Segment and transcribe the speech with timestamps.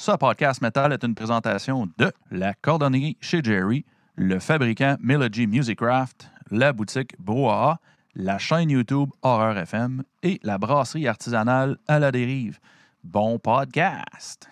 [0.00, 3.84] Ce podcast metal est une présentation de la cordonnerie chez Jerry,
[4.14, 7.80] le fabricant Melody Musicraft, la boutique Brouhaha,
[8.14, 12.60] la chaîne YouTube Horreur FM et la brasserie artisanale à la dérive.
[13.04, 14.48] Bon podcast!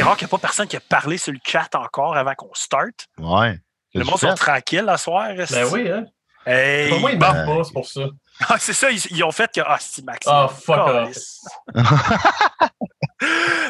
[0.00, 2.34] C'est rare qu'il n'y a pas personne qui a parlé sur le chat encore avant
[2.34, 3.06] qu'on start.
[3.18, 3.58] Ouais.
[3.92, 5.28] Le monde sont tranquilles la soir.
[5.34, 6.06] Ben oui, hein?
[6.46, 8.00] Hey, moi, ils marquent pas, c'est pour ça.
[8.48, 9.60] Ah, c'est ça, ils, ils ont fait que.
[9.62, 10.26] Ah, c'est Max.
[10.26, 11.44] Ah, fuck Calisse.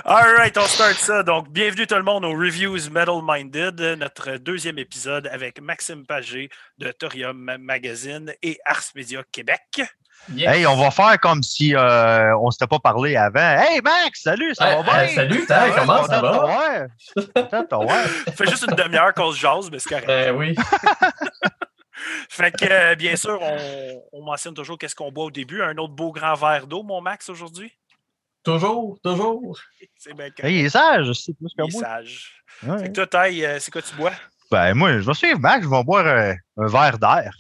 [0.05, 1.25] All right, on start ça.
[1.25, 6.51] Donc, bienvenue tout le monde aux Reviews Metal Minded, notre deuxième épisode avec Maxime Pagé
[6.79, 9.83] de Thorium Magazine et Ars Media Québec.
[10.33, 10.55] Yes.
[10.57, 13.41] Hey, on va faire comme si euh, on s'était pas parlé avant.
[13.61, 15.03] Hey Max, salut, ça Hey, va bien?
[15.03, 16.87] hey, salut, Ouais, comment ça va?
[18.27, 20.07] Ça fait juste une demi-heure qu'on se jase, mais c'est correct.
[20.07, 20.55] Ben oui.
[22.29, 25.63] Fait que, euh, bien sûr, on, on mentionne toujours qu'est-ce qu'on boit au début.
[25.63, 27.73] Un autre beau grand verre d'eau, mon Max, aujourd'hui?
[28.45, 29.59] Toujours, toujours.
[29.99, 30.45] C'est bien correct.
[30.45, 31.83] Hey, il est sage, sais plus que Il est moi.
[31.83, 32.43] sage.
[32.63, 32.79] Ouais.
[32.79, 34.13] Fait que toi, Taille, euh, c'est quoi tu bois?
[34.51, 37.33] Ben, moi, je vais suivre Max, je vais boire euh, un verre d'air.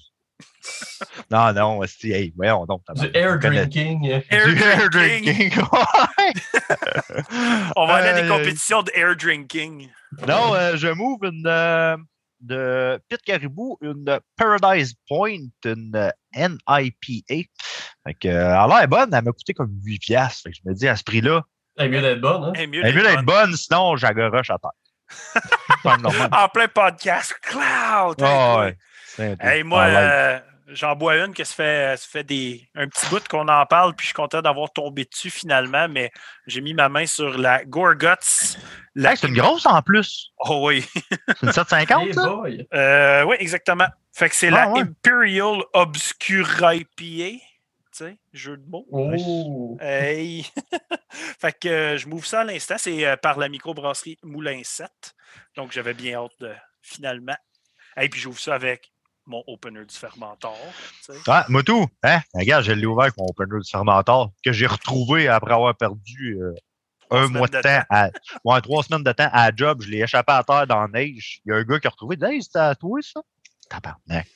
[1.30, 2.82] non, non, c'est, hey, voyons donc.
[2.96, 4.22] Du air drinking.
[4.30, 5.52] Air Du air drinking.
[7.76, 9.88] On va aller à des Euh, compétitions de air drinking.
[10.26, 11.96] Non, euh, je m'ouvre une euh,
[12.40, 17.24] de Pit Caribou, une Paradise Point, une NIPA.
[17.28, 20.42] Fait que, euh, elle l'air bonne, elle m'a coûté comme 8 piastres.
[20.44, 21.42] Fait que je me dis, à ce prix-là,
[21.76, 22.52] Elle est mieux d'être bonne, hein?
[22.54, 23.26] Elle est mieux d'être bonne.
[23.48, 24.70] bonne, sinon j'agoroche à terre.
[26.32, 27.34] En plein podcast.
[27.42, 28.16] Cloud!
[28.22, 28.76] Ah ouais.
[29.40, 30.38] Hey, moi, euh,
[30.72, 33.94] j'en bois une que ça fait, ça fait des, un petit bout qu'on en parle,
[33.94, 36.10] puis je suis content d'avoir tombé dessus finalement, mais
[36.46, 38.56] j'ai mis ma main sur la Gorguts.
[38.94, 39.12] La...
[39.12, 40.32] Hey, c'est une grosse en plus.
[40.38, 40.84] Oh oui.
[41.28, 42.42] C'est une 750, Hey ça?
[42.74, 43.86] Euh, oui, exactement.
[44.12, 44.80] Fait que c'est Ah, la ouais.
[44.80, 46.90] Imperial Obscura IPA.
[46.98, 47.40] Tu
[47.92, 48.86] sais, jeu de mots.
[48.90, 49.76] Oh.
[49.80, 50.44] Hey!
[51.10, 52.76] fait que euh, je m'ouvre ça à l'instant.
[52.78, 54.90] C'est euh, par la microbrasserie Moulin 7.
[55.56, 57.36] Donc, j'avais bien hâte de finalement.
[57.96, 58.92] Et puis, j'ouvre ça avec
[59.30, 60.58] mon opener du fermentor.
[61.06, 61.18] tu sais.
[61.26, 62.20] Ah, Motou, hein?
[62.34, 66.38] Regarde, je l'ai ouvert avec mon opener du fermentor que j'ai retrouvé après avoir perdu
[66.40, 66.52] euh,
[67.10, 67.82] un mois de temps.
[67.88, 68.10] À,
[68.44, 69.82] ouais, trois semaines de temps à la job.
[69.82, 71.40] Je l'ai échappé à terre dans la neige.
[71.46, 72.16] Il y a un gars qui a retrouvé.
[72.20, 73.20] Il dit, Hey, c'était à toi, ça?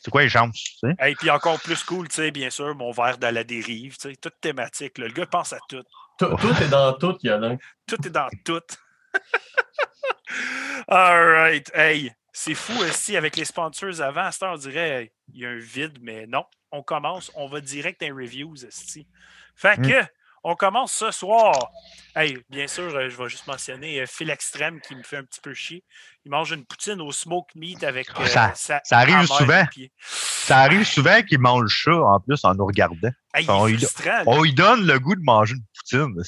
[0.00, 1.09] C'est quoi les chances, tu sais?
[1.09, 3.97] Et puis, encore plus cool, tu sais, bien sûr, mon verre de la dérive.
[3.97, 4.97] Tu sais, toute thématique.
[4.99, 5.09] là.
[5.09, 5.82] Le gars pense à tout.
[6.19, 7.56] Tout, tout est dans tout, Yolin.
[7.87, 8.61] Tout est dans tout.
[10.88, 11.69] All right.
[11.75, 14.22] Hey, c'est fou aussi avec les sponsors avant.
[14.22, 16.45] À cette heure, on dirait il y a un vide, mais non.
[16.72, 18.67] On commence, on va direct dans les reviews.
[18.67, 19.06] esti.
[19.55, 20.09] Fait Mm.
[20.44, 21.53] On commence ce soir.
[22.15, 25.25] Hey, bien sûr, euh, je vais juste mentionner euh, Phil Extrême qui me fait un
[25.25, 25.82] petit peu chier.
[26.25, 29.66] Il mange une poutine au smoke meat avec Ah, euh, ça- sa ça arrive souvent.
[29.66, 29.93] pied.
[30.00, 33.10] Ça arrive souvent qu'il mange ça, en plus, en nous regardant.
[33.34, 33.84] Hey, il On lui.
[34.27, 36.22] On lui donne le goût de manger une poutine.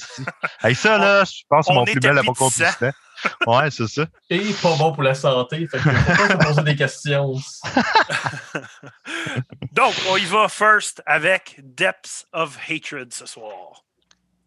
[0.63, 2.31] hey, ça, là, je pense que mon plus bel appétissant.
[2.47, 2.91] accomplissement.
[3.47, 4.05] Ouais, c'est ça.
[4.29, 5.67] Et pas bon pour la santé.
[5.67, 7.33] Fait que faut pas se poser des questions.
[9.71, 13.83] Donc, on y va first avec Depths of Hatred ce soir.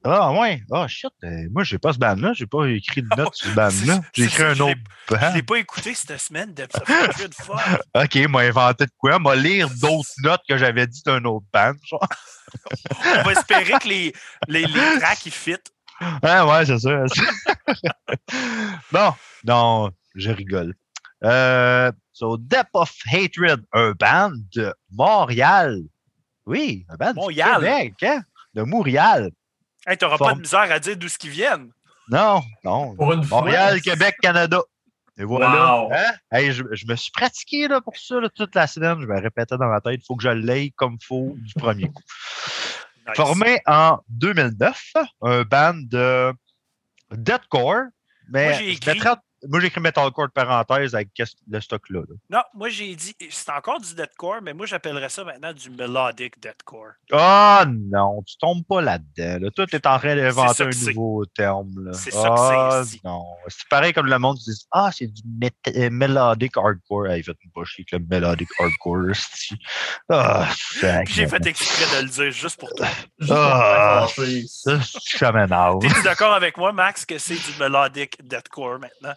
[0.05, 0.63] Ah, ouais.
[0.73, 1.11] Ah, shit.
[1.25, 2.33] euh, moi, j'ai pas ce band-là.
[2.33, 4.01] J'ai pas écrit de notes sur ce band-là.
[4.15, 4.75] J'ai écrit ça, un je autre
[5.11, 5.33] Je band.
[5.35, 7.35] l'ai pas écouté cette semaine, Depths of Hatred.
[7.35, 7.59] Fuck.
[7.95, 9.19] OK, m'a inventé de quoi?
[9.19, 11.73] M'a lire d'autres notes que j'avais dit d'un autre band.
[11.85, 12.07] genre.
[13.19, 14.13] On va espérer que les,
[14.49, 15.57] les, les tracks ils fit.
[16.23, 17.05] Ah, ouais, c'est ça.
[18.93, 19.13] non,
[19.45, 20.75] non, je rigole.
[21.25, 25.79] Euh, so, Depth of Hatred, un band de Montréal.
[26.47, 27.61] Oui, un band Montréal.
[27.61, 28.23] du Québec, hein?
[28.55, 29.31] De Montréal.
[29.87, 31.71] Hey, T'auras pas de misère à dire d'où ce qu'ils viennent.
[32.11, 32.95] Non, non.
[32.97, 33.39] Pour une fois.
[33.39, 34.61] Montréal, Québec, Canada.
[35.19, 35.83] Et voilà.
[35.85, 35.93] Wow.
[35.93, 36.13] Hein?
[36.33, 39.01] Hey, je, je me suis pratiqué là, pour ça là, toute la semaine.
[39.01, 41.55] Je me répétais dans ma tête, il faut que je l'aille comme il faut du
[41.55, 42.03] premier coup.
[43.07, 43.17] Nice.
[43.17, 44.93] Formé en 2009,
[45.23, 46.33] un band de
[47.13, 47.85] deathcore,
[48.31, 49.17] mais Moi, je écrit- mettrais-
[49.49, 51.09] moi j'ai écrit metalcore de parenthèse avec
[51.51, 52.01] le stock-là.
[52.01, 52.15] là.
[52.39, 56.39] Non, moi j'ai dit, c'est encore du deathcore, mais moi j'appellerais ça maintenant du melodic
[56.41, 56.93] deathcore.
[57.13, 59.39] Ah non, tu tombes pas là-dedans.
[59.45, 59.51] Là.
[59.51, 61.73] Toi, tu es en train d'inventer un nouveau terme.
[61.85, 61.93] là.
[61.95, 62.37] C'est ça que
[62.89, 63.25] c'est ah, non.
[63.49, 65.23] C'est pareil comme le monde qui dit Ah, c'est du
[65.77, 67.07] euh, melodic hardcore.
[67.09, 69.07] Hey, faites-moi pas chier avec le melodic hardcore.
[70.11, 70.49] Ah,
[71.09, 72.87] j'ai fait exprès de le dire juste pour toi.
[73.19, 74.07] Juste pour Ah.
[74.09, 74.45] fâcher.
[74.49, 75.79] Ça, m'énerve.
[75.81, 79.15] T'es-tu d'accord avec moi, Max, que c'est du melodic deathcore maintenant?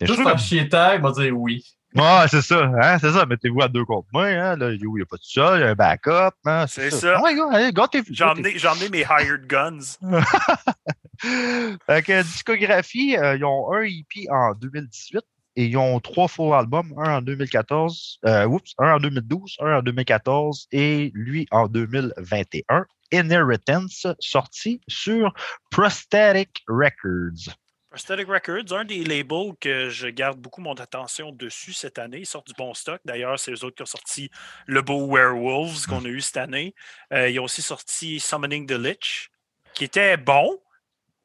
[0.00, 1.64] Juste trouve en chier tag, va dire oui.
[1.94, 2.72] Ouais, c'est ça.
[2.82, 3.24] Hein, c'est ça.
[3.24, 4.26] Mettez-vous à deux contre moi.
[4.26, 5.56] Hein, là, il n'y a pas de ça.
[5.56, 6.32] Il y a un backup.
[6.44, 7.20] Hein, C'est ça.
[7.24, 9.96] Ah allez, gâtez- J'ai emmené, mes hired guns.
[11.86, 15.22] Fait que discographie, euh, ils ont un EP en 2018
[15.56, 19.78] et ils ont trois full albums, un en 2014, euh, oups, un en 2012, un
[19.78, 22.86] en 2014 et lui en 2021.
[23.12, 25.32] Inheritance, sorti sur
[25.70, 27.54] Prosthetic Records.
[27.94, 32.18] Prosthetic Records, un des labels que je garde beaucoup mon attention dessus cette année.
[32.18, 33.00] Ils sortent du bon stock.
[33.04, 34.30] D'ailleurs, c'est eux autres qui ont sorti
[34.66, 36.74] le beau Werewolves qu'on a eu cette année.
[37.12, 39.30] Euh, ils ont aussi sorti Summoning the Lich,
[39.74, 40.58] qui était bon.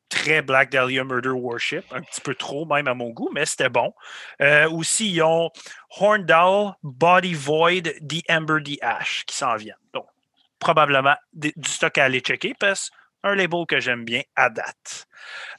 [0.10, 3.69] Très Black Dahlia Murder Worship, un petit peu trop même à mon goût, mais c'était
[3.69, 3.92] bon.
[4.39, 5.50] Euh, aussi, ils ont
[5.98, 9.75] Horndal, Body Void, The Ember, The Ash qui s'en viennent.
[9.92, 10.06] Donc,
[10.60, 12.92] probablement du stock à aller checker parce
[13.24, 15.07] un label que j'aime bien à date.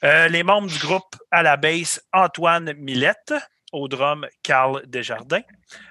[0.04, 3.34] Euh, les membres du groupe à la basse, Antoine Millette,
[3.72, 5.42] au drum, Carl Desjardins,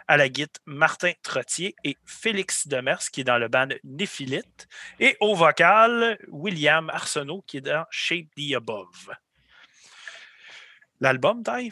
[0.07, 4.67] à la guitare, Martin Trottier et Félix Demers, qui est dans le band Néphilite,
[4.99, 9.15] et au vocal, William Arsenault, qui est dans Shape the Above.
[10.99, 11.71] L'album, taille?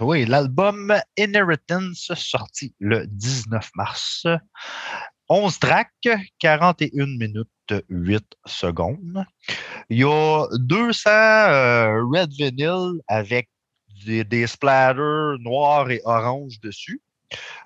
[0.00, 4.26] Oui, l'album Inheritance, sorti le 19 mars.
[5.28, 6.08] 11 tracks,
[6.40, 7.48] 41 minutes
[7.88, 9.24] 8 secondes.
[9.88, 13.48] Il y a 200 euh, Red Vinyl avec
[14.04, 17.00] des, des splatters noirs et orange dessus.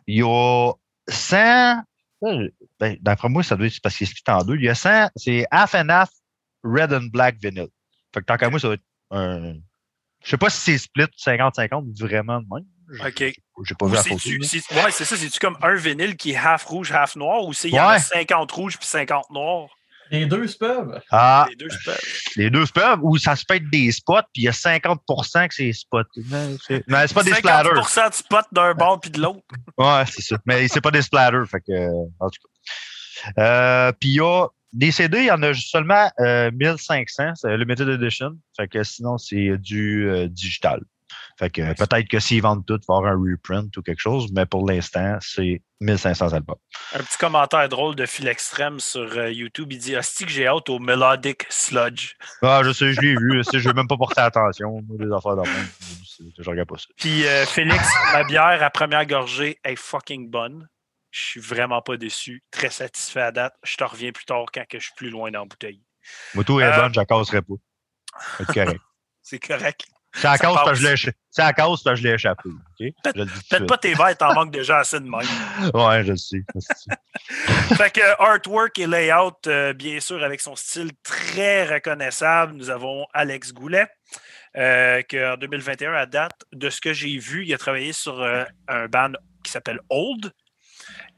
[0.06, 0.72] Il y a
[1.08, 1.82] 100,
[2.24, 2.48] euh,
[2.80, 4.56] ben, d'après moi, ça doit être parce qu'il est split en deux.
[4.56, 6.10] Il y a 100, c'est half and half
[6.64, 7.68] Red and Black Vinyl.
[8.12, 9.54] Fait que tant qu'à moi, ça va être un.
[10.24, 12.64] Je sais pas si c'est split 50-50 vraiment de même.
[13.06, 13.18] OK.
[13.18, 14.18] J'ai pas Ou vu la photo.
[14.42, 15.16] c'est- ouais, c'est ça.
[15.16, 17.88] C'est-tu comme un vinyle qui est half rouge, half noir, ou c'est il y en
[17.88, 17.98] a Ouais.
[18.00, 19.68] 50 rouges puis 50 noirs?
[20.14, 21.00] Les deux se peuvent.
[21.10, 21.96] Ah, Les deux, je peux.
[22.36, 24.52] les deux se peuvent, ou ça se peut être des spots, puis il y a
[24.52, 26.02] 50% que c'est spots.
[26.30, 27.72] Mais c'est mais c'est pas des splatters.
[27.72, 29.42] 50% de spot d'un bord puis de l'autre.
[29.76, 30.36] Ouais, c'est ça.
[30.46, 31.88] Mais c'est pas des splatters, fait que,
[32.20, 33.42] en tout cas.
[33.42, 37.56] Euh, puis il y a des CD, il y en a seulement euh, 1500, c'est
[37.56, 38.32] limited edition.
[38.56, 40.80] Fait que sinon, c'est du euh, digital.
[41.38, 44.00] Fait que peut-être que s'ils vendent tout, il va y avoir un reprint ou quelque
[44.00, 46.56] chose, mais pour l'instant, c'est 1500 albums.
[46.94, 49.72] Un petit commentaire drôle de Phil Extrême sur euh, YouTube.
[49.72, 52.14] Il dit Hostie que j'ai hâte au Melodic Sludge.
[52.42, 53.42] Ah, je sais, je l'ai vu.
[53.52, 54.80] Je ne vais même pas porter attention.
[54.98, 55.42] Les affaires
[56.38, 56.86] je regarde pas ça.
[56.96, 60.68] Puis euh, Félix, ma bière à première gorgée est fucking bonne.
[61.10, 62.42] Je suis vraiment pas déçu.
[62.50, 63.54] Très satisfait à date.
[63.64, 65.82] Je te reviens plus tard quand que je suis plus loin dans la bouteille.
[66.34, 67.54] Moto est Euh, bonne, je la casserai pas.
[68.38, 68.80] C'est correct.
[69.22, 69.86] C'est correct.
[70.14, 72.48] C'est à cause que je l'ai c'est à cause que je l'ai échappé.
[72.48, 72.78] OK?
[72.78, 75.20] Je le dis tout de Faites pas tes verres, t'en manques déjà assez de même.
[75.74, 76.42] Ouais, je le sais.
[76.54, 77.74] je le sais.
[77.74, 82.54] Fait que artwork et layout, euh, bien sûr, avec son style très reconnaissable.
[82.54, 83.88] Nous avons Alex Goulet,
[84.56, 88.44] euh, qu'en 2021, à date, de ce que j'ai vu, il a travaillé sur euh,
[88.68, 89.12] un band
[89.42, 90.32] qui s'appelle Old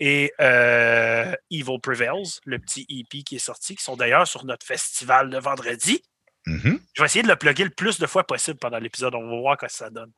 [0.01, 4.67] et euh, Evil Prevails, le petit EP qui est sorti, qui sont d'ailleurs sur notre
[4.67, 6.03] festival de vendredi.
[6.47, 6.81] Mhm.
[6.95, 9.15] Je vais essayer de le plugger le plus de fois possible pendant l'épisode.
[9.15, 10.13] On va voir quoi ça donne.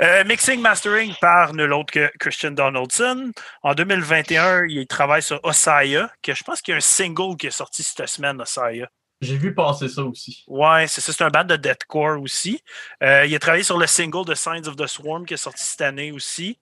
[0.00, 3.30] Euh, mixing Mastering par nul autre que Christian Donaldson.
[3.62, 7.46] En 2021, il travaille sur Osaya, que je pense qu'il y a un single qui
[7.46, 8.88] est sorti cette semaine, Osaya.
[9.20, 10.44] J'ai vu passer ça aussi.
[10.48, 12.60] Ouais, c'est ça, c'est un band de deathcore aussi.
[13.02, 15.62] Euh, il a travaillé sur le single de Signs of the Swarm qui est sorti
[15.62, 16.58] cette année aussi.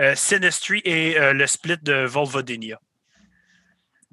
[0.00, 2.78] Euh, Sinistry et euh, le split de Volvodinia.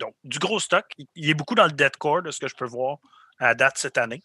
[0.01, 0.86] Donc, du gros stock.
[1.15, 2.98] Il- est beaucoup dans le deathcore, de ce que je peux voir
[3.39, 4.24] à date cette année.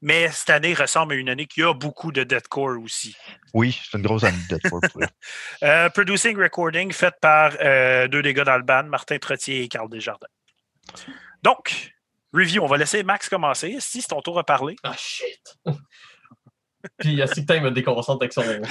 [0.00, 3.14] Mais cette année ressemble à une année qui a beaucoup de deathcore aussi.
[3.52, 5.08] Oui, c'est une grosse année de elle.
[5.62, 9.68] Euh, producing recording fait par euh, deux des gars dans le band, Martin Trottier et
[9.68, 10.26] Carl Desjardins.
[11.42, 11.92] Donc,
[12.32, 13.76] review, on va laisser Max commencer.
[13.80, 14.76] Si c'est ton tour à parler.
[14.82, 15.58] Ah shit!
[16.98, 18.62] Puis il y a si que il me déconcentre avec son, son.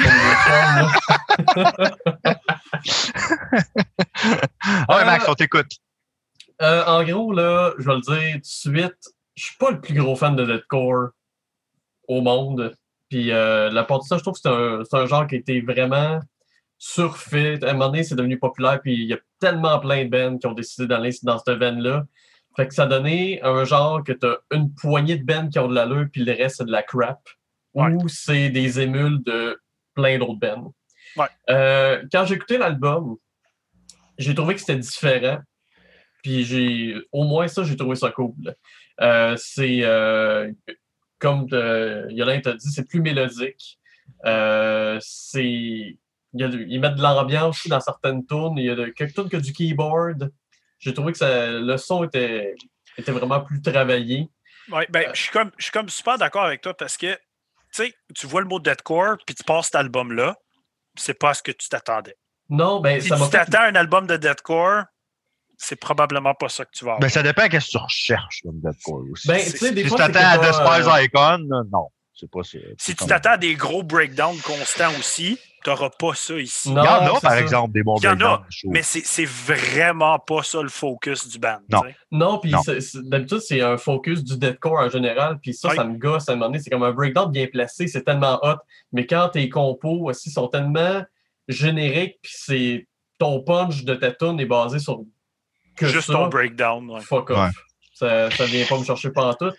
[4.87, 5.71] Ah ouais, Max, on t'écoute.
[6.61, 9.79] Euh, en gros, là, je vais le dire tout de suite, je suis pas le
[9.79, 11.09] plus gros fan de deathcore
[12.07, 12.75] au monde.
[13.09, 15.35] Puis euh, la part de ça, je trouve que c'est un, c'est un genre qui
[15.35, 16.19] a été vraiment
[16.77, 17.63] surfait.
[17.63, 20.37] À un moment donné, c'est devenu populaire, puis il y a tellement plein de bands
[20.37, 22.05] qui ont décidé d'aller dans cette veine-là.
[22.55, 25.59] Fait que ça a donné un genre que tu as une poignée de bands qui
[25.59, 27.21] ont de l'allure, puis le reste, c'est de la crap.
[27.73, 27.91] Ouais.
[27.93, 29.59] Ou c'est des émules de
[29.93, 30.73] plein d'autres bands.
[31.15, 31.27] Ouais.
[31.49, 33.17] Euh, quand j'ai écouté l'album,
[34.17, 35.39] j'ai trouvé que c'était différent.
[36.23, 38.55] Puis j'ai au moins ça, j'ai trouvé ça cool.
[39.01, 40.51] Euh, c'est euh,
[41.17, 41.47] comme
[42.09, 43.79] Yolande t'a dit, c'est plus mélodique.
[44.25, 45.97] Euh, c'est
[46.33, 48.57] ils mettent de l'ambiance dans certaines tunes.
[48.57, 50.31] Il y a de, quelques tunes que du keyboard.
[50.77, 52.55] J'ai trouvé que ça, le son était,
[52.97, 54.29] était vraiment plus travaillé.
[54.71, 57.83] Ouais, ben, je, suis comme, je suis comme super d'accord avec toi parce que tu
[57.83, 60.37] sais, tu vois le mot deathcore, puis tu passes cet album-là,
[60.95, 62.15] c'est pas ce que tu t'attendais.
[62.49, 64.85] Non, ben, Si ça m'a tu t'attends un album de deathcore,
[65.61, 67.01] c'est probablement pas ça que tu vas avoir.
[67.01, 69.27] Ben, ça dépend qu'est-ce que tu recherches comme deathcore aussi.
[69.27, 71.87] Ben, c'est- tu sais, des si tu t'attends à Despise euh, Icon, là, non.
[72.13, 72.59] C'est pas si
[72.95, 76.69] tu t'attends à des gros breakdowns constants aussi, tu n'auras pas ça ici.
[76.69, 77.39] Non, Il y en a, par ça.
[77.41, 78.45] exemple, des bons Il y en a.
[78.65, 81.59] Mais c'est c'est vraiment pas ça le focus du band.
[81.69, 81.81] Non.
[82.11, 82.61] Non, puis Non.
[82.61, 85.75] c'est- c'est- d'habitude, c'est un focus du deathcore en général, puis ça, Oui.
[85.77, 86.59] ça me gosse à un moment donné.
[86.59, 88.57] C'est comme un breakdown bien placé, c'est tellement hot,
[88.91, 91.03] mais quand tes compos aussi sont tellement
[91.47, 92.87] génériques, puis c'est
[93.17, 95.01] ton punch de ta tune est basé sur
[95.79, 96.89] que Juste ça, ton breakdown.
[96.89, 97.01] ouais.
[97.01, 97.37] fuck off.
[97.39, 97.49] Ouais.
[97.93, 99.51] Ça, ça vient pas me chercher pas en tout.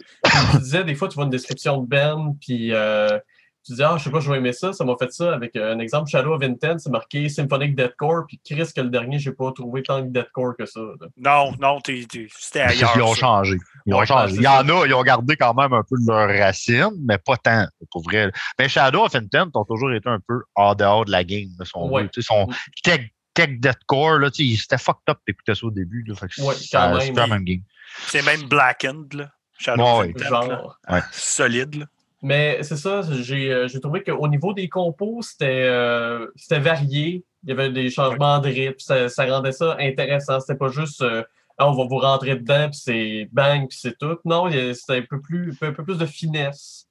[0.52, 3.18] tu disais, des fois, tu vois une description de Ben, puis euh,
[3.66, 4.72] tu dis, ah, je sais pas, je vais aimer ça.
[4.72, 8.24] Ça m'a fait ça avec euh, un exemple, Shadow of Intent, c'est marqué Symphonic Deathcore,
[8.26, 10.80] puis Chris, que le dernier, j'ai pas trouvé tant de Deathcore que ça.
[10.80, 11.06] là.
[11.18, 12.92] Non, non, t'es- t'es- c'était ailleurs.
[12.94, 13.20] qu'ils ont ça.
[13.20, 13.58] changé.
[13.84, 14.36] Ils ont changé.
[14.36, 17.18] Il y en a, ils ont gardé quand même un peu de leurs racines, mais
[17.18, 18.32] pas tant, pour vrai.
[18.58, 21.66] Mais Shadow of Intent ont toujours été un peu hors dehors de la game, là,
[21.66, 22.04] si on Ouais.
[22.04, 22.08] veut.
[22.08, 22.48] Tu sais, Son
[22.82, 23.02] tech,
[23.46, 26.04] tech deathcore, là, c'était fucked up d'écouter ça au début.
[26.06, 27.16] Là, fait que Ouais, ça- quand c'est même.
[27.16, 27.62] la même game.
[28.06, 29.30] C'est même blackened, là.
[29.58, 30.24] Shadow Ouais, ouais.
[30.28, 30.78] Genre.
[31.12, 31.86] Solide, là.
[32.22, 37.24] Mais c'est ça, j'ai euh, j'ai trouvé qu'au niveau des compos, c'était euh, c'était varié.
[37.42, 40.38] Il y avait des changements de rythme, ça, ça rendait ça intéressant.
[40.38, 41.22] C'était pas juste euh,
[41.58, 44.18] on va vous rentrer dedans, puis c'est bang, puis c'est tout.
[44.26, 46.86] Non, c'était un peu plus un peu plus de finesse.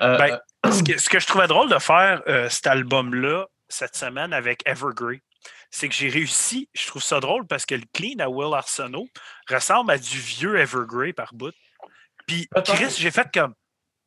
[0.00, 0.38] Euh, Ben,
[0.72, 4.62] ce, que, ce que je trouvais drôle de faire, euh, cet album-là, cette semaine, avec
[4.64, 5.22] Evergrey,
[5.70, 9.08] c'est que j'ai réussi, je trouve ça drôle parce que le clean à Will Arsenault
[9.48, 11.54] ressemble à du vieux Evergrey par bout.
[12.26, 12.48] Puis.
[12.64, 13.54] Chris, j'ai fait comme,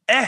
[0.10, 0.28] eh!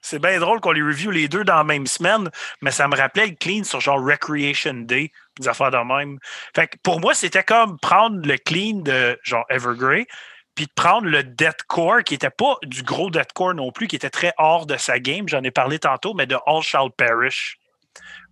[0.00, 2.30] C'est bien drôle qu'on les review les deux dans la même semaine,
[2.62, 6.18] mais ça me rappelait le clean sur genre Recreation Day, des affaires de même.
[6.54, 10.06] Fait que pour moi, c'était comme prendre le clean de genre Evergrey,
[10.54, 14.10] puis de prendre le deathcore, qui n'était pas du gros deathcore non plus, qui était
[14.10, 17.58] très hors de sa game, j'en ai parlé tantôt, mais de All Shall Perish.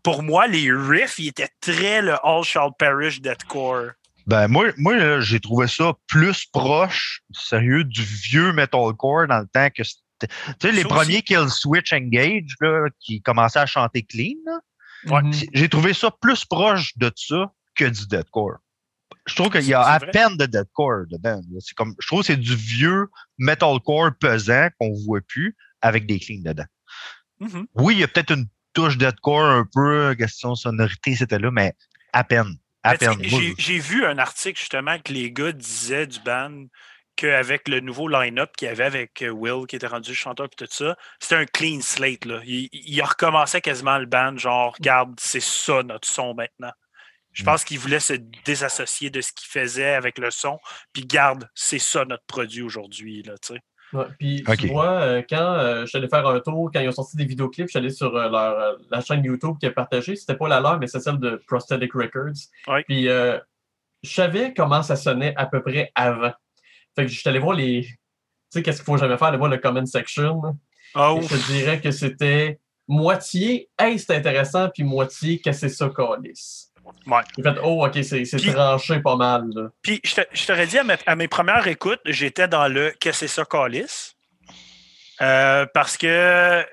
[0.06, 3.90] Pour moi, les riffs, ils étaient très le All Shall Perish deathcore.
[4.28, 9.48] Ben, moi, moi là, j'ai trouvé ça plus proche, sérieux, du vieux metalcore dans le
[9.48, 10.32] temps que c'était.
[10.60, 14.36] Tu sais, les premiers Kill Switch Engage là, qui commençaient à chanter clean,
[15.06, 15.32] mhm.
[15.52, 18.58] j'ai trouvé ça plus proche de ça que du deathcore.
[19.26, 20.12] Je trouve qu'il y a à vrai.
[20.12, 21.40] peine de deathcore dedans.
[21.58, 23.08] C'est comme, je trouve que c'est du vieux
[23.38, 26.66] metalcore pesant qu'on voit plus avec des cleans dedans.
[27.40, 27.66] Mhm.
[27.74, 28.46] Oui, il y a peut-être une
[28.76, 31.72] touche deathcore un peu, question sonorité, c'était là, mais
[32.12, 32.56] à peine.
[32.82, 33.18] À peine.
[33.58, 36.66] J'ai vu un article justement que les gars disaient du band
[37.16, 40.54] qu'avec le nouveau line-up qu'il y avait avec euh, Will, qui était rendu chanteur et
[40.54, 42.26] tout ça, c'était un clean slate.
[42.26, 42.42] Là.
[42.44, 46.72] Il, il recommençait quasiment le band, genre, regarde, c'est ça notre son maintenant.
[47.32, 47.46] Je Mm.
[47.46, 48.12] pense qu'il voulait se
[48.44, 50.58] désassocier de ce qu'il faisait avec le son,
[50.92, 53.22] puis garde, c'est ça notre produit aujourd'hui.
[53.22, 53.60] là, tu sais.
[53.92, 54.56] Ouais, Puis Ok.
[54.58, 57.16] tu vois, euh, quand euh, je suis allé faire un tour, quand ils ont sorti
[57.16, 60.16] des vidéoclips, je suis allé sur euh, leur, euh, la chaîne YouTube qui est partagée.
[60.16, 62.34] C'était pas la leur, mais c'est celle de Prosthetic Records.
[62.66, 62.82] Ouais.
[62.88, 63.38] Puis euh,
[64.02, 66.32] je savais comment ça sonnait à peu près avant.
[66.96, 67.82] Fait que je suis allé voir les.
[67.82, 67.96] Tu
[68.50, 69.28] sais, qu'est-ce qu'il faut jamais faire?
[69.28, 70.40] Aller voir le comment section.
[70.94, 71.30] Ah, Et ouf.
[71.32, 76.72] je te dirais que c'était moitié, hey, c'est intéressant, puis moitié, que c'est ça, calice.
[77.06, 77.20] Ouais.
[77.36, 79.48] J'ai fait, oh, ok, c'est tranché pas mal.
[79.54, 79.68] Là.
[79.82, 82.92] Puis je te- je t'aurais dit à, mes- à mes premières écoutes, j'étais dans le
[83.00, 84.14] Qu'est-ce que c'est ça, Calice?
[85.22, 86.64] Euh, parce que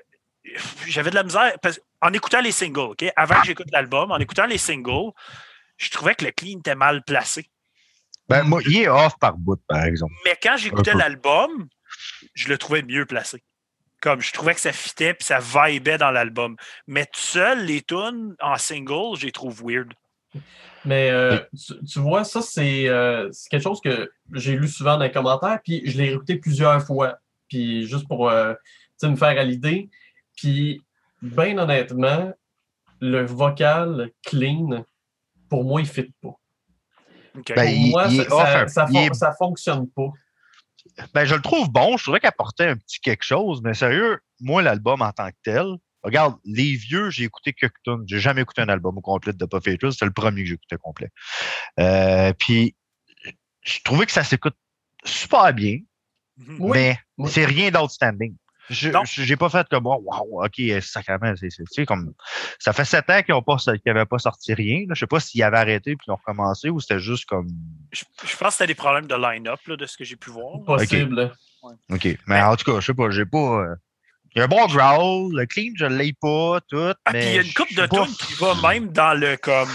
[0.86, 1.52] j'avais de la misère.
[1.62, 3.04] parce- en écoutant les singles, OK?
[3.16, 5.10] Avant que j'écoute l'album, en écoutant les singles,
[5.78, 7.48] je trouvais que le clean était mal placé.
[8.28, 10.12] ben, moi, il est off par bout, par exemple.
[10.24, 11.68] Mais quand j'écoutais l'album,
[12.34, 13.42] je le trouvais mieux placé.
[14.00, 16.56] Comme je trouvais que ça fitait puis ça vibait dans l'album.
[16.86, 19.92] Mais tout seul, les tunes en single, je les trouve weird.
[20.84, 24.96] Mais euh, tu, tu vois, ça, c'est euh, c'est quelque chose que j'ai lu souvent
[24.98, 27.18] dans les commentaires, puis je l'ai écouté plusieurs fois.
[27.48, 28.54] Puis juste pour euh,
[29.02, 29.88] me faire à l'idée.
[30.36, 30.82] Puis,
[31.22, 32.32] bien honnêtement,
[33.00, 34.84] le vocal clean,
[35.48, 36.34] pour moi, il ne fit pas.
[37.56, 39.88] Ben, Pour moi, il ça, est off ça, un- ça il fon- est- ça fonctionne
[39.90, 40.08] pas.
[41.12, 41.96] Ben, je le trouve bon.
[41.96, 45.36] Je trouvais qu'il apportait un petit quelque chose, mais sérieux, moi, l'album en tant que
[45.42, 45.66] tel,
[46.04, 48.04] regarde, les vieux, j'ai écouté quelques tunes.
[48.06, 49.92] J'ai jamais écouté un album au complet de Puff Haters.
[49.94, 51.10] C'est le premier que j'écoutais complet.
[51.80, 52.76] Euh, puis,
[53.62, 54.56] je trouvais que ça s'écoute
[55.04, 55.78] super bien,
[56.36, 56.56] Mhm.
[56.58, 57.30] Oui, mais oui.
[57.32, 58.34] c'est rien d'outstanding.
[58.70, 59.02] Je Non.
[59.04, 62.12] j'ai pas fait comme wow, ok, sacrément, c'est comme
[62.58, 63.56] ça fait sept ans qu'ils ont pas
[64.08, 64.80] pas sorti rien.
[64.88, 64.94] là.
[64.94, 67.46] Je sais pas s'ils avaient arrêté puis ils ont recommencé ou c'était juste comme
[67.92, 70.30] Je, je pense que c'était des problèmes de line-up, là, de ce que j'ai pu
[70.30, 70.62] voir.
[70.64, 71.30] Possible.
[71.90, 72.08] OK.
[72.26, 73.38] Mais en tout cas, je sais pas, j'ai pas.
[73.60, 73.74] euh,
[74.34, 76.76] Il y a un bon growl, le clean, je l'ai pas, tout.
[76.78, 79.36] Ah, puis mais il y a une coupe de tunes qui va même dans le
[79.36, 79.68] comme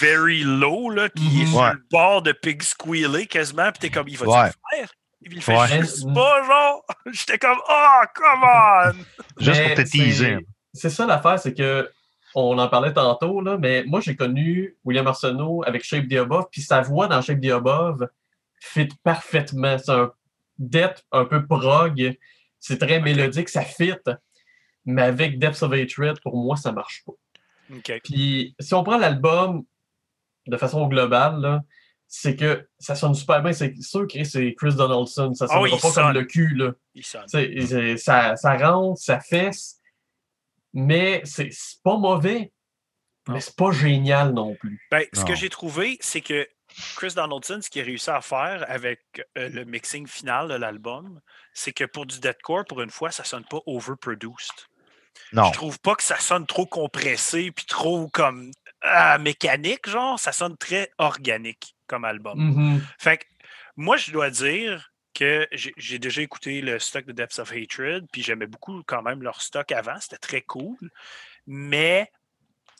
[0.00, 1.50] very low, là, qui est Mhm.
[1.50, 1.72] sur Ouais.
[1.72, 4.46] le bord de Pig Squealer quasiment, puis t'es comme, il va Ouais.
[4.46, 4.88] le faire?
[5.22, 5.80] Il le fait Ouais.
[5.80, 6.84] juste pas, genre?
[7.06, 8.92] J'étais comme, oh, come on!
[9.40, 10.36] Juste Mais pour te teaser.
[10.72, 11.90] C'est ça l'affaire, c'est que
[12.36, 16.46] on en parlait tantôt, là, mais moi j'ai connu William Arsenault avec Shape the Above,
[16.52, 18.08] puis sa voix dans Shape the Above
[18.60, 19.76] fit parfaitement.
[19.78, 20.10] C'est un
[20.58, 22.16] depth un peu prog,
[22.66, 23.92] c'est très mélodique, ça fit.
[24.86, 27.12] Mais avec Depths of Hatred, pour moi, ça marche pas.
[28.04, 29.64] Puis si on prend l'album
[30.46, 31.60] de façon globale, là,
[32.08, 33.52] c'est que ça sonne super bien.
[33.52, 35.34] C'est sûr que c'est Chris Donaldson.
[35.34, 36.04] Ça sonne il pas sonne.
[36.04, 36.54] comme le cul.
[36.54, 36.72] Là.
[36.94, 37.28] Il sonne.
[37.98, 39.80] Ça, ça rentre, ça fesse,
[40.72, 41.50] mais c'est
[41.82, 42.50] pas mauvais,
[43.28, 44.80] mais c'est pas génial non plus.
[44.90, 45.34] Ben, ce que Non.
[45.36, 46.48] j'ai trouvé, c'est que
[46.96, 49.00] Chris Donaldson, ce qu'il a réussi à faire avec
[49.38, 51.20] euh, le mixing final de l'album,
[51.52, 54.66] c'est que pour du deathcore, pour une fois, ça sonne pas overproduced.
[55.32, 55.44] Non.
[55.44, 58.50] Je trouve pas que ça sonne trop compressé puis trop comme
[58.82, 60.18] ah, mécanique, genre.
[60.18, 62.38] Ça sonne très organique comme album.
[62.38, 62.82] Mhm.
[62.98, 63.24] Fait que
[63.76, 68.06] moi, je dois dire que j'ai j'ai déjà écouté le stock de Depths of Hatred,
[68.12, 70.76] puis j'aimais beaucoup quand même leur stock avant, c'était très cool.
[71.46, 72.10] Mais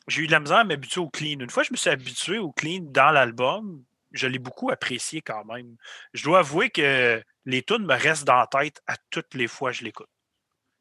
[0.07, 1.39] j'ai eu de la misère à m'habituer au clean.
[1.39, 5.21] Une fois que je me suis habitué au clean dans l'album, je l'ai beaucoup apprécié
[5.21, 5.75] quand même.
[6.13, 9.71] Je dois avouer que les tunes me restent dans la tête à toutes les fois
[9.71, 10.09] que je l'écoute.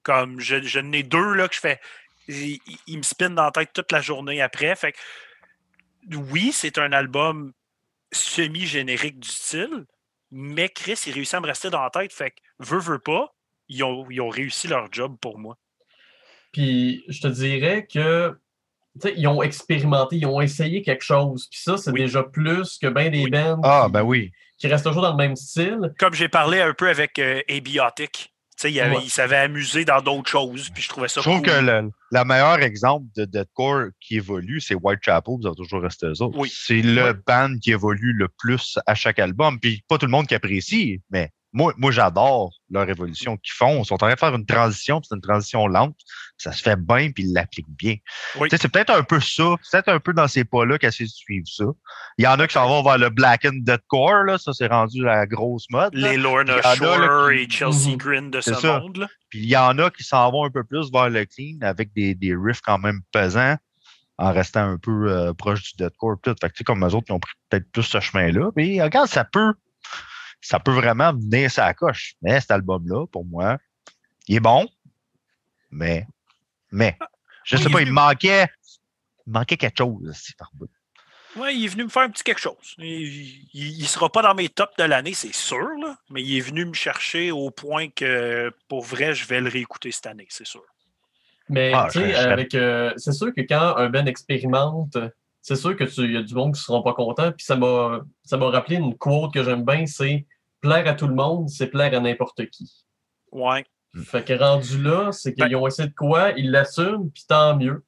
[0.02, 1.80] Comme je, je n'ai deux là que je fais.
[2.28, 2.60] Ils,
[2.96, 4.74] me spinent dans la tête toute la journée après.
[4.76, 4.98] Fait que,
[6.16, 7.52] oui, c'est un album
[8.12, 9.84] semi-générique du style,
[10.30, 12.12] mais Chris, il réussit à me rester dans la tête.
[12.12, 13.34] Fait que, veut, veut pas,
[13.68, 15.58] ils ont, ils ont réussi leur job pour moi.
[16.52, 18.38] Puis je te dirais que
[19.16, 21.48] ils ont expérimenté, ils ont essayé quelque chose.
[21.50, 22.00] Puis ça, c'est Oui.
[22.00, 23.30] déjà plus que bien des Oui.
[23.30, 24.32] bands Ah, qui, ben oui.
[24.58, 25.92] qui restent toujours dans le même style.
[25.98, 28.30] Comme j'ai parlé un peu avec euh, Abiotic.
[28.56, 29.02] Tu sais, il, avait- Ouais.
[29.02, 31.50] il s'avait amusé dans d'autres choses, puis je trouvais ça Je trouve cool.
[31.50, 36.06] que le, le meilleur exemple de deathcore qui évolue, c'est Whitechapel, ça va toujours rester
[36.06, 36.38] eux autres.
[36.38, 36.52] Oui.
[36.54, 37.14] C'est le Ouais.
[37.26, 39.58] band qui évolue le plus à chaque album.
[39.58, 43.82] Puis pas tout le monde qui apprécie, mais moi, moi j'adore leur évolution qu'ils font.
[43.82, 45.96] Ils sont en train de faire une transition, puis c'est une transition lente.
[46.36, 47.94] Ça se fait bien, puis ils l'appliquent bien.
[48.40, 48.48] Oui.
[48.50, 51.08] C'est peut-être un peu ça, c'est peut-être un peu dans ces pas-là qu'ils essaient de
[51.08, 51.64] suivre ça.
[52.18, 54.36] Il y en a qui s'en vont vers le Black and Deathcore, là.
[54.36, 55.94] ça c'est rendu la grosse mode.
[55.94, 56.10] là.
[56.10, 57.96] Les Lorna là, Shore qui- et Chelsea Mhm.
[57.96, 58.80] Grin de ce ça.
[58.80, 58.96] monde.
[58.96, 59.06] là.
[59.30, 61.92] Puis il y en a qui s'en vont un peu plus vers le clean avec
[61.94, 63.56] des, des riffs quand même pesants
[64.18, 66.16] en restant un peu euh, proche du deathcore.
[66.20, 66.36] pis Tout.
[66.40, 68.50] Fait que, tu sais, comme eux autres, ils ont pris peut-être plus ce chemin-là.
[68.56, 69.54] Mais regarde, ça peut,
[70.44, 72.14] ça peut vraiment venir sa coche.
[72.22, 73.58] Mais cet album-là, pour moi,
[74.28, 74.68] il est bon,
[75.70, 76.06] mais,
[76.70, 76.96] mais,
[77.44, 78.46] je Oui, sais pas, il manquait,
[79.26, 80.08] il manquait quelque chose.
[80.08, 80.68] aussi, par bout.
[81.36, 82.74] Ouais, il est venu me faire un petit quelque chose.
[82.78, 86.40] Il ne sera pas dans mes tops de l'année, c'est sûr, là, mais il est
[86.40, 90.46] venu me chercher au point que, pour vrai, je vais le réécouter cette année, c'est
[90.46, 90.62] sûr.
[91.48, 94.96] Mais Ah, tu sais, avec euh, c'est sûr que quand un band expérimente,
[95.42, 97.32] c'est sûr que tu il y a du monde qui seront pas contents.
[97.32, 100.24] Puis ça m'a ça m'a rappelé une quote que j'aime bien, c'est
[100.64, 102.84] plaire à tout le monde, c'est plaire à n'importe qui.
[103.30, 103.64] Ouais.
[104.06, 107.56] Fait que rendu là, c'est qu'ils Ben- ont essayé de quoi, ils l'assument, puis tant
[107.56, 107.84] mieux.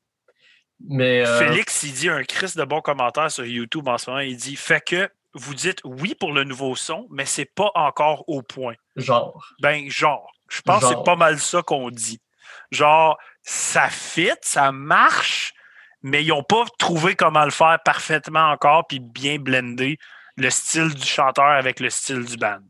[0.88, 4.20] Mais euh, Félix, il dit un Chris de bons commentaires sur YouTube en ce moment.
[4.22, 8.28] Il dit Fait que vous dites oui pour le nouveau son, mais c'est pas encore
[8.28, 8.74] au point.
[8.94, 9.42] genre.
[9.60, 10.30] Ben, genre.
[10.48, 12.20] Je pense que c'est pas mal ça qu'on dit.
[12.70, 15.54] Genre, ça fit, ça marche,
[16.02, 19.98] mais ils n'ont pas trouvé comment le faire parfaitement encore puis bien blender
[20.36, 22.60] le style du chanteur avec le style du band.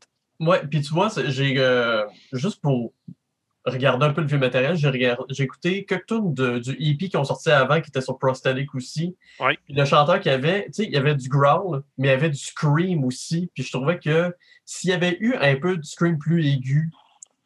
[0.41, 2.93] Ouais, puis tu vois, j'ai euh, juste pour
[3.65, 7.25] regarder un peu le vieux matériel, j'ai écouté quelques tunes de- du EP qui ont
[7.25, 9.17] sorti avant, qui étaient sur Prosthetic aussi.
[9.41, 9.59] Oui.
[9.65, 12.15] Puis le chanteur qui avait, tu sais, il y avait du growl, mais il y
[12.15, 13.51] avait du scream aussi.
[13.55, 14.33] Puis je trouvais que
[14.65, 16.91] s'il y avait eu un peu du scream plus aigu,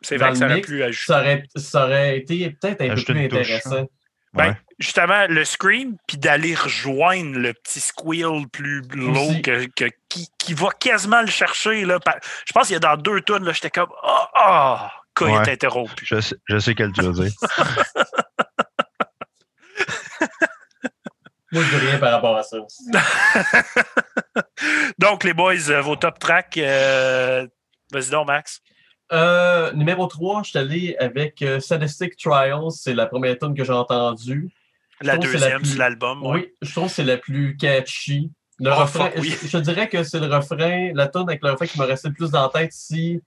[0.02, 1.04] C'est Dans vrai que ça le aurait mix, pu ajouter.
[1.06, 3.86] ça aurait, ça aurait été peut-être un peu plus touche, intéressant.
[4.34, 4.56] Ben, Ouais.
[4.80, 10.54] Justement, le scream, puis d'aller rejoindre le petit squeal plus low que, que- qui, qui
[10.54, 11.84] va quasiment le chercher.
[11.84, 12.16] Là, par-
[12.46, 15.34] Je pense qu'il y a dans deux tonnes, là, j'étais comme Ah, ah, quand il
[15.48, 16.04] est interrompu.
[16.06, 17.30] Je sais, je sais quel tu veux dire.
[21.52, 22.58] Moi, je dis rien par rapport à ça.
[24.98, 27.44] Donc, les boys, euh, vos top tracks, euh,
[27.92, 28.60] vas-y donc, Max.
[29.12, 32.70] Euh, numéro 3, je suis allé avec euh, Sadistic Trials.
[32.70, 34.48] C'est la première tune que j'ai entendue.
[35.00, 36.22] La deuxième plus- sur l'album.
[36.26, 36.30] ouais.
[36.32, 38.30] Oui, je trouve que c'est la plus catchy.
[38.58, 39.34] Le Oh, refrain, fuck, oui.
[39.42, 42.08] je, je dirais que c'est le refrain, la tune avec le refrain qui me restait
[42.08, 42.72] le plus dans la tête.
[42.72, 43.18] Si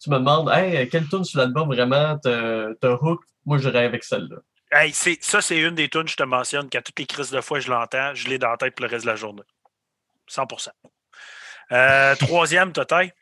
[0.00, 4.02] tu me demandes, hey, quelle tune sur l'album vraiment te, te hook, moi j'irais avec
[4.04, 4.36] celle-là.
[4.72, 7.40] Hey, ça, c'est une des tunes que je te mentionne qu'à toutes les crises de
[7.42, 9.42] fois je l'entends, je l'ai dans la tête pour le reste de la journée.
[10.30, 10.68] 100%
[11.72, 13.12] Euh, Troisième, Totaï.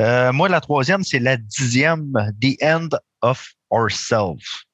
[0.00, 2.88] Euh, moi, la troisième, c'est la dixième, The End
[3.22, 4.64] of Ourselves.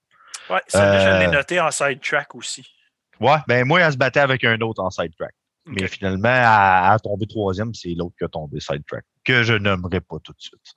[0.50, 2.66] Ouais, celle-là, je l'ai Euh, noté en sidetrack aussi.
[3.20, 5.34] Ouais, ben moi, elle se battait avec un autre en sidetrack.
[5.66, 5.90] Mais Ok.
[5.90, 9.04] finalement, à, à tomber troisième, c'est l'autre qui a tombé sidetrack.
[9.24, 10.74] que je nommerai pas tout de suite.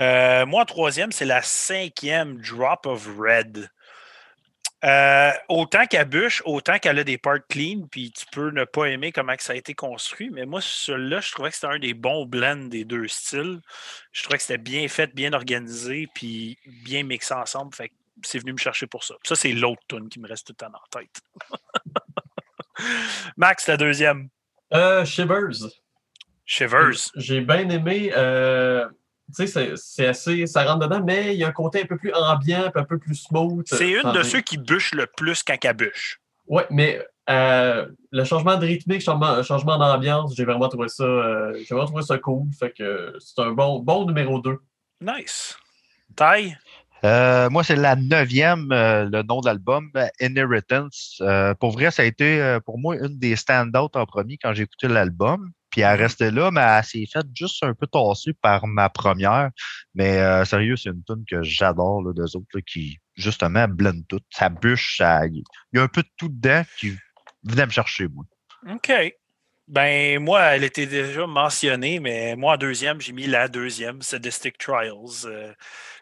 [0.00, 3.68] Euh, moi, en troisième, c'est la cinquième Drop of Red.
[4.84, 8.84] Euh, autant qu'elle bûche, autant qu'elle a des parts clean, puis tu peux ne pas
[8.84, 10.30] aimer comment que ça a été construit.
[10.30, 13.58] Mais moi, celui-là, je trouvais que c'était un des bons blends des deux styles.
[14.12, 17.74] Je trouvais que c'était bien fait, bien organisé, puis bien mixé ensemble.
[17.74, 19.14] Fait que c'est venu me chercher pour ça.
[19.24, 21.20] Ça, c'est l'autre tune qui me reste tout le temps en tête.
[23.36, 24.28] Max, la deuxième.
[24.72, 25.68] Euh, Shivers.
[26.44, 27.10] Shivers.
[27.16, 28.10] J'ai bien aimé.
[28.16, 28.86] euh,
[29.36, 30.46] tu sais, c'est- assez.
[30.46, 32.98] Ça rentre dedans, mais il y a un côté un peu plus ambiant, un peu
[32.98, 33.66] plus smooth.
[33.66, 36.20] C'est une de ceux qui bûchent le plus quand elle bûche.
[36.46, 41.04] Ouais, mais euh, le changement de rythmique, changement, changement d'ambiance, j'ai vraiment trouvé ça.
[41.04, 42.46] euh, j'ai vraiment trouvé ça cool.
[42.58, 44.56] Fait que c'est un bon, bon numéro 2.
[45.02, 45.58] Nice.
[46.16, 46.56] Taille.
[47.04, 51.22] Euh, moi, c'est la neuvième, euh, le nom de l'album, euh, Inheritance.
[51.60, 54.88] Pour vrai, ça a été pour moi une des stand-out en premier quand j'ai écouté
[54.88, 55.50] l'album.
[55.70, 59.50] Puis elle restait là, mais elle s'est faite juste un peu tassée par ma première.
[59.94, 64.20] Mais sérieux, c'est une tune que j'adore d'eux autres, qui justement blende tout.
[64.30, 65.42] Ça bûche, il
[65.74, 66.96] y a un peu de tout dedans qui
[67.44, 68.24] venait me chercher, moi.
[68.66, 68.90] OK.
[69.68, 74.56] Ben, moi, elle était déjà mentionnée, mais moi, en deuxième, j'ai mis la deuxième, Sadistic
[74.56, 75.26] Trials.
[75.26, 75.52] Euh,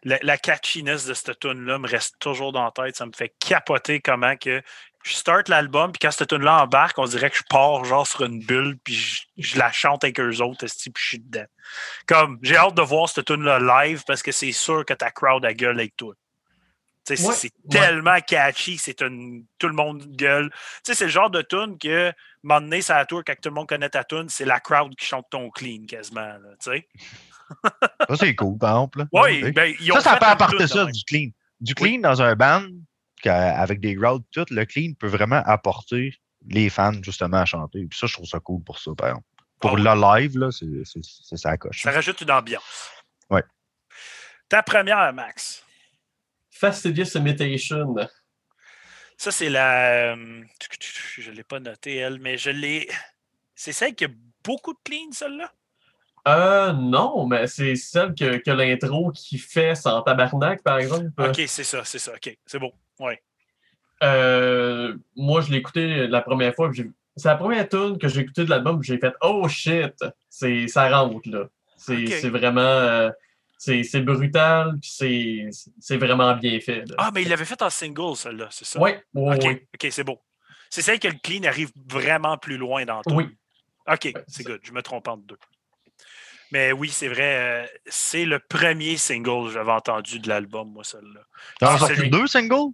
[0.05, 2.95] la, catchiness de cette tune-là me reste toujours dans la tête.
[2.95, 4.63] Ça me fait capoter comment que
[5.03, 8.23] je start l'album, puis quand cette tune-là embarque, on dirait que je pars genre sur
[8.25, 8.95] une bulle, puis
[9.37, 11.47] je, la chante avec eux autres, puis je suis dedans.
[12.07, 15.45] Comme, j'ai hâte de voir cette tune-là live parce que c'est sûr que ta crowd
[15.45, 16.15] a gueule avec toi.
[17.07, 17.71] C'est- Ouais, c'est ouais.
[17.81, 19.45] tellement catchy, c'est une.
[19.59, 20.51] Tout le monde gueule.
[20.51, 23.23] Tu sais, c'est le genre de tune que, un moment donné, c'est à la tour,
[23.25, 26.21] quand tout le monde connaît ta tune, c'est la crowd qui chante ton clean quasiment.
[26.21, 26.89] Là, tu sais.
[28.09, 29.05] Ça, c'est cool, par exemple.
[29.13, 31.29] Oui, ben, ils ont Ça, ça fait peut apporter ça, du clean.
[31.61, 32.65] Du clean dans un band,
[33.25, 36.13] avec des crowds, tout, le clean peut vraiment apporter
[36.49, 37.87] les fans, justement, à chanter.
[37.89, 39.27] Puis ça, je trouve ça cool pour ça, par exemple.
[39.61, 39.83] Pour Ah oui.
[39.83, 41.83] le live, là, c'est ça coche.
[41.83, 42.91] Ça rajoute une ambiance.
[43.31, 43.43] Ouais.
[44.49, 45.65] Ta première, Max.
[46.59, 47.95] Fastidious Imitation.
[49.17, 50.13] Ça, c'est la.
[50.15, 50.43] euh,
[51.19, 52.89] Je ne l'ai pas noté, elle, mais je l'ai.
[53.55, 54.09] C'est celle qui a
[54.45, 55.53] beaucoup de clean, celle-là?
[56.29, 61.11] Euh, non, mais c'est celle que, que l'intro qui fait sans tabarnak, par exemple.
[61.19, 62.13] Ok, c'est ça, c'est ça.
[62.15, 62.73] Ok, c'est bon.
[62.99, 63.23] Ouais.
[64.03, 66.71] Euh, moi, je l'ai écouté la première fois.
[67.17, 68.83] C'est la première tune que j'ai écouté de l'album.
[68.83, 69.95] J'ai fait Oh shit!
[70.29, 71.49] C'est, ça rentre, là.
[71.77, 72.61] C'est vraiment.
[72.61, 73.11] euh,
[73.59, 75.49] c'est, c'est brutal, puis c'est,
[75.81, 76.85] c'est vraiment bien fait.
[76.89, 76.95] là.
[76.99, 78.81] Ah, mais il l'avait fait en single, celle-là, c'est ça?
[78.81, 79.45] Oui, oui, Ok,
[79.83, 79.91] oui.
[79.91, 80.21] c'est beau.
[80.71, 83.25] C'est celle que le clean arrive vraiment plus loin dans le Oui.
[83.89, 84.61] OK, Ouais, c'est good.
[84.65, 85.39] Je me trompe entre deux.
[86.53, 87.65] Mais oui, c'est vrai.
[87.65, 91.21] euh, c'est le premier single que j'avais entendu de l'album, moi, celle-là.
[91.61, 92.73] T'en as Ah, sorti celui- deux singles?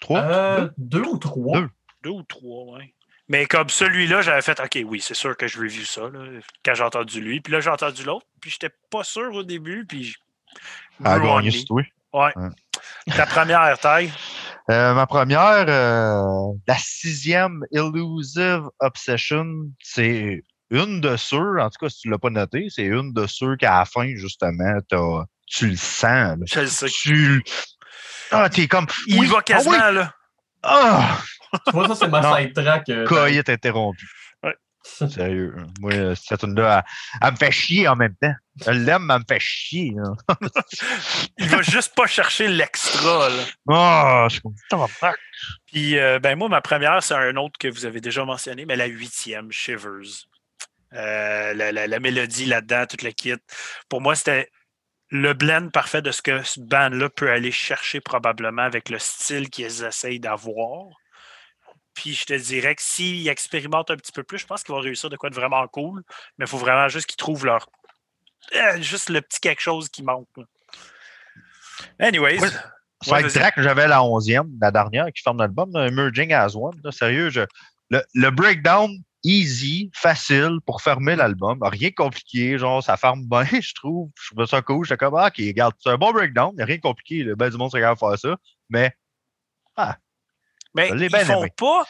[0.00, 0.20] Trois?
[0.22, 1.02] Euh, deux?
[1.02, 1.60] ou trois?
[1.60, 1.68] Deux.
[2.02, 2.94] Deux ou trois, oui.
[3.32, 6.20] Mais comme celui-là, j'avais fait OK, oui, c'est sûr que je revu ça là,
[6.62, 7.40] quand j'ai entendu lui.
[7.40, 8.26] Puis là, j'ai entendu l'autre.
[8.42, 9.86] Puis j'étais pas sûr au début.
[9.86, 10.14] Puis.
[11.00, 11.50] gagner me.
[11.50, 11.82] sur toi.
[12.12, 12.32] Ouais.
[13.16, 14.12] Ta première taille?
[14.70, 19.44] Euh, ma première, euh, la sixième Illusive Obsession,
[19.82, 23.26] c'est une de ceux, en tout cas, si tu l'as pas noté, c'est une de
[23.26, 26.38] ceux qu'à la fin, justement, t'as- tu le sens.
[26.38, 26.44] là.
[26.46, 26.86] Je le sais.
[26.86, 27.42] Tu.
[28.30, 28.86] Ah, t'es comme.
[29.08, 30.14] Il oui, va ah quasiment, oui, là.
[30.62, 31.18] Ah!
[31.66, 32.36] Tu vois, ça, c'est ma Non.
[32.36, 32.88] sidetrack.
[32.88, 34.08] euh, Coït interrompu.
[34.42, 34.56] Ouais.
[34.84, 35.54] Sérieux.
[35.58, 35.66] hein.
[35.80, 38.34] Moi, euh, cette tune-là, elle, elle me fait chier en même temps.
[38.64, 39.92] Je l'aime, mais elle me fait chier.
[39.96, 40.36] là.
[41.38, 43.42] Il va juste pas chercher l'extra, là.
[43.70, 44.54] Ah, je suis comme.
[44.70, 45.16] tabarnak.
[45.66, 48.76] Puis, euh, ben moi, ma première, c'est un autre que vous avez déjà mentionné, mais
[48.76, 50.26] la huitième, Shivers.
[50.94, 53.34] Euh, la, la- la mélodie là-dedans, tout le kit.
[53.88, 54.50] Pour moi, c'était
[55.10, 59.48] le blend parfait de ce que ce band-là peut aller chercher probablement avec le style
[59.50, 60.86] qu'ils essayent d'avoir.
[62.02, 64.80] Puis je te dirais que s'ils expérimentent un petit peu plus, je pense qu'ils vont
[64.80, 66.02] réussir de quoi de vraiment cool.
[66.36, 67.68] Mais il faut vraiment juste qu'ils trouvent leur.
[68.56, 70.26] euh, juste le petit quelque chose qui manque.
[72.00, 72.38] Anyways.
[72.38, 72.50] Vas-y.
[73.30, 76.74] Sidetrack, j'avais la onzième, la dernière qui ferme l'album, Emerging as One.
[76.82, 77.46] là, sérieux, je-
[77.90, 78.90] le, le breakdown
[79.22, 81.58] easy, facile pour fermer l'album.
[81.62, 84.10] Rien de compliqué, genre ça ferme bien, je trouve.
[84.20, 84.84] Je trouve ça cool.
[84.84, 87.22] J'étais comme, ah, ok, regarde, c'est un bon breakdown, il n'y a rien de compliqué.
[87.22, 88.36] Le ben du monde serait capable de faire ça.
[88.70, 88.92] Mais
[90.74, 91.52] Mais l'ai ils bien font aimé.
[91.56, 91.84] pas.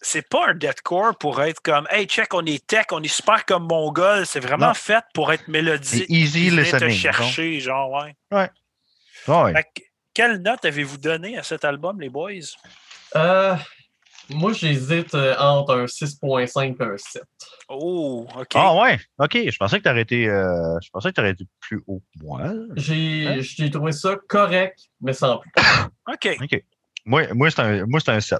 [0.00, 3.44] C'est pas un deathcore pour être comme Hey, check, on est tech, on est super
[3.44, 4.26] comme mongol.
[4.26, 4.74] C'est vraiment Non.
[4.74, 6.06] fait pour être c'est mélodique.
[6.08, 6.80] easy listening.
[6.80, 6.90] te genre.
[7.14, 8.14] chercher, genre, ouais.
[8.30, 9.52] Ouais.
[9.54, 9.82] Fait que,
[10.14, 12.30] quelle note avez-vous donné à cet album, les boys?
[13.16, 13.56] Euh,
[14.30, 17.22] moi, j'hésite euh, entre un 6.5 et un 7.
[17.68, 18.46] Oh, OK.
[18.54, 19.32] Ah ouais, ok.
[19.50, 20.28] Je pensais que tu aurais été.
[20.28, 22.42] euh, je pensais que tu été plus haut que moi.
[22.76, 23.36] J'ai Hein?
[23.40, 25.50] j'ai trouvé ça correct, mais sans plus.
[26.12, 26.64] OK.
[27.08, 28.38] Moi, moi c'est un, moi, c'est un 7.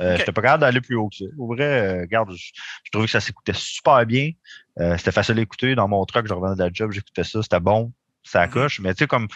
[0.00, 0.18] Euh, Ok.
[0.18, 1.24] J'étais pas capable d'aller plus haut que ça.
[1.38, 2.50] Au vrai, euh, regarde, je,
[2.84, 4.32] je trouvais que ça s'écoutait super bien.
[4.80, 5.74] Euh, c'était facile à écouter.
[5.74, 8.52] Dans mon truck, je revenais de la job, j'écoutais ça, c'était bon, ça Mhm.
[8.52, 8.80] coche.
[8.80, 9.28] Mais tu sais, comme,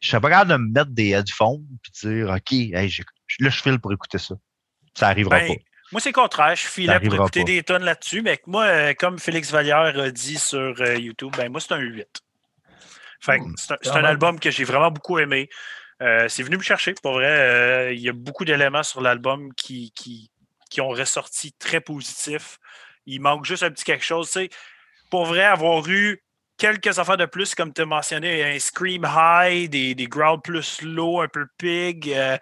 [0.00, 3.04] je serais pas capable de me mettre des headphones puis dire, OK, hey, j'ai-
[3.40, 4.36] là, je file pour écouter ça.
[4.94, 5.62] Ça arrivera Ben, pas.
[5.92, 6.54] Moi, c'est le contraire.
[6.56, 7.46] Je filais pour écouter pas.
[7.46, 8.22] des tonnes là-dessus.
[8.22, 11.78] Mais moi, euh, comme Félix Vallière a dit sur euh, YouTube, ben moi, c'est un
[11.78, 12.08] 8.
[13.20, 13.54] Fait que Hmm.
[13.56, 15.48] c'est un, album que j'ai vraiment beaucoup aimé.
[16.02, 17.26] Euh, c'est venu me chercher, pour vrai.
[17.26, 20.30] Euh, il y a beaucoup d'éléments sur l'album qui, qui,
[20.70, 22.58] qui ont ressorti très positifs.
[23.06, 24.26] Il manque juste un petit quelque chose.
[24.30, 24.50] tu sais.
[25.10, 26.22] Pour vrai, avoir eu
[26.58, 30.82] quelques affaires de plus, comme tu as mentionné, un Scream High, des, des growls plus
[30.82, 32.10] low, un peu pig.
[32.12, 32.36] euh,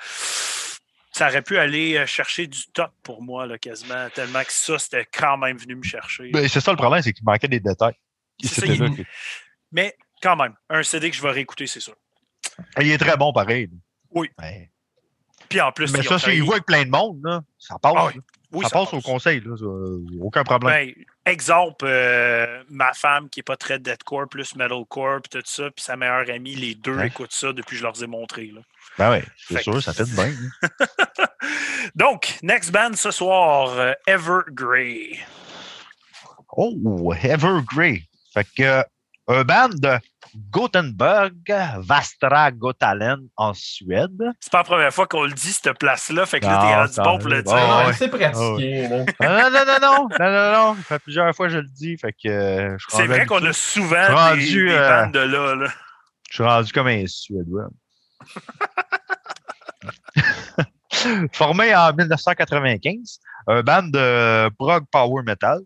[1.12, 5.06] ça aurait pu aller chercher du top pour moi, là, quasiment, tellement que ça, c'était
[5.06, 6.30] quand même venu me chercher.
[6.32, 7.94] Ben, c'est ça le problème, c'est qu'il manquait des détails.
[8.42, 9.02] Ça, il- que-
[9.70, 11.94] Mais quand même, un CD que je vais réécouter, c'est sûr.
[12.80, 13.68] Il est très bon, pareil.
[14.10, 14.30] Oui.
[14.38, 14.66] Ben,
[15.48, 17.94] Puis en plus, mais ça, s'il voit avec plein de monde, là, ça passe.
[17.96, 18.14] Ah oui.
[18.16, 18.20] là.
[18.52, 19.64] Oui, ça, passe au conseil, là, ça,
[20.20, 20.72] aucun problème.
[20.72, 20.94] Ben,
[21.26, 25.82] exemple, euh, ma femme qui n'est pas très deathcore, plus metalcore, puis tout ça, puis
[25.84, 27.08] sa meilleure amie, les deux Ouais.
[27.08, 28.52] écoutent ça depuis que je leur ai montré.
[28.54, 28.60] là.
[28.96, 30.30] Ben oui, c'est sûr, que- ça fait de bien.
[30.62, 30.68] hein.
[31.96, 35.18] Donc, next band ce soir, euh, Evergrey.
[36.56, 38.02] Oh, Evergrey.
[38.32, 38.82] Fait que
[39.26, 39.98] un band de
[40.50, 41.32] Gothenburg,
[41.78, 44.20] Vastra Gotalen en Suède.
[44.40, 46.92] C'est pas la première fois qu'on le dit, cette place-là, fait que là, t'es rendu
[46.92, 47.54] ça bon pour le dire.
[47.56, 47.92] Ah.
[47.92, 48.88] C'est pratiqué.
[48.88, 49.04] là.
[49.20, 50.74] Ah, non, non, non, non, non, non, non.
[50.76, 51.96] Ça fait plusieurs fois que je le dis.
[51.96, 55.12] Fait que euh, je C'est rendu vrai qu'on a souvent Rendu, des, des euh, bandes
[55.12, 55.54] de là.
[55.54, 55.68] là.
[56.30, 57.68] Je suis rendu comme un Suédois.
[61.32, 63.18] Formé en 1995,
[63.48, 65.60] un band de prog power metal.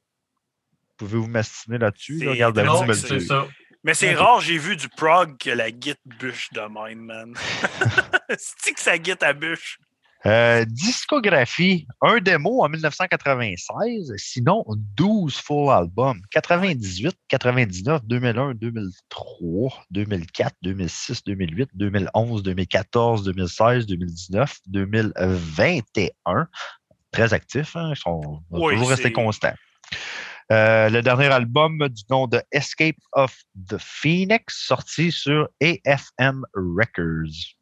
[0.96, 2.18] Pouvez-vous m'estimer là-dessus?
[2.18, 2.30] C'est là?
[2.32, 3.26] Regarde, David Non, me le c'est dit.
[3.26, 3.46] ça.
[3.84, 7.34] Mais c'est rare, j'ai vu du prog que la guite bûche de même, man.
[8.36, 9.78] C'est que ça guite à bûche.
[10.26, 14.64] Euh, discographie, un démo en 1996, sinon
[14.96, 16.20] 12 full albums.
[16.32, 26.48] 98, 99, 2001, 2003, 2004, 2006, 2008, 2011, 2014, 2016, 2019, 2021.
[27.12, 27.92] Très actifs, hein?
[27.94, 29.54] ils sont Oui, toujours resté c'est- constants.
[30.50, 33.36] Euh, le dernier album du nom de Escape of
[33.68, 37.54] the Phoenix, sorti sur AFM Records.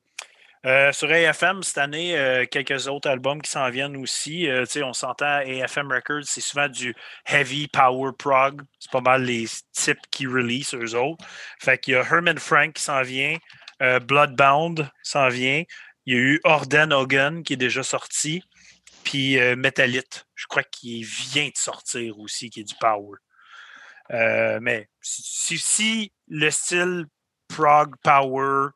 [0.64, 4.48] Euh, sur AFM, cette année, euh, quelques autres albums qui s'en viennent aussi.
[4.82, 6.94] On s'entend, AFM Records, c'est souvent du
[7.26, 8.62] heavy power prog.
[8.78, 11.24] C'est pas mal les types qui release eux autres.
[11.60, 13.36] Fait qu'il y a Herman Frank qui s'en vient,
[13.80, 15.64] Bloodbound s'en vient.
[16.06, 18.44] Il y a eu Orden Hogan qui est déjà sorti.
[19.06, 23.16] Puis euh, Metallite, je crois qu'il vient de sortir aussi, qui est du power.
[24.10, 27.06] Euh, mais si, le style
[27.48, 28.70] prog power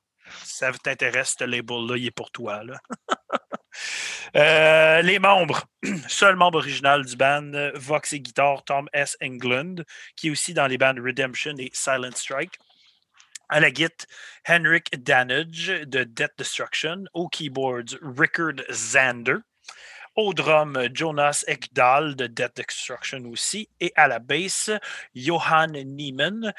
[0.44, 2.62] ça t'intéresse, ce label-là, il est pour toi.
[4.36, 5.64] Euh, les membres.
[6.08, 9.16] Seul membre original du band, Vox et guitare, Tom S.
[9.20, 9.76] England,
[10.14, 12.56] qui est aussi dans les bands Redemption et Silent Strike.
[13.48, 14.06] À la guitare,
[14.48, 17.04] Henrik Danage de Death Destruction.
[17.12, 19.38] Au keyboards, Rickard Zander.
[20.20, 23.70] Au drum, Jonas Ekdahl de Death Destruction aussi.
[23.80, 24.70] Et à la basse,
[25.14, 26.52] Johan Niemann,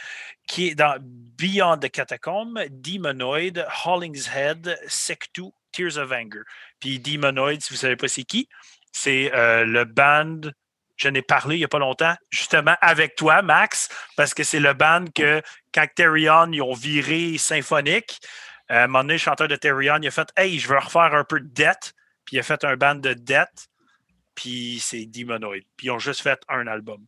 [0.47, 6.41] qui est dans Beyond the Catacomb, Demonoid, Hollingshead, Sectu, Tears of Anger.
[6.79, 8.49] Puis Demonoid, si vous ne savez pas c'est qui,
[8.91, 10.41] c'est euh, le band,
[10.97, 14.59] je n'ai parlé il n'y a pas longtemps, justement avec toi, Max, parce que c'est
[14.59, 15.39] le band que
[15.71, 18.21] quand Therion, ils ont viré symphonique,
[18.71, 20.79] euh, à un moment donné, le chanteur de Therion, il a fait Hey, je veux
[20.79, 21.93] refaire un peu de Death.
[22.31, 23.67] Puis il a fait un band de Death.
[24.35, 25.59] Puis c'est Demonoid.
[25.75, 27.05] Puis ils ont juste fait un album.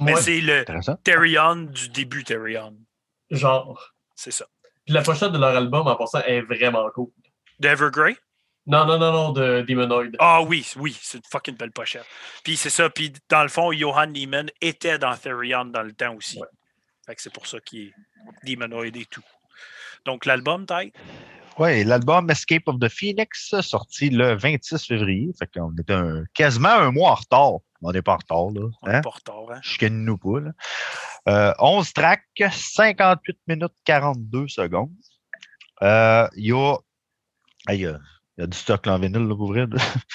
[0.00, 0.64] Mais Ouais, c'est le.
[1.04, 2.76] Therion du début Therion.
[3.30, 3.94] genre.
[4.16, 4.44] C'est ça.
[4.84, 7.10] Puis la pochette de leur album, en passant, est vraiment cool.
[7.60, 8.16] D'Evergrey?
[8.66, 10.16] Non, non, non, non, de Demonoid.
[10.18, 12.04] Ah oui, oui, c'est une fucking belle pochette.
[12.42, 12.90] Puis c'est ça.
[12.90, 16.40] Puis dans le fond, Johan Niemann était dans Therion dans le temps aussi.
[16.40, 16.48] Ouais.
[17.06, 17.92] Fait que c'est pour ça qu'il est
[18.44, 19.22] Demonoid et tout.
[20.04, 20.92] Donc l'album, Ty?
[21.58, 25.30] Oui, l'album Escape of the Phoenix, sorti le 26 février.
[25.38, 27.52] Fait qu'on était un- quasiment un mois en retard.
[27.82, 28.68] On n'est pas en retard, là.
[28.82, 28.98] On Hein?
[28.98, 29.60] est pas en retard, hein?
[29.62, 30.50] Chicane-nous pas, là.
[31.28, 34.90] Euh, 11 tracks, 58 minutes 42 secondes.
[35.82, 36.76] Euh, Il y a...
[37.68, 37.98] Il y, a,
[38.38, 39.66] il y a du stock en vinyle, là, pour vrai.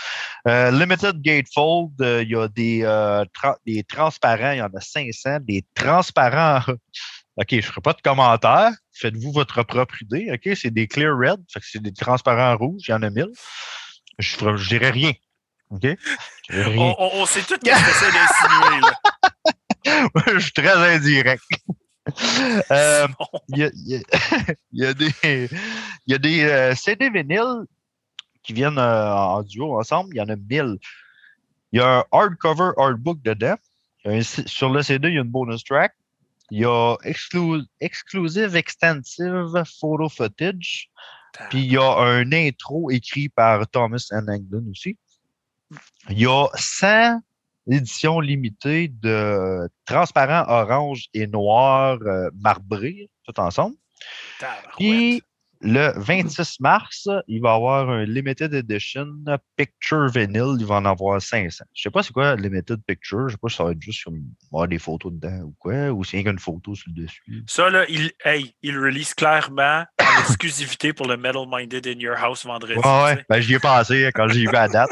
[0.48, 4.68] Euh, Limited Gatefold, euh, il y a des, euh, tra- des transparents, il y en
[4.74, 5.40] a 500.
[5.42, 6.62] Des transparents...
[7.38, 8.72] OK, je ne ferai pas de commentaires.
[8.94, 10.32] Faites-vous votre propre idée.
[10.34, 13.10] OK, c'est des clear red, fait que c'est des transparents rouges, il y en a
[13.10, 13.28] 1000.
[14.20, 15.12] Je ne dirai rien.
[15.70, 15.84] OK?
[16.50, 16.78] Rien.
[16.78, 18.88] On, on- on sait tout ce que c'est d'insinuer.
[20.34, 21.44] je suis très indirect.
[22.72, 23.06] Euh.
[23.50, 25.50] Il y, a, y a- y a des, il
[26.08, 27.66] y a des euh, CD vinyles
[28.44, 30.12] qui viennent euh, en duo ensemble.
[30.16, 30.78] Il y en a 1000.
[31.74, 33.58] Il y a un hardcover, hardbook dedans.
[34.06, 35.92] Un- sur le CD, il y a une bonus track.
[36.52, 40.90] Il y a exclu- Exclusive Extensive Photo Footage.
[41.50, 44.26] Puis il y a un intro écrit par Thomas N.
[44.30, 44.98] Anglin aussi.
[46.10, 47.22] Il y a 100
[47.70, 53.76] éditions limitées de transparent orange et noir euh, marbré, tout ensemble.
[54.78, 55.22] Puis
[55.62, 59.08] le 26 mars, il va y avoir un Limited Edition
[59.56, 60.58] Picture Vinyl.
[60.60, 61.66] Il va en avoir 500.
[61.74, 63.28] Je sais pas c'est quoi Limited Picture.
[63.28, 65.92] Je sais pas si ça va être juste comme avoir des photos dedans ou quoi,
[65.92, 67.44] ou s'il y a une photo sur le dessus.
[67.48, 72.00] Ça, là, il, hey, il le release clairement en exclusivité pour le Metal Minded in
[72.00, 72.80] Your House vendredi.
[72.80, 73.26] Ouais, ouais.
[73.30, 74.92] Ben, j'y ai pensé quand j'ai vu la date.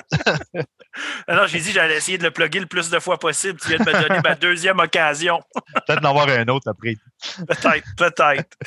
[1.27, 3.59] Alors, j'ai dit j'allais essayer de le plugger le plus de fois possible.
[3.59, 5.41] Tu viens de me donner ma deuxième occasion.
[5.85, 6.95] Peut-être d'en avoir un autre après.
[7.47, 8.57] Peut-être, peut-être.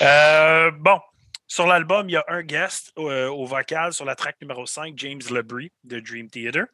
[0.00, 1.00] Euh, bon,
[1.48, 4.94] sur l'album, il y a un guest euh, au vocal sur la track numéro 5,
[4.96, 6.66] James Lebris de Dream Theater.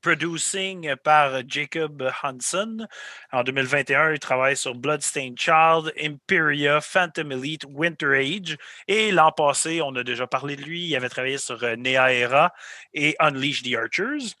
[0.00, 2.86] Producing par Jacob Hansen.
[3.32, 8.56] En 2021, il travaille sur Bloodstained Child, Imperia, Phantom Elite, Winter Age.
[8.88, 10.86] Et l'an passé, on a déjà parlé de lui.
[10.86, 12.54] Il avait travaillé sur euh, Nea Era
[12.94, 14.36] et Unleash the Archers.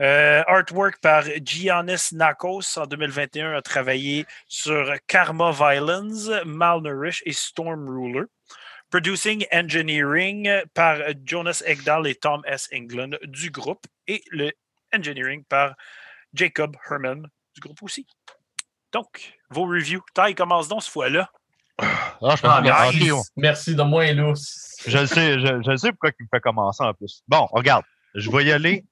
[0.00, 7.88] Euh, artwork par Giannis Nakos en 2021 a travaillé sur Karma Violence, Malnourish et Storm
[7.88, 8.26] Ruler.
[8.90, 12.68] Producing Engineering par Jonas Egdahl et Tom S.
[12.72, 13.84] England du groupe.
[14.06, 14.52] Et le
[14.94, 15.74] Engineering par
[16.32, 18.06] Jacob Herman du groupe aussi.
[18.92, 20.02] Donc, vos reviews.
[20.14, 21.30] Taille commence donc cette fois-là.
[21.78, 23.10] Ah, je, Ah, merci.
[23.10, 24.76] ok, Merci de moins lousse.
[24.86, 27.22] je le sais, je, je le sais pourquoi il me fait commencer en plus.
[27.28, 28.84] Bon, regarde, je vais y aller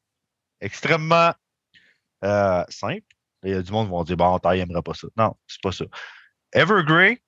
[0.61, 1.33] extrêmement
[2.25, 3.07] euh, simple.
[3.45, 5.07] Il y a du monde qui vont dire Bon, taille aimerait pas ça.
[5.17, 5.85] Non, c'est pas ça.
[6.53, 7.21] Evergrey,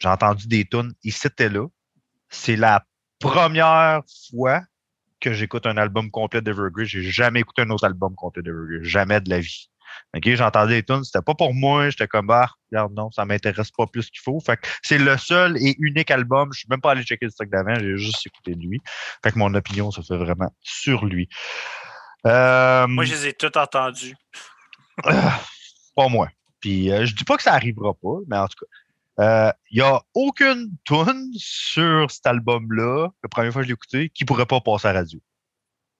[0.00, 1.66] j'ai entendu des tunes, il s'était là.
[2.28, 2.84] C'est la
[3.18, 4.62] première fois
[5.20, 6.86] que j'écoute un album complet d'Evergrey.
[6.86, 8.82] J'ai jamais écouté un autre album complet d'Evergrey.
[8.82, 9.70] Jamais de la vie.
[10.14, 13.70] OK, j'entendais les tunes, c'était pas pour moi, j'étais comme ah, regarde non, ça m'intéresse
[13.70, 14.40] pas plus qu'il faut.
[14.40, 17.30] Fait que c'est le seul et unique album, je suis même pas allé checker le
[17.30, 18.80] stock d'avant, j'ai juste écouté de lui.
[19.22, 21.28] Fait que mon opinion se fait vraiment sur lui.
[22.26, 24.14] Euh, Moi, je les ai tous entendus.
[25.02, 26.28] pas moi.
[26.60, 28.70] Puis euh, je dis pas que ça arrivera pas, mais en tout cas,
[29.70, 34.08] il n'y a aucune tune sur cet album-là, la première fois que je l'ai écouté,
[34.10, 35.20] qui pourrait pas passer à la radio.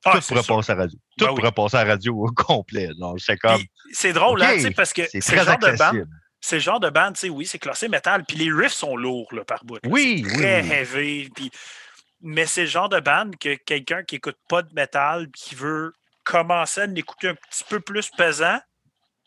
[0.04, 0.56] Ah, Tout pourrait sûr.
[0.56, 0.98] passer à la radio.
[1.18, 1.36] Tout Ben oui.
[1.36, 2.88] pourrait passer à la radio au complet.
[3.18, 3.60] C'est comme.
[3.92, 5.92] C'est drôle, hein, OK, tu sais, parce que c'est le genre de band.
[6.40, 8.96] C'est le genre de band, tu sais, oui, c'est classé métal, puis les riffs sont
[8.96, 9.74] lourds là, par bout.
[9.74, 9.80] là.
[9.90, 10.70] Oui, très oui.
[10.72, 11.30] heavy.
[12.22, 15.92] Mais c'est le genre de band que quelqu'un qui écoute pas de métal, qui veut
[16.24, 18.58] commencer à l'écouter un petit peu plus pesant,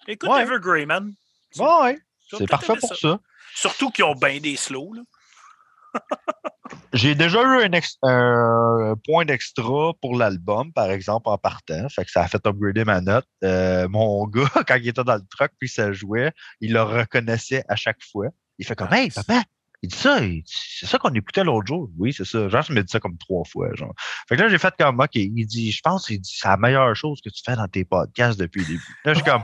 [0.07, 0.41] écoute Ouais.
[0.41, 1.13] Evergrey, man.
[1.53, 1.99] Tu- Ouais,
[2.37, 2.95] C'est parfait pour ça.
[2.95, 3.19] ça.
[3.55, 4.95] Surtout qu'ils ont bien des slows.
[6.93, 7.69] J'ai déjà eu
[8.03, 11.87] un point d'extra pour l'album, par exemple, en partant.
[11.89, 13.27] Fait que ça a fait upgrader ma note.
[13.43, 17.63] Euh, mon gars, quand il était dans le truck puis ça jouait, il le reconnaissait
[17.67, 18.27] à chaque fois.
[18.59, 19.43] Il fait comme Ah, Hey, papa,
[19.83, 21.89] il dit ça, il- c'est ça qu'on écoutait l'autre jour.
[21.99, 22.49] Oui, c'est ça.
[22.49, 23.67] Genre, je me dit ça comme trois fois.
[23.75, 23.93] Genre.
[24.27, 25.09] Fait que là, j'ai fait comme OK.
[25.15, 27.85] Il dit, je pense il dit c'est la meilleure chose que tu fais dans tes
[27.85, 28.97] podcasts depuis le début.
[29.05, 29.43] Là, je suis comme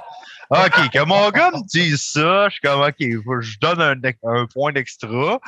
[0.52, 3.96] OK, que mon gars me dise ça, je suis comme OK, que je donne un,
[4.24, 5.40] un point d'extra.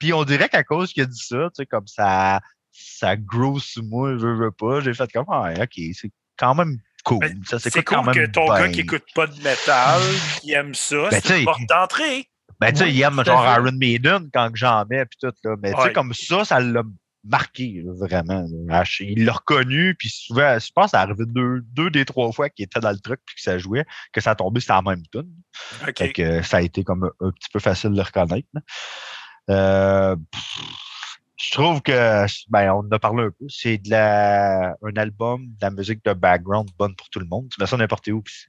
[0.00, 2.40] Puis on dirait qu'à cause qu'il a dit ça, tu sais, comme ça,
[2.72, 4.80] ça grow sur moi, je veux pas.
[4.80, 7.18] J'ai fait comme, ah, OK, c'est quand même cool.
[7.20, 10.00] Ben, Ça C'est cool quand que même ton gars qui écoute pas de métal,
[10.40, 12.28] qui aime ça, Ben, c'est une porte d'entrée.
[12.60, 13.44] Ben, tu sais, il aime genre.
[13.44, 15.56] Iron Maiden quand j'en mets, puis tout, là.
[15.62, 16.82] Mais tu sais, comme ça, ça l'a
[17.24, 18.46] marqué, là, vraiment.
[18.66, 18.84] là.
[19.00, 22.48] Il l'a reconnu, puis souvent, je pense que ça arrivait deux, deux des trois fois
[22.48, 25.02] qu'il était dans le truc, puis que ça jouait, que ça tombait, c'était en même
[25.12, 25.30] tune.
[25.86, 25.98] OK.
[25.98, 28.48] Fait que ça a été comme un, un petit peu facile de le reconnaître.
[28.54, 28.60] là.
[29.50, 30.60] Euh, pff,
[31.40, 35.46] je trouve que, ben, on en a parlé un peu, c'est de la, un album,
[35.46, 37.48] de la musique de background bonne pour tout le monde.
[37.50, 38.48] Tu mets ça n'importe où, puis 100%.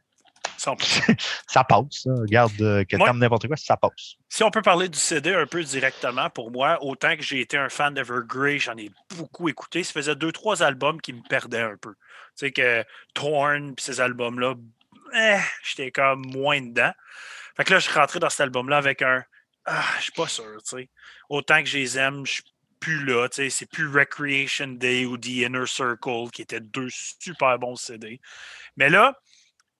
[1.47, 2.05] ça passe.
[2.07, 2.15] hein.
[2.19, 4.15] Regarde, euh, que Moi- n'importe quoi, ça passe.
[4.29, 7.57] Si on peut parler du CD un peu directement, pour moi, autant que j'ai été
[7.57, 9.83] un fan d'Evergrey, j'en ai beaucoup écouté.
[9.83, 11.93] Ça faisait deux, trois albums qui me perdaient un peu.
[11.93, 14.53] Tu sais que Torn puis ces albums-là,
[15.15, 16.91] eh, j'étais comme moins dedans.
[17.57, 19.23] Fait que là, je suis rentré dans cet album-là avec un
[19.65, 20.89] Ah, je suis pas sûr, tu sais.
[21.29, 22.43] Autant que je les aime, je suis
[22.79, 23.49] plus là, tu sais.
[23.49, 28.21] C'est plus Recreation Day ou The Inner Circle, qui étaient deux super bons CD.
[28.77, 29.13] Mais là,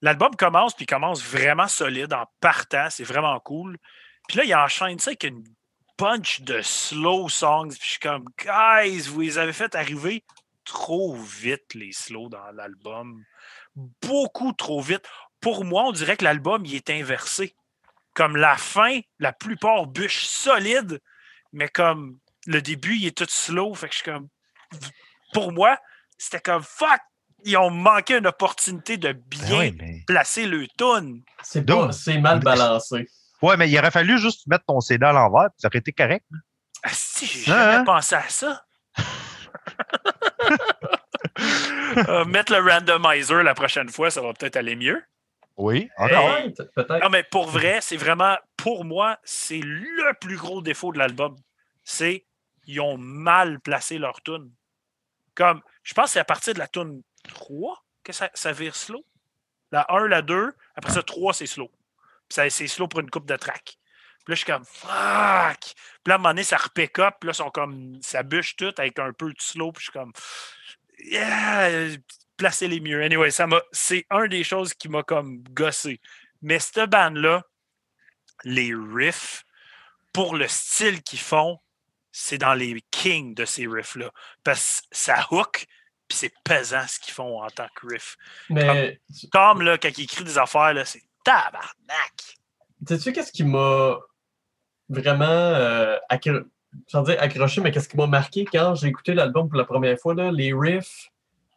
[0.02, 2.90] l'album commence, puis commence vraiment solide en partant.
[2.90, 3.78] C'est vraiment cool.
[4.28, 5.44] Puis là, il enchaîne ça avec une
[5.98, 7.70] bunch de slow songs.
[7.70, 10.24] Puis je suis comme, guys, vous les avez fait arriver
[10.66, 13.24] trop vite, les slows dans l'album.
[13.76, 15.08] Beaucoup trop vite.
[15.42, 17.56] Pour moi, on dirait que l'album, il est inversé.
[18.14, 21.00] Comme la fin, la plupart bûche solide,
[21.54, 23.74] mais comme le début, il est tout slow.
[23.74, 24.28] Fait que je suis comme,
[25.34, 25.78] pour moi,
[26.18, 27.02] c'était comme, fuck,
[27.46, 30.04] ils ont manqué une opportunité de Ben bien ouais, mais...
[30.08, 31.24] placer le tune.
[31.44, 31.94] C'est pas- Dude.
[31.94, 33.08] c'est mal balancé.
[33.42, 35.92] ouais, mais il aurait fallu juste mettre ton CD à l'envers, puis ça aurait été
[35.92, 36.26] correct.
[36.84, 37.84] Ah, si, j'ai Hein, jamais hein?
[37.84, 38.64] pensé à ça.
[41.98, 45.02] Euh, mettre le randomizer la prochaine fois, ça va peut-être aller mieux.
[45.58, 46.30] Oui, encore.
[46.38, 46.54] Hey.
[46.54, 47.04] Peut-être, peut-être.
[47.04, 51.36] Non, mais pour vrai, c'est vraiment, pour moi, c'est le plus gros défaut de l'album.
[51.84, 52.26] C'est
[52.68, 54.52] ils ont mal placé leur tune.
[55.36, 58.76] Comme, je pense que c'est à partir de la tune 3 que ça, ça vire
[58.76, 59.06] slow.
[59.72, 61.72] La 1, la 2, après ça, 3, c'est slow.
[62.28, 63.78] Puis c'est slow pour une coupe de track.
[64.26, 65.60] Puis là, je suis comme, fuck!
[66.04, 67.16] Puis là, à un moment donné, ça repick up.
[67.20, 69.72] Puis là, sont comme, ça bûche tout avec un peu de slow.
[69.72, 70.14] Puis je suis comme,
[71.00, 71.98] yeah!
[72.38, 73.02] Placez les mieux.
[73.04, 76.00] Anyway, ça m'a, c'est un des choses qui m'a comme gossé.
[76.42, 77.44] Mais cette band-là,
[78.44, 79.44] les riffs,
[80.14, 81.60] pour le style qu'ils font,
[82.12, 84.12] c'est dans les kings de ces riffs-là.
[84.44, 85.66] Parce que ça hook,
[86.10, 88.18] puis c'est pesant ce qu'ils font en tant que riff.
[88.50, 89.00] Mais
[89.32, 92.36] Tom, là, quand il écrit des affaires, là, c'est tabarnak.
[92.88, 93.98] sais-tu qu'est-ce qui m'a
[94.90, 96.46] vraiment euh, accro-
[96.88, 99.98] sans dire accroché, mais qu'est-ce qui m'a marqué quand j'ai écouté l'album pour la première
[100.00, 100.14] fois?
[100.16, 101.10] Là, les riffs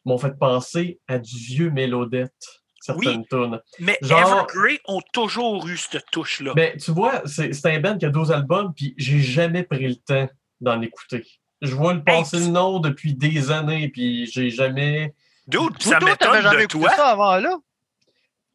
[0.05, 3.61] m'ont fait penser à du vieux Mélodette, certaines tunes.
[3.79, 6.53] Mais Genre- Evergrey ont toujours eu cette touche-là.
[6.57, 9.87] Mais tu vois, c'est c'est un band qui a 12 albums, puis j'ai jamais pris
[9.89, 10.29] le temps
[10.61, 11.25] d'en écouter.
[11.63, 15.15] Je vois le passer Hey, le nom depuis des années, puis j'ai jamais.
[15.47, 16.91] Dude, ça m'étonne jamais de toi?
[16.91, 17.57] ça avant là?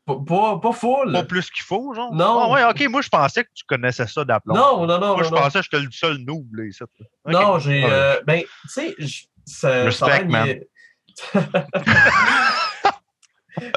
[0.05, 1.11] Pas, pas, pas full.
[1.11, 2.13] Pas plus qu'il faut, genre?
[2.13, 2.39] Non.
[2.41, 4.55] Ah ouais, ok, moi je pensais que tu connaissais ça d'aplomb.
[4.55, 5.15] Non, non, non.
[5.15, 5.41] Moi je non, non.
[5.41, 6.83] pensais que j'étais le seul noob, là, ici.
[7.25, 7.83] Non, j'ai.
[7.83, 7.89] Ouais.
[7.91, 8.95] euh, ben, tu sais,
[9.45, 9.83] ça.
[9.83, 10.59] Respect, ça man.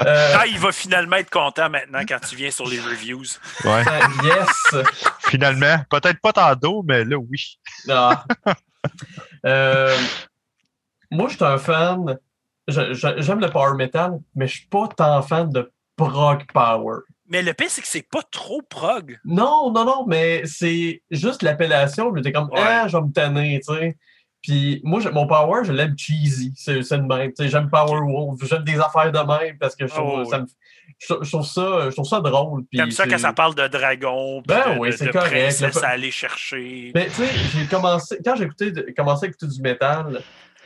[0.05, 3.23] Euh, Ah, il va finalement être content maintenant quand tu viens sur les reviews.
[3.63, 3.83] Ouais.
[3.87, 4.85] euh, yes.
[5.21, 7.59] Finalement, peut-être pas tantôt, mais là, oui.
[7.89, 8.23] Ah.
[9.45, 9.97] Euh,
[11.09, 12.17] moi, je suis un fan.
[12.67, 16.99] J'aime le power metal, mais je suis pas tant fan de prog power.
[17.27, 19.17] Mais le pire, c'est que c'est pas trop prog.
[19.25, 22.15] Non, non, non, mais c'est juste l'appellation.
[22.15, 23.97] J'étais comme, ah, je vais me tanner, tu sais.
[24.41, 26.53] Puis moi, mon power, je l'aime cheesy.
[26.55, 27.31] C'est le même.
[27.39, 28.39] J'aime Power Wolf.
[28.47, 30.47] J'aime des affaires de même parce que je trouve, Oh, ça, me-
[31.07, 32.63] je, je trouve ça, je trouve ça drôle.
[32.75, 35.31] Comme ça, quand ça parle de dragon, Ben de, oui, c'est correct.
[35.31, 36.91] princesse Le- à aller chercher.
[36.93, 40.21] Mais tu sais, j'ai commencé, quand j'ai commencé à écouter du métal,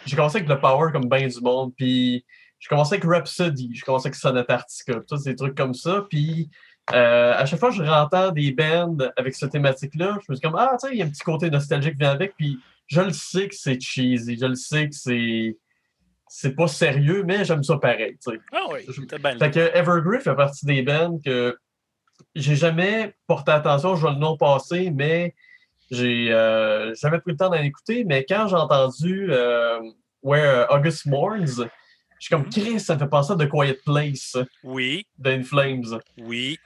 [0.05, 2.25] j'ai commencé avec le power comme bien du monde, puis
[2.59, 6.49] j'ai commencé avec Rhapsody, j'ai commencé avec Sonata Arctica, tous des trucs comme ça, puis
[6.93, 10.41] euh, à chaque fois que je rentre des bands avec cette thématique-là, je me dis
[10.41, 12.59] comme, ah, tu sais, il y a un petit côté nostalgique qui vient avec, puis
[12.87, 15.57] je le sais que c'est cheesy, je le sais que c'est
[16.27, 18.39] c'est pas sérieux, mais j'aime ça pareil, tu sais.
[18.51, 21.57] Ah oui, c'était bien Fait que Evergrey fait partie des bands que
[22.33, 25.35] j'ai jamais porté attention, je vois le nom passer, mais
[25.91, 28.03] j'ai euh, jamais pris le temps d'en écouter.
[28.05, 29.79] Mais quand j'ai entendu euh,
[30.23, 31.67] Where August Mourns, je
[32.19, 32.49] suis comme Mhm.
[32.49, 35.99] Chris, ça me fait penser à The Quiet Place Oui, d'In Flames.
[36.17, 36.57] oui.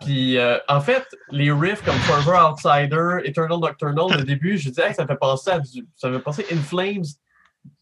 [0.00, 4.88] Puis euh, en fait, les riffs comme Forever Outsider, Eternal Nocturnal, au début, je disais
[4.88, 5.86] hey, ça me fait penser à du.
[5.94, 7.04] Ça me fait penser à In Flames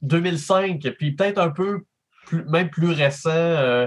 [0.02, 1.84] 2005, puis peut-être un peu
[2.26, 3.30] plus, même plus récent.
[3.30, 3.86] euh,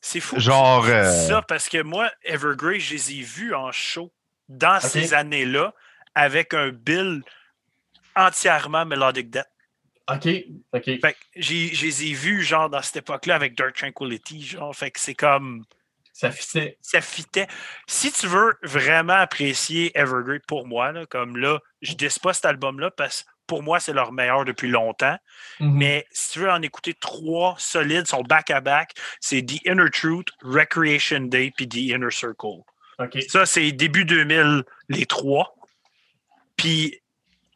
[0.00, 0.38] C'est fou.
[0.38, 3.72] Genre, que tu dises euh, ça parce que moi, Evergrey, je les ai vus en
[3.72, 4.12] show
[4.48, 5.74] dans ces années-là
[6.14, 7.22] avec un bill
[8.16, 9.46] entièrement Melodic Death.
[10.10, 10.26] OK,
[10.72, 10.84] OK.
[10.84, 14.74] Fait que j'ai- je les ai vus genre dans cette époque-là avec Dark Tranquility, genre.
[14.74, 15.64] Fait que c'est comme.
[16.14, 16.76] Ça fitait.
[16.80, 17.46] ça fitait.
[17.86, 22.46] Si tu veux vraiment apprécier Evergrey pour moi, là, comme là, je dis pas cet
[22.46, 25.16] album-là parce que pour moi, c'est leur meilleur depuis longtemps.
[25.58, 25.72] Mhm.
[25.72, 31.22] Mais si tu veux en écouter trois solides, sont back-à-back, c'est The Inner Truth, Recreation
[31.22, 32.62] Day, puis The Inner Circle.
[33.28, 35.56] Ça, c'est début 2000, les trois.
[36.56, 37.00] Puis,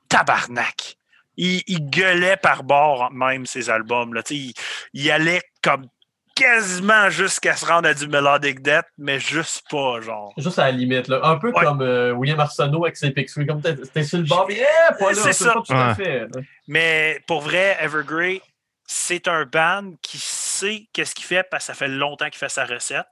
[0.09, 0.97] tabarnak.
[1.36, 4.22] Il, il gueulait par bord même ces albums-là.
[4.22, 4.55] Tu sais, Il,
[4.93, 5.86] il allait comme
[6.35, 10.33] quasiment jusqu'à se rendre à du Melodic Death, mais juste pas, genre.
[10.39, 11.20] Juste à la limite, là.
[11.22, 11.62] Un peu Ouais.
[11.64, 13.47] comme euh, William Arsenault avec ses Pixel.
[13.47, 15.14] Comme t'es sur le bord, mais eh, pas là.
[15.14, 15.55] C'est C'est ça.
[15.55, 16.26] pas tout à fait.
[16.68, 18.41] Mais pour vrai, Evergrey,
[18.87, 22.49] c'est un band qui sait qu'est-ce qu'il fait parce que ça fait longtemps qu'il fait
[22.49, 23.07] sa recette.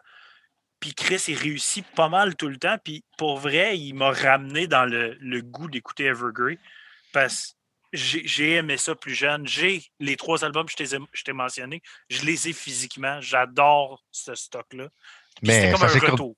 [0.81, 2.77] Puis Chris, il réussit pas mal tout le temps.
[2.83, 6.59] Puis pour vrai, il m'a ramené dans le, le goût d'écouter Evergrey
[7.13, 7.53] parce que
[7.93, 9.47] j'ai aimé ça plus jeune.
[9.47, 11.83] J'ai les trois albums que je t'ai- je t'ai mentionnés.
[12.09, 13.21] Je les ai physiquement.
[13.21, 14.89] J'adore ce stock-là.
[15.43, 16.37] Mais comme ça un s'écoute, retour.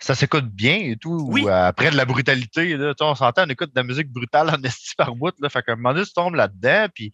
[0.00, 1.24] ça s'écoute bien et tout.
[1.30, 1.44] Oui.
[1.46, 4.62] euh, après de la brutalité, là, on s'entend, on écoute de la musique brutale en
[4.64, 5.34] esti par bout.
[5.40, 7.12] Là, fait qu'à un moment donné, tu tombes là-dedans, puis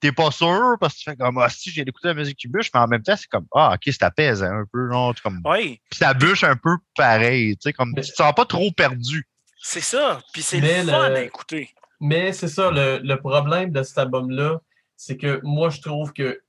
[0.00, 2.48] t'es pas sûr parce que tu fais comme, ah, si j'ai écouté la musique qui
[2.48, 5.22] bûche, mais en même temps, c'est comme, ah, ok, c'est apaisant un peu, genre, tu
[5.22, 8.44] comme, Oui, puis ça bûche un peu pareil, tu sais, comme, tu te sens pas
[8.44, 9.26] trop perdu.
[9.62, 10.20] c'est ça.
[10.32, 11.70] Puis c'est le fun à écouter.
[12.00, 14.60] Mais c'est ça, le, le problème de cet album-là,
[14.96, 16.40] c'est que moi, je trouve que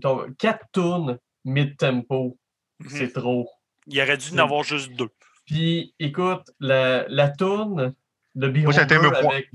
[0.00, 2.36] ton- quatre tunes mid-tempo,
[2.80, 2.88] Mhm.
[2.90, 3.48] c'est trop.
[3.86, 5.08] Il aurait dû en avoir juste deux.
[5.46, 7.94] Puis, écoute, la, la tune
[8.34, 8.86] de Moi, mes
[9.22, 9.50] points, avec...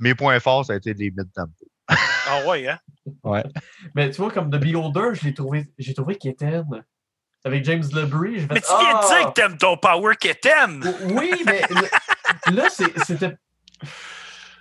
[0.00, 1.64] mes points forts, ça a été les mid-tempo.
[1.88, 2.78] Ah ouais, hein?
[3.94, 6.84] Mais tu vois, comme The Beholder, je l'ai trouvé, j'ai trouvé Keten.
[7.44, 9.08] Avec James LeBrie, j'ai fait Mais tu viens de Ah!
[9.08, 10.82] dire que t'aimes ton power Keten!
[11.04, 13.36] Oui, mais le- là, c'est- c'était.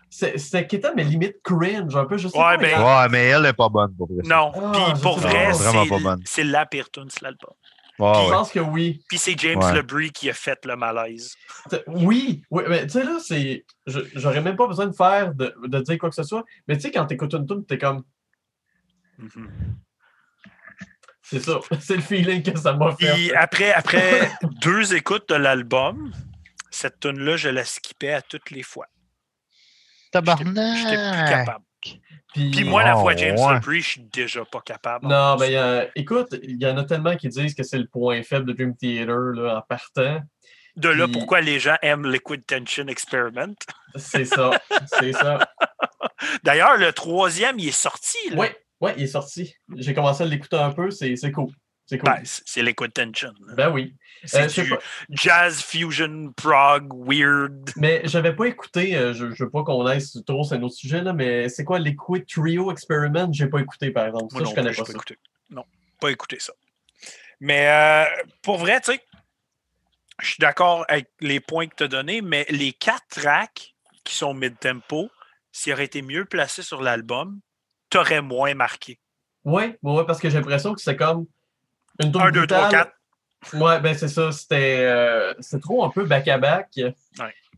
[0.09, 2.17] C'est- C'était Keten, mais limite cringe, un peu.
[2.17, 4.21] Je sais Ouais, pas, ben- Ouais, mais elle est pas bonne pour vrai.
[4.25, 5.51] Non, Ah, puis pour vrai, pas.
[5.53, 6.21] Vraiment pas c'est bonne.
[6.25, 7.53] c'est la pire tune sur l'album.
[7.99, 8.29] Ouais, Je ouais.
[8.31, 9.01] pense que oui.
[9.09, 9.73] Puis c'est James Ouais.
[9.73, 11.33] LeBrie qui a fait le malaise.
[11.87, 13.65] Oui, oui, mais tu sais, là, c'est.
[13.87, 16.43] je- J'aurais même pas besoin de faire, de, de dire quoi que ce soit.
[16.67, 18.03] Mais tu sais, quand t'écoutes une tune, t'es comme.
[19.17, 19.49] Mhm.
[21.23, 21.59] C'est ça.
[21.81, 23.11] C'est le feeling que ça m'a fait.
[23.13, 26.11] Puis après, après deux écoutes de l'album,
[26.69, 28.85] cette tune-là, je la skippais à toutes les fois.
[30.13, 31.29] J'étais plus Tabarnak!
[31.29, 31.63] capable.
[32.33, 33.79] Puis, Puis moi, la Oh, voix de James ouais.
[33.79, 35.07] Je suis déjà pas capable.
[35.07, 37.87] Non, ben, y a- écoute, il y en a tellement qui disent que c'est le
[37.87, 40.19] point faible de Dream Theater là, en partant.
[40.75, 43.55] De là, Puis- pourquoi les gens aiment Liquid Tension Experiment.
[43.95, 44.51] C'est ça.
[44.85, 45.39] c'est ça.
[46.43, 48.17] D'ailleurs, le troisième, il est sorti.
[48.29, 48.35] Là.
[48.37, 48.47] Oui,
[48.81, 49.55] ouais, il est sorti.
[49.75, 51.49] J'ai commencé à l'écouter un peu, c'est c'est cool.
[51.89, 52.09] C'est cool.
[52.11, 53.33] Ben, c'est Liquid Tension.
[53.47, 53.53] là.
[53.55, 53.95] Ben oui.
[54.25, 54.77] C'est Euh, du pas.
[55.09, 57.71] jazz fusion prog weird.
[57.77, 60.63] Mais j'avais pas écouté, euh, je, je veux pas qu'on aille sur- trop, c'est un
[60.63, 63.31] autre sujet, là, mais c'est quoi Liquid Trio Experiment?
[63.31, 64.33] J'ai pas écouté, par exemple.
[64.33, 64.91] Moi non je connais pas ça.
[64.91, 65.17] écouté.
[65.49, 65.63] Non,
[66.01, 66.51] pas écouté ça.
[67.39, 68.05] Mais euh,
[68.41, 69.01] pour vrai, tu sais,
[70.19, 74.15] je suis d'accord avec les points que tu as donnés, mais les quatre tracks qui
[74.15, 75.09] sont mid-tempo,
[75.51, 77.39] s'ils auraient été mieux placés sur l'album,
[77.89, 78.99] t'aurais moins marqué.
[79.45, 81.27] Oui, ouais, parce que j'ai l'impression que c'est comme
[82.01, 82.91] une tour 1, 2, 3, 4.
[83.53, 84.31] Ouais, ben c'est ça.
[84.31, 86.79] C'était euh, c'est trop un peu back-à-back.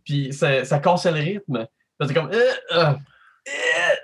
[0.05, 1.67] Puis ça, ça cassait le rythme.
[2.01, 2.29] C'est comme.
[2.31, 2.93] euh,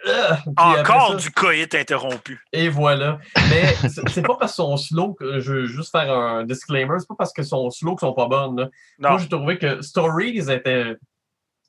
[0.07, 2.39] euh, Encore ça- du coït interrompu.
[2.51, 3.19] Et voilà.
[3.49, 3.75] Mais
[4.07, 7.15] c'est pas parce que son slow, que je veux juste faire un disclaimer, c'est pas
[7.17, 8.57] parce que son slow sont pas bonnes.
[8.59, 8.69] là.
[8.99, 10.95] Non, Moi, j'ai trouvé que Stories était.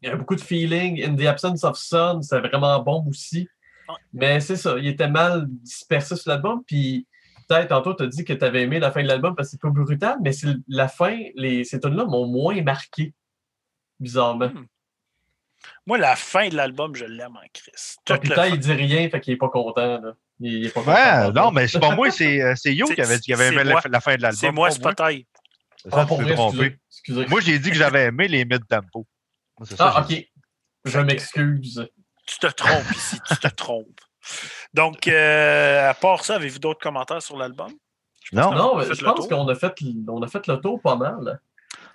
[0.03, 1.03] Il y avait beaucoup de feeling.
[1.05, 3.49] In the Absence of Sun, c'est vraiment bon aussi.
[4.13, 6.63] Mais c'est ça, il était mal dispersé sur l'album.
[6.67, 7.07] Puis
[7.47, 9.53] peut-être tantôt, tu as dit que tu avais aimé la fin de l'album parce que
[9.53, 13.15] c'est peu brutal, mais c'est la fin, les, ces tunes-là m'ont moins marqué.
[13.99, 14.49] Bizarrement.
[14.49, 14.67] Hmm.
[15.87, 17.73] moi, la fin de l'album, je l'aime en Chris.
[17.75, 20.01] Ah, Toute puis le il dit rien, fait qu'il est pas content.
[20.01, 20.13] Là.
[20.41, 20.93] Il, il est pas content.
[20.93, 23.49] Ouais, non, mais c'est pas moi, c'est euh, c'est Yo qui avait dit qu'il avait
[23.49, 24.39] aimé la, fin de l'album.
[24.39, 25.27] C'est moi, pas c'est peut-être.
[25.77, 26.57] C'est Ah, ça, pour vrai, trompé.
[26.57, 26.81] excusez.
[26.91, 27.27] excusez.
[27.27, 29.07] Moi, j'ai dit que j'avais aimé les mid-tempo.
[29.63, 30.27] Ça, ah, ok.
[30.85, 31.89] Je m'excuse.
[32.27, 34.01] Tu te trompes ici, tu te trompes.
[34.75, 37.73] Donc, euh, à part ça, avez-vous d'autres commentaires sur l'album?
[38.33, 39.75] Non, Non, je pense qu'on a fait,
[40.09, 41.41] on a fait le tour pas mal.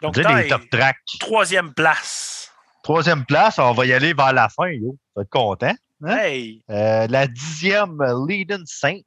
[0.01, 0.95] Donc, les top tracks.
[1.19, 2.51] troisième place.
[2.83, 4.95] Troisième place, on va y aller vers la fin, yo.
[5.15, 5.75] Vas être content.
[6.03, 6.17] Hein?
[6.17, 9.01] Hey, Euh, la dixième, Leading Saints.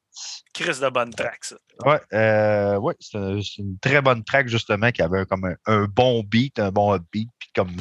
[0.52, 1.56] Chris de bonne track, ça.
[1.84, 5.56] Ouais, euh, ouais c'est un- c'est une très bonne track, justement, qui avait comme un,
[5.66, 7.28] un bon beat, un bon beat.
[7.40, 7.74] Puis comme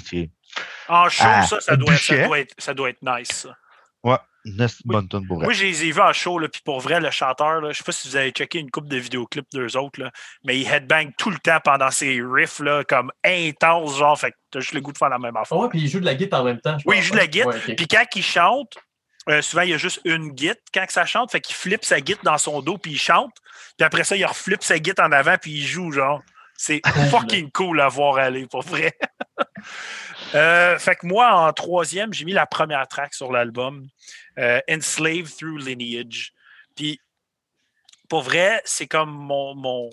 [0.87, 2.25] En show, Ah, ça, ça doit, ça, Buchet.
[2.25, 3.55] doit être, ça doit être nice, ça.
[4.45, 5.51] Une esti bonne tune pour elle.
[5.53, 7.83] Je les ai vus en show, là, puis pour vrai, le chanteur, là, je sais
[7.83, 10.11] pas si vous avez checké une coupe de vidéoclips d'eux autres, là,
[10.43, 14.37] mais il headbang tout le temps pendant ses riffs, là, comme intense, genre, fait que
[14.51, 15.57] t'as juste le goût de faire la même affaire.
[15.57, 16.77] Ouais, puis il joue de la guitare en même temps.
[16.85, 17.53] Oui, il joue de la guitare.
[17.53, 17.75] Ouais.
[17.75, 18.77] Puis quand il chante,
[19.29, 21.85] euh, souvent, il y a juste une guitare quand que ça chante, fait qu'il flippe
[21.85, 23.33] sa guitare dans son dos, puis il chante.
[23.77, 26.21] Puis après ça, il reflippe sa guitare en avant, puis il joue, genre.
[26.55, 28.93] C'est fucking cool à voir aller, pour vrai.
[30.35, 33.87] Euh, fait que moi, en troisième, j'ai mis la première track sur l'album,
[34.39, 36.33] euh, Enslaved Through Lineage.
[36.75, 36.99] Puis,
[38.09, 39.89] pour vrai, c'est comme mon, mon,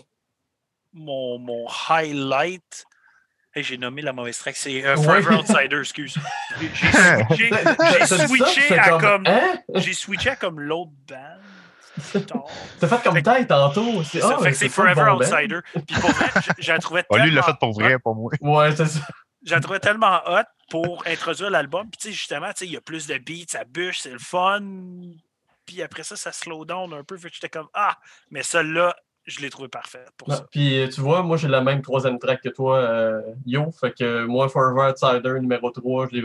[0.95, 2.84] mon, mon highlight.
[3.55, 5.34] Hey, j'ai nommé la mauvaise track, c'est euh, Forever.
[5.36, 6.14] Outsider, excuse.
[7.32, 7.51] J'ai-
[8.26, 9.24] switché à comme.
[9.26, 9.59] Hein?
[9.74, 11.16] J'ai switché à comme l'autre band.
[12.78, 14.03] T'as fait comme tête tantôt.
[14.05, 15.24] C'est C'est ça, fait mais que c'est pas le Forever bon band.
[15.36, 15.59] Outsider.
[15.86, 17.24] Puis pour vrai, je- je la trouvais Ah, tellement.
[17.24, 18.30] lui, il l'a fait pour vrai, pas moi.
[18.41, 19.01] Ouais, c'est ça.
[19.45, 21.88] Je la trouvais tellement hot pour introduire l'album.
[21.91, 24.12] Puis tu sais, justement, tu sais, il y a plus de beats, ça bûche, c'est
[24.12, 24.61] le fun.
[25.66, 27.16] Puis après ça, ça slow down un peu.
[27.16, 27.97] Fait que j'étais comme Ah,
[28.30, 30.47] mais celle-là, je l'ai trouvé parfaite pour Non, ça.
[30.51, 33.70] Puis euh, tu vois, moi j'ai la même troisième track que toi, euh, Yo.
[33.72, 36.20] Fait que moi, Forever Outsider numéro 3, je.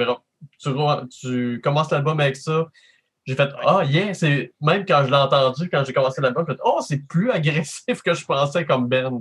[0.59, 2.67] Tu, re- tu commences l'album avec ça.
[3.25, 4.13] J'ai fait Ah, yeah!
[4.13, 4.53] C'est...
[4.61, 8.01] Même quand je l'ai entendu, quand j'ai commencé l'album, j'ai fait Oh, c'est plus agressif
[8.01, 9.19] que je pensais comme band.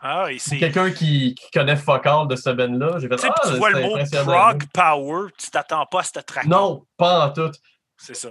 [0.00, 0.28] Ah,
[0.60, 3.72] quelqu'un qui, qui connaît Focal de ce band-là, j'ai fait Tu sais, Ah, tu vois
[3.72, 3.82] c'est
[4.16, 6.46] le mot prog power, tu t'attends pas à cette track.
[6.46, 7.50] Non, pas en tout.
[7.96, 8.28] C'est ça.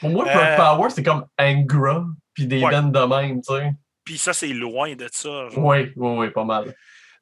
[0.00, 2.04] Pour moi, Euh, Prog Power, c'est comme Angra,
[2.34, 2.70] puis des Ouais.
[2.70, 3.72] bands de même, tu sais.
[4.04, 5.48] Puis ça, c'est loin de ça.
[5.50, 5.58] genre.
[5.58, 6.74] Oui, oui, oui, pas mal.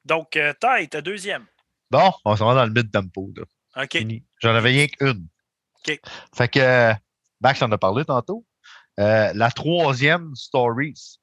[0.05, 1.45] Donc, euh, Ty, ta deuxième.
[1.91, 3.33] Bon, on s'en va dans le mid-tempo.
[3.37, 3.43] là.
[3.83, 3.99] OK.
[4.41, 5.27] J'en avais rien qu'une.
[5.87, 6.01] OK.
[6.35, 6.95] Fait que euh,
[7.41, 8.47] Max en a parlé tantôt.
[8.99, 11.19] Euh, la troisième, Stories.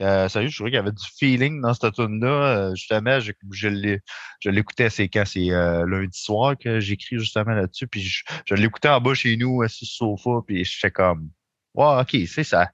[0.00, 3.32] Euh, sérieux, je trouvais qu'il y avait du feeling dans cette tune là justement, je,
[3.52, 4.00] je l'ai-
[4.40, 5.24] je l'écoutais, c'est quand?
[5.26, 7.86] C'est euh, lundi soir que j'écris justement là-dessus.
[7.86, 11.28] Puis je, je l'écoutais en bas chez nous, assis sur le sofa, puis j'étais comme
[11.74, 12.68] Ouais, ok, c'est ça.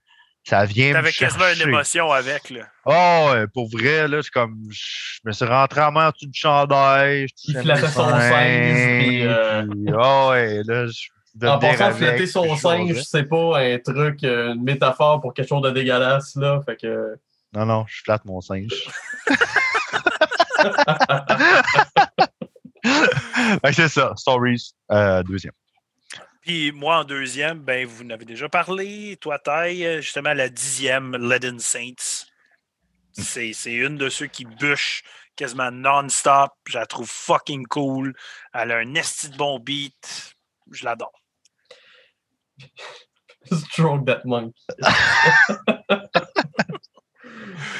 [0.48, 2.50] Ça vient me T'avais quasiment une émotion avec.
[2.50, 2.68] Là.
[2.84, 4.56] Oh, ouais, pour vrai, là, c'est comme.
[4.70, 7.26] Je me suis rentré en main en dessous du chandail.
[7.26, 11.08] je Il flattait son puis, euh, oh, ouais, là, je
[11.42, 15.62] En passant, flatter son singe, c'est pas un truc, euh, une métaphore pour quelque chose
[15.62, 16.60] de dégueulasse, là.
[16.64, 17.16] Fait que.
[17.52, 18.88] Non, non, je flatte mon singe.
[23.72, 25.52] C'est ça, Stories, euh, deuxième.
[26.40, 29.18] Puis moi, en deuxième, ben, vous en avez déjà parlé.
[29.20, 32.24] Toi, Taille, justement, la dixième, Leaden Saints.
[33.12, 35.02] C'est c'est une de ceux qui bûchent
[35.36, 36.52] quasiment non-stop.
[36.68, 38.14] Je la trouve fucking cool.
[38.54, 40.34] Elle a un esti de bon beat.
[40.70, 41.15] Je l'adore.
[43.52, 44.52] Stroke that monkey.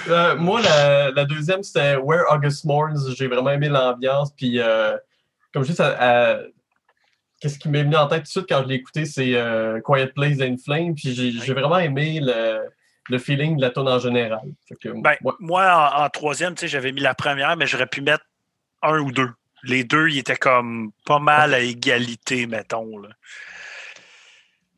[0.08, 3.12] Euh, moi, la, la deuxième, c'était Where August Mourns.
[3.16, 4.32] J'ai vraiment aimé l'ambiance.
[4.34, 4.96] Puis, euh,
[5.52, 6.38] comme à-
[7.40, 9.80] qu'est-ce qui m'est venu en tête tout de suite quand je l'ai écouté, c'est euh,
[9.80, 10.94] Quiet Place in Flame.
[10.94, 12.60] Puis, j'ai vraiment aimé le,
[13.10, 14.42] le feeling de la tune en général.
[14.80, 15.32] Que, Ben, ouais.
[15.40, 15.64] Moi,
[15.96, 18.24] en, en troisième, j'avais mis la première, mais j'aurais pu mettre
[18.82, 19.30] un ou deux.
[19.64, 22.98] Les deux, ils étaient comme pas mal à égalité, mettons.
[22.98, 23.08] là.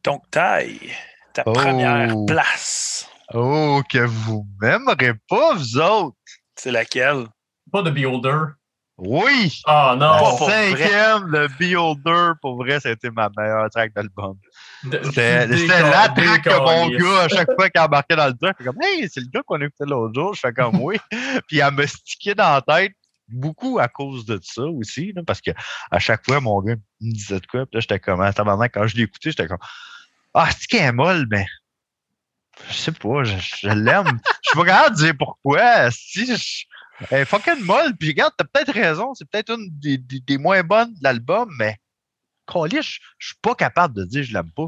[0.04, 0.92] Donc, Taille,
[1.34, 1.52] ta Oh.
[1.52, 6.16] première place, Oh, que vous m'aimerez pas, vous autres.
[6.56, 7.26] c'est laquelle?
[7.70, 8.38] Pas de Beholder.
[8.96, 9.60] Oui!
[9.66, 10.18] Ah non!
[10.18, 10.70] Pour vrai.
[10.70, 14.36] cinquième, le Beholder, pour vrai, ça a été ma meilleure track d'album.
[14.82, 18.56] C'était c'était la track que mon gars, à chaque fois qu'il embarquait dans le truck,
[18.58, 20.34] il fait comme Hey, c'est le gars qu'on écoutait l'autre jour.
[20.34, 20.96] Je fais comme oui.
[21.46, 22.92] Puis elle me stickait dans la tête
[23.28, 25.50] beaucoup à cause de ça aussi, là, parce que
[25.90, 27.66] à chaque fois, mon gars me disait de quoi.
[27.66, 29.58] Puis là, j'étais comme, attends, maintenant, quand je l'ai écouté, j'étais comme
[30.34, 31.46] Ah, c'est qu'elle est molle, mais
[32.68, 34.18] je sais pas, je, je l'aime.
[34.42, 35.90] Je suis pas capable de dire pourquoi.
[35.90, 36.64] Si je,
[37.10, 40.38] elle est fucking molle, puis regarde, t'as peut-être raison, c'est peut-être une des, des- des
[40.38, 41.76] moins bonnes de l'album, mais
[42.46, 44.66] Calais, je je suis pas capable de dire je l'aime pas.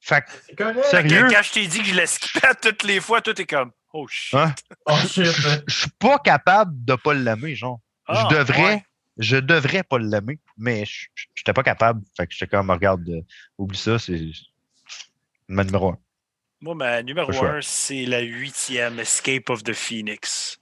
[0.00, 0.84] Fait que, correct.
[0.86, 3.70] sérieux, Quand je t'ai dit que je la skippais toutes les fois, toi, t'es comme,
[3.92, 4.34] oh shit.
[4.34, 4.54] Hein?
[4.86, 5.26] Oh shit.
[5.26, 7.78] je je suis pas capable de pas l'aimer, genre.
[8.12, 8.84] Ah, je devrais, ouais.
[9.18, 12.02] je devrais pas l'aimer, mais je j'étais pas capable.
[12.16, 13.20] Fait que j'étais comme, regarde, euh,
[13.58, 14.20] oublie ça, c'est
[15.48, 15.98] ma numéro un.
[16.60, 20.58] Moi, ma numéro Pas un, c'est la huitième, Escape of the Phoenix.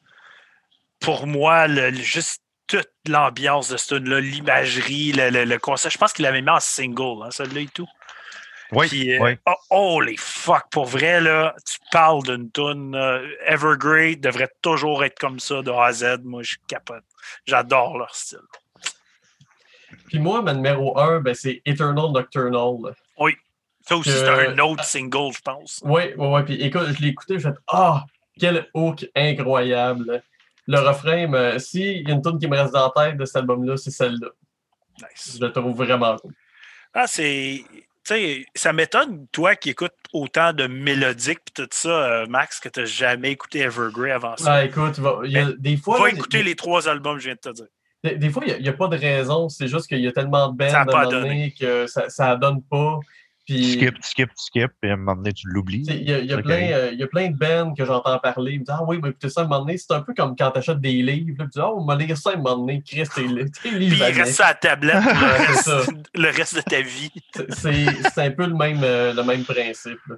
[1.00, 5.94] Pour moi, le- le- juste toute l'ambiance de ce tune-là, l'imagerie, le, le, le concept,
[5.94, 7.88] je pense qu'il l'avait mis en single, hein, celui-là et tout.
[8.72, 9.30] Oui, Puis, euh, oui.
[9.46, 15.18] oh, holy fuck, pour vrai, là, tu parles d'une tune euh, Evergrey devrait toujours être
[15.18, 16.18] comme ça de A à Z.
[16.24, 17.04] Moi, je capote.
[17.46, 18.38] J'adore leur style.
[20.08, 22.94] Puis moi, ma numéro 1, ben, c'est Eternal Nocturnal.
[23.86, 25.80] Ça aussi, c'est un autre single, je pense.
[25.82, 26.42] Oui, oui, oui.
[26.42, 28.04] Puis écoute, je l'ai écouté, je fait Ah,
[28.38, 30.22] quel hook incroyable.
[30.66, 33.24] Le refrain, me- s'il y a une tune qui me reste dans la tête de
[33.24, 34.28] cet album-là, c'est celle-là.
[34.98, 35.38] Nice.
[35.40, 36.34] Je le trouve vraiment cool.
[36.92, 37.64] Ah, c'est.
[38.08, 42.70] Sais, ça m'étonne, toi qui écoutes autant de mélodiques et tout ça, euh, Max, que
[42.70, 44.54] tu n'as jamais écouté Evergrey avant ça.
[44.54, 46.00] Ah, écoute, va- il y a des fois.
[46.00, 47.66] Va écouter les trois albums que je viens de te dire.
[48.02, 49.50] Des, des fois, il n'y a, pas de raison.
[49.50, 52.34] C'est juste qu'il y a tellement de bands Ça a à pas donné que ça
[52.34, 52.98] ne donne pas.
[53.48, 55.82] Puis, Skip, skip, skip, et à un moment donné, tu l'oublies.
[55.88, 56.26] Il y, euh, il
[56.98, 58.52] y a plein de bands que j'entends parler.
[58.52, 59.78] Ils me disent Ah oui, mais écoutez ça à un moment donné.
[59.78, 61.36] C'est un peu comme quand tu achètes des livres.
[61.38, 62.82] là, tu dis Ah, on va lire ça à un moment donné.
[62.86, 65.80] Chris, t'es li- t'es Puis livre il reste ça à la tablette le, reste, ça.
[66.14, 67.10] le reste de ta vie.
[67.48, 69.98] C'est- un peu le même, euh, le même principe.
[70.10, 70.16] là.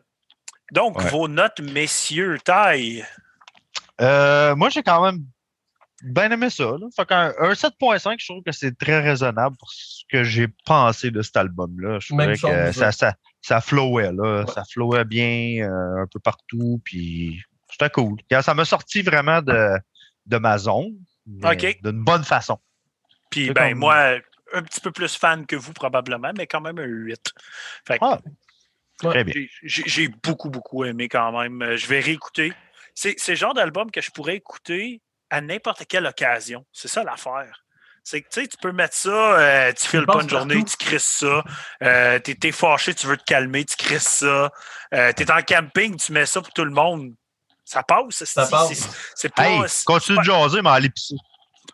[0.72, 1.08] Donc, Ouais.
[1.10, 3.04] vos notes, messieurs, taille.
[4.00, 5.24] Euh, moi, j'ai quand même
[6.02, 6.64] bien aimé ça.
[6.64, 6.86] Là.
[6.94, 11.10] Fait qu'un un 7.5, je trouve que c'est très raisonnable pour ce que j'ai pensé
[11.10, 11.98] de cet album-là.
[12.00, 14.44] Je trouvais que ça, ça, ça flowait, là.
[14.44, 14.52] Ouais.
[14.52, 17.40] Ça flowait bien euh, un peu partout, puis
[17.70, 18.18] c'était cool.
[18.42, 19.76] Ça m'a sorti vraiment de,
[20.26, 20.94] de ma zone,
[21.26, 21.78] mais OK.
[21.82, 22.58] d'une bonne façon.
[23.30, 24.18] Puis, ben, comme- moi,
[24.52, 27.20] un petit peu plus fan que vous, probablement, mais quand même un 8.
[27.86, 28.18] Fait que Ah.
[29.02, 29.46] Très bien.
[29.62, 31.74] j'ai- beaucoup, beaucoup aimé quand même.
[31.76, 32.52] Je vais réécouter.
[32.94, 36.64] C'est c'est le genre d'album que je pourrais écouter à n'importe quelle occasion.
[36.72, 37.64] C'est ça l'affaire.
[38.02, 40.76] C'est que tu sais, tu peux mettre ça, euh, tu files pas une journée, partout.
[40.78, 41.44] tu crisses ça.
[41.82, 44.50] Euh, t'es, t'es fâché, tu veux te calmer, tu crisses ça.
[44.94, 47.12] Euh, t'es en camping, tu mets ça pour tout le monde.
[47.64, 48.24] Ça passe.
[48.24, 48.88] Ça c'est, passe.
[49.14, 51.14] c'est- pas Hey, continue de jaser, mais allez pisser.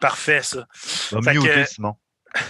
[0.01, 0.67] parfait, ça.
[1.13, 1.97] Va Fait muter, que- Simon.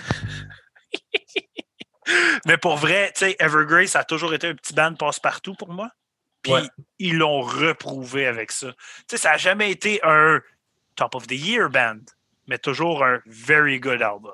[2.46, 5.72] Mais pour vrai, tu sais, Evergrey, ça a toujours été un petit band passe-partout pour
[5.72, 5.90] moi.
[6.42, 6.62] Puis Ouais.
[7.00, 8.68] ils l'ont reprouvé avec ça.
[8.72, 8.76] Tu
[9.11, 10.40] sais, ça n'a jamais été un
[10.97, 12.01] top of the year band,
[12.47, 14.32] mais toujours un very good album.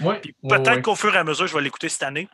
[0.00, 0.82] Oui, Puis oui, peut-être oui.
[0.82, 2.28] qu'au fur et à mesure, je vais l'écouter cette année.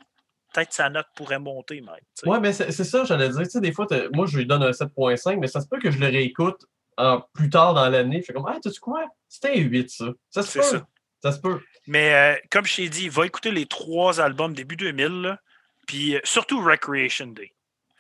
[0.55, 2.29] peut-être sa note pourrait monter, sais.
[2.29, 3.43] Ouais, mais c'est ça, j'allais dire.
[3.43, 5.91] Tu sais, des fois, moi, je lui donne un 7.5, mais ça se peut que
[5.91, 6.65] je le réécoute
[6.97, 8.21] en- plus tard dans l'année.
[8.21, 9.05] Je fais comme, ah, tu sais quoi?
[9.29, 10.07] C'était un 8, ça.
[10.31, 10.65] Ça se peut.
[10.65, 10.87] ça.
[11.23, 11.61] Ça se peut.
[11.87, 15.41] Mais euh, comme je t'ai dit, va écouter les trois albums début 2000, là,
[15.87, 17.53] puis euh, surtout Recreation Day.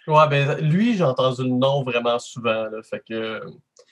[0.07, 2.69] Ouais, ben, lui, j'ai entendu le nom vraiment souvent.
[2.69, 3.41] Là, fait que.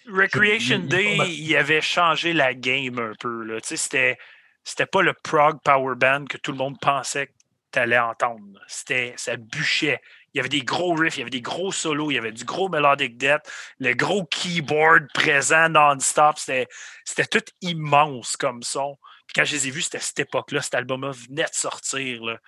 [0.08, 3.42] Recreation Day, il- avait changé la game un peu.
[3.44, 3.58] là.
[3.62, 4.18] C'était,
[4.62, 7.32] c'était pas le prog power band que tout le monde pensait que
[7.72, 8.60] tu allais entendre.
[8.68, 10.00] C'était, ça bûchait.
[10.32, 12.32] Il y avait des gros riffs, il y avait des gros solos, il y avait
[12.32, 13.42] du gros melodic death,
[13.78, 16.38] le gros keyboard présent non-stop.
[16.38, 16.66] C'était,
[17.04, 18.96] c'était tout immense comme son.
[19.26, 22.24] Puis quand je les ai vus, c'était à cette époque-là, cet album-là venait de sortir.
[22.24, 22.38] Là.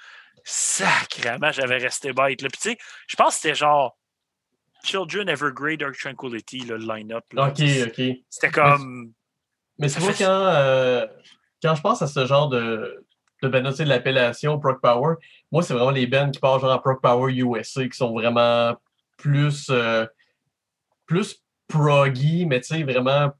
[0.48, 2.40] Sacrément, j'avais resté bête.
[2.40, 2.48] Là.
[2.48, 2.78] Puis tu sais,
[3.08, 3.98] je pense que c'était genre
[4.84, 7.24] Children Evergrey Dark Tranquility, là, le line-up.
[7.32, 7.48] là.
[7.48, 8.16] Ok, ok.
[8.30, 9.12] C'était comme.
[9.78, 11.04] Mais tu Ça vois, fait- quand, euh,
[11.60, 13.04] quand je pense à ce genre de,
[13.42, 15.16] de ben, tu sais, de l'appellation Proc Power,
[15.50, 18.76] moi, c'est vraiment les bands qui partent genre à Proc Power USA qui sont vraiment
[19.16, 20.06] plus, euh,
[21.06, 23.32] plus proggy, mais tu sais, vraiment.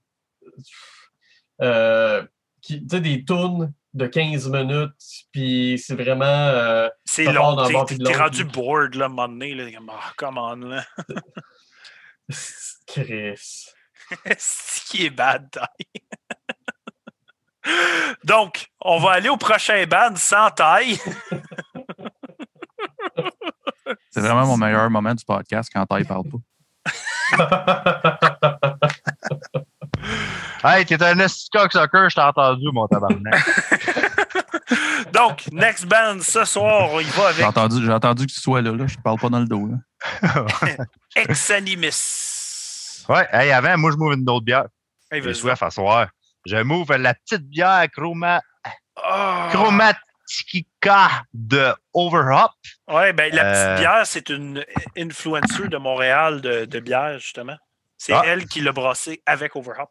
[1.62, 2.26] euh,
[2.62, 4.92] tu sais, des tunes de 15 minutes,
[5.32, 6.24] puis c'est vraiment.
[6.24, 7.56] euh, C'est long.
[7.86, 9.54] T'es, rendu bored, là, à un moment donné.
[9.54, 10.84] Là, comme, ah, come on, là.
[12.86, 13.70] Chris.
[14.38, 15.66] C'est qui est bad, taille?
[18.24, 20.98] Donc, on va aller au prochain band sans taille.
[24.10, 26.38] C'est vraiment mon meilleur moment du podcast quand Taille parle pas.
[30.66, 33.34] Hey, t'es un esti de cocksucker, je t'ai entendu, mon tabarnak.
[35.12, 38.40] Donc, next band ce soir, on y va J'ai avec entendu, j'ai entendu que tu
[38.40, 38.86] sois là, là.
[38.86, 39.68] Je te parle pas dans le dos.
[39.68, 40.46] Là.
[41.16, 43.04] Exanimus.
[43.08, 44.66] ouais, hey, avant, moi, je m'ouvre une autre bière.
[45.10, 46.08] Hey, J'ai soif à soir.
[46.44, 48.40] Je m'ouvre la petite bière chroma...
[49.02, 49.48] Ah!
[49.52, 52.50] Chromatica de Overhop.
[52.88, 54.64] Ouais, ben, la Euh, petite bière, c'est une
[54.96, 57.56] influencer de Montréal de, de bière, justement.
[57.98, 58.22] C'est Ah.
[58.26, 59.90] elle qui l'a brassé avec Overhop.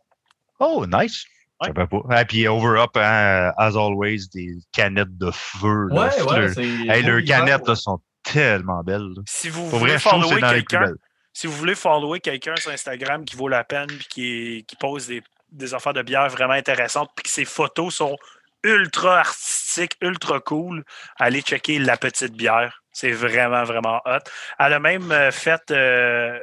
[0.60, 1.26] Oh, nice.
[1.62, 1.72] Ouais.
[1.74, 2.22] pas.
[2.22, 5.88] Et puis Overhop, hein, as always, des canettes de feu.
[5.90, 6.10] là.
[6.10, 9.08] Ouais, leur- Hey, leurs canettes là, sont tellement belles.
[9.16, 9.22] là.
[9.28, 10.92] Si vous Pour voulez follower quelqu'un,
[11.32, 15.22] si vous voulez follower quelqu'un sur Instagram qui vaut la peine puis qui pose des,
[15.52, 18.18] des affaires de bière vraiment intéressantes puis que ses photos sont
[18.64, 20.84] ultra artistiques, ultra cool,
[21.20, 22.82] allez checker la petite bière.
[22.92, 24.20] C'est vraiment, vraiment hot.
[24.60, 26.40] Elle a même euh, fait euh,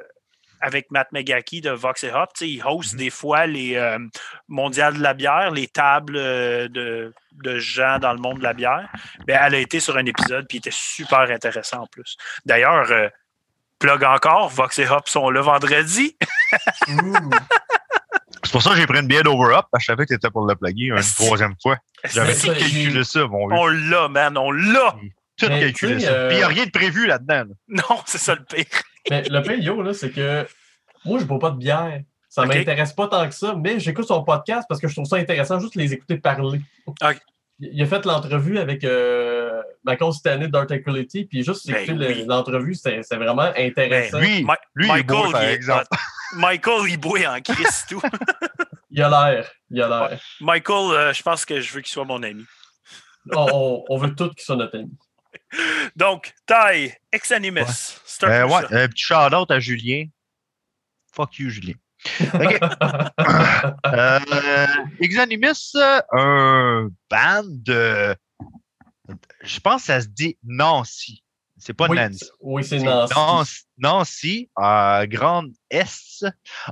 [0.63, 2.99] avec Matt Megaki de Vox et Hop, tu sais, il host Mhm.
[2.99, 3.99] des fois les euh,
[4.49, 8.55] mondiales de la bière, les tables euh, de, de gens dans le monde de la
[8.55, 8.89] bière.
[9.27, 12.17] Ben, elle a été sur un épisode puis il était super intéressant en plus.
[12.47, 13.09] D'ailleurs, euh,
[13.79, 16.17] plug encore, Vox et Hop sont le vendredi.
[18.45, 20.47] C'est pour ça que j'ai pris une bière parce que je savais que t'étais pour
[20.47, 21.77] le plugger une troisième fois.
[22.05, 23.51] J'avais tout calculé ça, mon.
[23.53, 24.97] On l'a, man, on l'a!
[25.39, 26.11] Tout calculé tu ça.
[26.13, 27.45] euh, Puis il n'y a rien de prévu là-dedans.
[27.49, 27.55] là.
[27.89, 28.67] Non, c'est ça le pire.
[29.11, 30.47] Mais le pire, yo, là, c'est que
[31.05, 32.01] moi, je bois pas de bière.
[32.29, 32.49] Ça Ok.
[32.55, 35.59] m'intéresse pas tant que ça, mais j'écoute son podcast parce que je trouve ça intéressant
[35.61, 36.61] juste les écouter parler.
[37.61, 42.25] Il a fait l'entrevue avec euh, Michael Stanley d'Art Equality, puis juste Ben écouter oui.
[42.27, 44.19] l'entrevue, c'est c'est vraiment intéressant.
[44.19, 45.85] Ben, Lui, Ma- lui il Michael, par il est exemple.
[45.93, 46.39] hot.
[46.39, 48.01] Michael, il boit en crise tout.
[48.95, 49.51] Il a l'air.
[49.71, 50.21] Il a l'air.
[50.41, 52.45] Michael, euh, je pense que je veux qu'il soit mon ami.
[53.35, 54.91] On, on- on veut tous qu'il soit notre ami.
[55.97, 57.65] Donc, Ty, Exanimus.
[58.05, 58.83] C'est un Euh, peu ouais, ça.
[58.85, 60.05] un petit shout-out à Julien.
[61.15, 61.75] Fuck you, Julien.
[62.35, 62.59] OK.
[63.87, 64.19] Euh,
[65.01, 65.77] Exanimus,
[66.13, 68.15] un band de.
[69.43, 71.23] Je pense que ça se dit Nancy.
[71.59, 72.25] C'est pas oui, Nancy.
[72.41, 73.65] oui, c'est Nancy.
[73.79, 76.25] Nancy, Grande Est,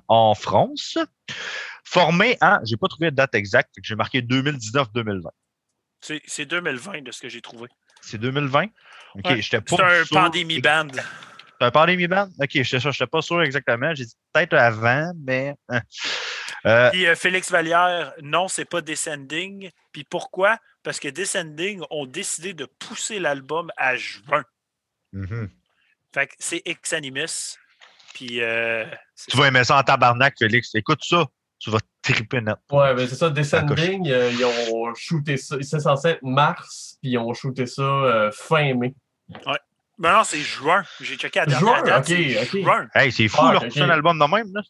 [0.09, 0.99] en France.
[1.85, 2.59] Formé en.
[2.65, 5.29] J'ai pas trouvé de date exacte, j'ai marqué 2019-2020.
[6.01, 7.69] C'est c'est 2020 de ce que j'ai trouvé.
[8.01, 8.65] C'est 2020?
[9.15, 10.17] OK, Ouais, j'étais pas C'est un sûr.
[10.17, 10.89] pandémie band.
[10.93, 12.29] C'est un pandémie band?
[12.41, 13.95] OK, sûr, j'étais pas sûr exactement.
[13.95, 15.55] J'ai dit peut-être avant, mais.
[15.69, 15.81] hein.
[16.67, 19.71] Euh, Puis euh, Félix Vallière, non, c'est pas Descending.
[19.93, 20.59] Puis pourquoi?
[20.83, 24.45] Parce que Descending ont décidé de pousser l'album à juin.
[25.13, 25.51] mhm.
[26.13, 27.57] Fait que c'est Exanimus.
[28.15, 28.85] Puis euh,
[29.29, 30.75] Tu vas aimer ça en tabarnak, Félix.
[30.75, 31.27] Écoute ça,
[31.61, 32.57] tu vas triper net.
[32.73, 35.57] Ouais, ben c'est ça, Descending, euh, ils ont shooté ça.
[35.61, 38.95] C'est censé être mars, puis ils ont shooté ça euh, fin mai.
[39.99, 40.83] Mais non, c'est juin.
[41.01, 42.11] J'ai checké à la Juin, dernière date.
[42.11, 42.65] ok, c'est ok.
[42.65, 42.87] Juin.
[42.95, 43.69] Hey, c'est fou, Ah, leur ok.
[43.69, 44.63] pousser un album de même, là.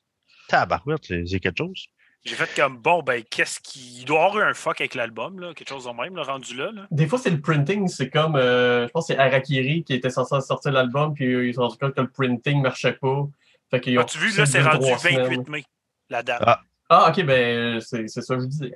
[0.48, 1.86] Tabarouette, c'est c'est quelque chose.
[2.24, 4.00] J'ai fait comme bon, ben, qu'est-ce qui.
[4.00, 6.22] Il doit y avoir eu un fuck avec l'album, là, quelque chose de même, le
[6.22, 6.70] rendu là.
[6.72, 6.86] là.
[6.90, 10.10] Des fois, c'est le printing, c'est comme, euh, je pense que c'est Harakiri qui était
[10.10, 13.22] censé sortir l'album, puis ils se sont rendus compte que le printing marchait pas.
[13.70, 15.44] Fait qu'ils ont As-tu vu, là, c'est rendu trois 28 semaines.
[15.48, 15.64] mai,
[16.10, 16.42] la date.
[16.44, 16.60] Ah.
[16.92, 18.72] Ah, ok, ben c'est c'est ça que je disais.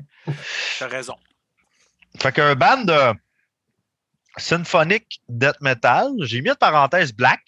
[0.79, 1.17] T'as raison.
[2.21, 3.13] Fait qu'un band de.
[4.37, 6.11] Symphonic Death Metal.
[6.21, 7.41] J'ai mis de parenthèse Black.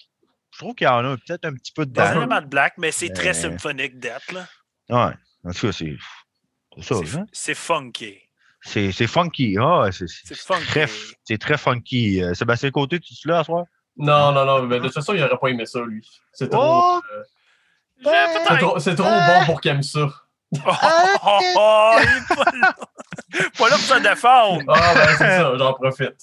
[0.52, 2.20] Je trouve qu'il y en a peut-être un petit peu Pas dedans.
[2.20, 4.46] vraiment de black, mais c'est très symphonique d'être, là.
[4.88, 5.12] Ouais.
[5.44, 5.96] En tout cas, c'est
[6.76, 6.94] c'est ça.
[7.04, 7.26] C'est- hein.
[7.32, 8.18] C'est funky.
[8.62, 9.56] C'est c'est funky.
[9.60, 10.06] Ah, c'est
[10.66, 10.86] très,
[11.24, 12.22] c'est très funky.
[12.22, 13.64] Euh, Sébastien Côté, tu es là à soir?
[13.98, 16.08] Non, non, non, mais de toute façon, il aurait pas aimé ça, lui.
[16.32, 17.00] C'est trop, Oh!
[17.12, 17.22] euh,
[18.04, 18.26] Ouais.
[18.48, 20.08] c'est trop, c'est trop bon pour qu'il aime ça.
[20.54, 20.70] Oh,
[21.24, 22.74] oh, oh, il est pas là.
[23.58, 24.62] Pas là pour se défendre.
[24.68, 26.14] Ah, ben c'est ça, j'en profite.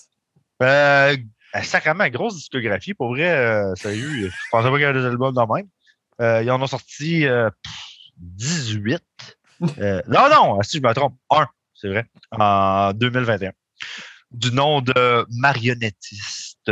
[0.62, 1.18] Euh,
[1.62, 2.94] sacrément, grosse discographie.
[2.94, 5.68] Pour vrai, euh, sérieux, je pensais pas qu'il y avait des albums dans le même.
[6.22, 7.74] Euh, ils en ont sorti euh, pff,
[8.18, 9.04] 18.
[9.80, 13.52] Euh, non, non, si je me trompe, un, c'est vrai, en 2021.
[14.32, 16.72] Du nom de Marionnettiste.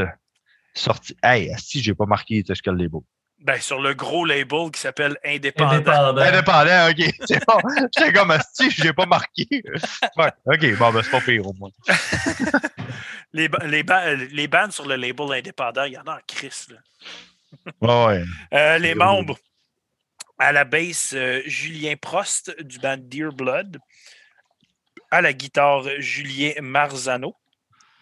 [0.73, 1.15] Sorti.
[1.21, 3.01] Hey, si j'ai pas marqué ce que le label.
[3.43, 5.71] Ben, sur le gros label qui s'appelle Indépendant.
[5.71, 6.21] Indépendant.
[6.21, 7.59] Indépendant, ok, c'est bon.
[7.97, 9.47] J'étais comme si j'ai pas marqué.
[10.15, 11.69] Ouais, ok, bon, ben c'est pas pire au moins.
[13.33, 16.67] Les, les, ba- les bandes sur le label indépendant, il y en a en crise.
[16.69, 18.07] là.
[18.09, 18.23] Ouais.
[18.53, 19.37] Euh, les membres.
[20.37, 23.77] À la basse, euh, Julien Prost du band Dear Blood.
[25.11, 27.35] À la guitare, Julien Marzano.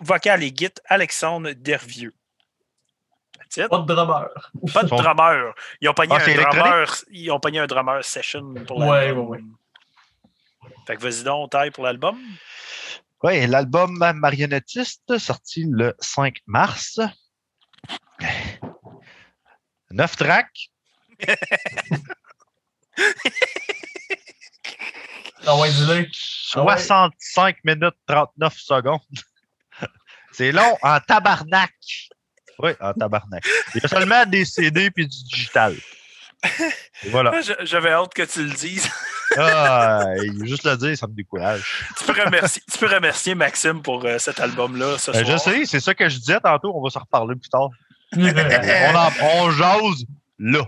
[0.01, 2.13] Vocal et guitare, Alexandre Dervieux.
[3.55, 4.27] Pas de drummer.
[4.73, 5.53] Pas de drummer.
[5.81, 6.85] Ils ont pogné Ah, un drummer.
[7.09, 9.27] Ils ont pogné un drummer session pour l'album.
[9.29, 9.39] ouais,
[10.85, 12.19] Fait que vas-y donc, taille pour l'album.
[13.23, 16.99] Oui, l'album Marionnettiste, sorti le 5 mars.
[19.91, 20.69] 9 tracks.
[25.45, 26.05] Ah ouais, dis-le.
[26.55, 26.77] Ah ouais.
[26.77, 28.99] 65 minutes 39 secondes.
[30.33, 31.71] C'est long en tabarnak.
[32.59, 33.43] Oui, en tabarnak.
[33.75, 35.75] Il y a seulement des CD puis du digital.
[37.03, 37.33] Et voilà.
[37.61, 38.89] J'avais hâte que tu le dises.
[39.37, 40.05] Ah,
[40.43, 41.83] juste le dire, ça me décourage.
[41.97, 45.25] tu, peux remercier, tu peux remercier Maxime pour euh, cet album-là ce Euh, soir.
[45.25, 46.71] je sais, c'est ça que je disais tantôt.
[46.75, 47.69] On va s'en reparler plus tard.
[48.15, 50.05] On, en, on jase
[50.39, 50.65] là.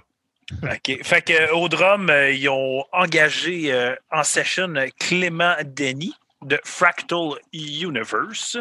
[0.64, 1.00] OK.
[1.04, 6.14] Fait que, euh, au drum, euh, ils ont engagé euh, en session Clément Denis
[6.44, 8.58] de Fractal Universe.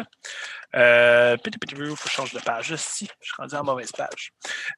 [0.75, 1.51] Euh, peu,
[1.95, 2.75] faut que je change de page.
[2.75, 4.31] Si, je suis rendu la mauvaise page.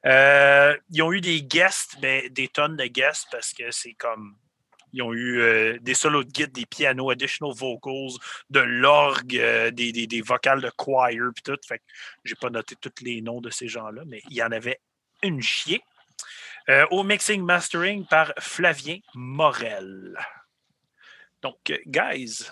[0.06, 4.36] Euh, ils ont eu des guests, mais des tonnes de guests parce que c'est comme.
[4.92, 8.16] Ils ont eu euh, des solos de guide, des pianos, additional vocals,
[8.50, 11.58] de l'orgue, euh, des, des, des vocales de choir, puis tout.
[11.66, 11.84] Fait que
[12.24, 14.80] j'ai pas noté tous les noms de ces gens-là, mais il y en avait
[15.22, 15.82] une chier.
[16.90, 20.16] Au mixing mastering par Flavien Morel.
[21.42, 22.50] Donc, guys,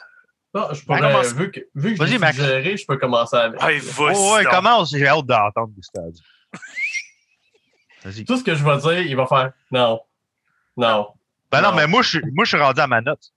[0.54, 1.32] Ah, je pourrais, commence.
[1.32, 2.36] vu que, vu que Vas-y, j'ai Max.
[2.36, 3.62] suggéré, je peux commencer avec.
[3.62, 4.90] hey, vas-y Oh, ouais, commence.
[4.90, 5.72] J'ai hâte d'entendre.
[8.26, 10.00] Tout ce que je vais dire, il va faire non.
[10.76, 11.08] Non.
[11.50, 11.76] Ben non, Non.
[11.76, 13.32] mais moi, je, suis- moi, je suis rendu à ma note.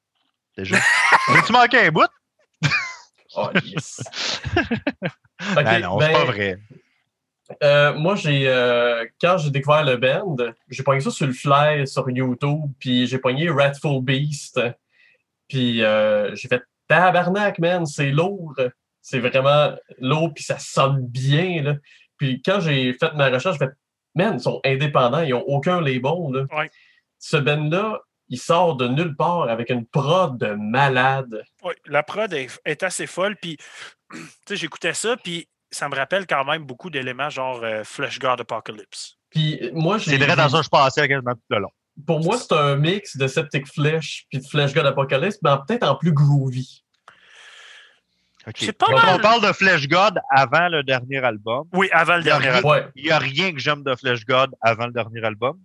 [0.58, 0.76] Déjà.
[1.30, 2.08] Veux-tu manquer un bout?
[3.36, 4.02] Oh, yes.
[5.54, 6.58] Ben non, ben, c'est pas vrai.
[7.62, 10.38] euh, moi, j'ai euh, quand j'ai découvert le band,
[10.70, 14.62] j'ai pogné ça sur le fly sur YouTube, puis j'ai pogné Ratful Beast.
[15.50, 18.56] Puis euh, j'ai fait tabarnak, man, c'est lourd.
[19.02, 21.62] C'est vraiment lourd, puis ça sonne bien.
[21.62, 21.76] Là.
[22.18, 23.74] Puis quand j'ai fait ma recherche, j'ai fait
[24.16, 26.32] man, ils sont indépendants, ils n'ont aucun label.
[26.32, 26.46] Là.
[26.58, 26.72] Ouais.
[27.20, 31.44] Ce band-là, il sort de nulle part avec une prod de malade.
[31.64, 33.36] Oui, la prod est, est assez folle.
[33.36, 33.58] Puis,
[34.12, 34.18] tu
[34.48, 38.42] sais, j'écoutais ça, puis ça me rappelle quand même beaucoup d'éléments genre euh, Flesh God
[38.42, 39.18] Apocalypse.
[39.30, 40.12] Puis euh, moi, j'ai.
[40.12, 41.72] C'est vrai dans ça je passais quasiment tout le long.
[42.06, 45.84] Pour moi, c'est un mix de Septic Flesh puis de Flesh God Apocalypse, mais peut-être
[45.88, 46.84] en plus groovy.
[48.48, 48.56] OK.
[48.60, 49.16] C'est pas Donc, mal.
[49.16, 51.68] on parle de Flesh God avant le dernier album.
[51.74, 52.70] Oui, avant le dernier album.
[52.72, 52.88] Ouais.
[52.96, 55.58] Il n'y a rien que j'aime de Flesh God avant le dernier album.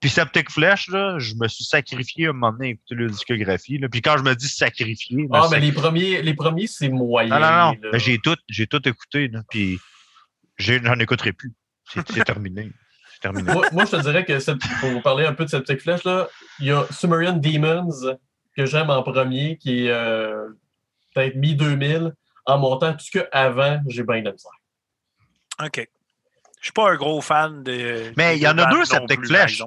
[0.00, 3.06] Puis Septic Flesh, là, je me suis sacrifié à un moment donné à écouter la
[3.08, 3.78] discographie.
[3.78, 3.88] là.
[3.88, 7.38] Puis quand je me dis sacrifié, Ah, mais les premiers, les premiers c'est moyen.
[7.38, 7.40] non,
[7.74, 7.98] non, non.
[7.98, 9.28] J'ai tout, j'ai tout écouté.
[9.28, 9.42] Là.
[9.48, 9.78] Puis
[10.58, 11.54] j'en écouterai plus.
[11.84, 12.72] C'est c'est terminé.
[13.16, 13.50] C'est terminé.
[13.50, 16.04] moi, moi, je te dirais que cette- pour vous parler un peu de Septic Flesh,
[16.04, 16.28] là,
[16.60, 17.88] il y a Sumerian Demons
[18.54, 20.48] que j'aime en premier, qui est euh,
[21.14, 22.12] peut-être mi-2000.
[22.48, 24.50] En montant tout ce que avant, j'ai bien de la misère.
[25.64, 25.88] OK.
[26.60, 28.12] Je suis pas un gros fan de.
[28.16, 29.62] Mais il y en a deux non Septic Flesh.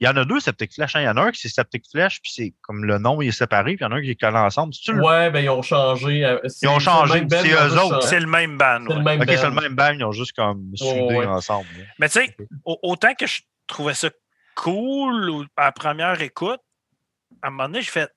[0.00, 0.96] Il y en a deux Septic Flesh.
[0.96, 1.00] hein.
[1.02, 3.28] Il y en a un qui c'est Septic Flesh, puis c'est comme le nom il
[3.28, 4.72] est séparé, puis il y en a un qui est collé ensemble.
[4.88, 6.24] Le- Ouais, ben ils ont changé.
[6.24, 8.02] euh, c'est- Ils ont changé, le même band, c'est eux autres.
[8.08, 8.84] C'est le même band.
[8.88, 11.26] C'est le même Ok, c'est le même band, ils ont juste comme soudé ouais.
[11.26, 11.66] ensemble.
[11.76, 11.84] là.
[11.98, 12.34] Mais tu sais,
[12.64, 14.08] au- autant que je trouvais ça
[14.56, 16.60] cool à la première écoute,
[17.42, 18.08] à un moment donné, je fais.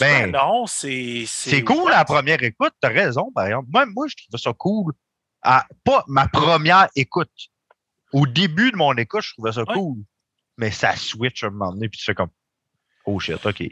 [0.00, 1.24] Ben, non, c'est.
[1.26, 3.68] C'est cool à la première écoute, t'as raison, par exemple.
[3.74, 4.92] Même moi, je trouvais ça cool.
[5.42, 7.30] À, pas ma première écoute.
[8.12, 9.74] Au début de mon écoute, je trouvais ça Ouais.
[9.74, 9.96] cool.
[10.62, 12.30] Mais ça switch à un moment donné, puis tu fais comme
[13.04, 13.64] Oh shit, OK.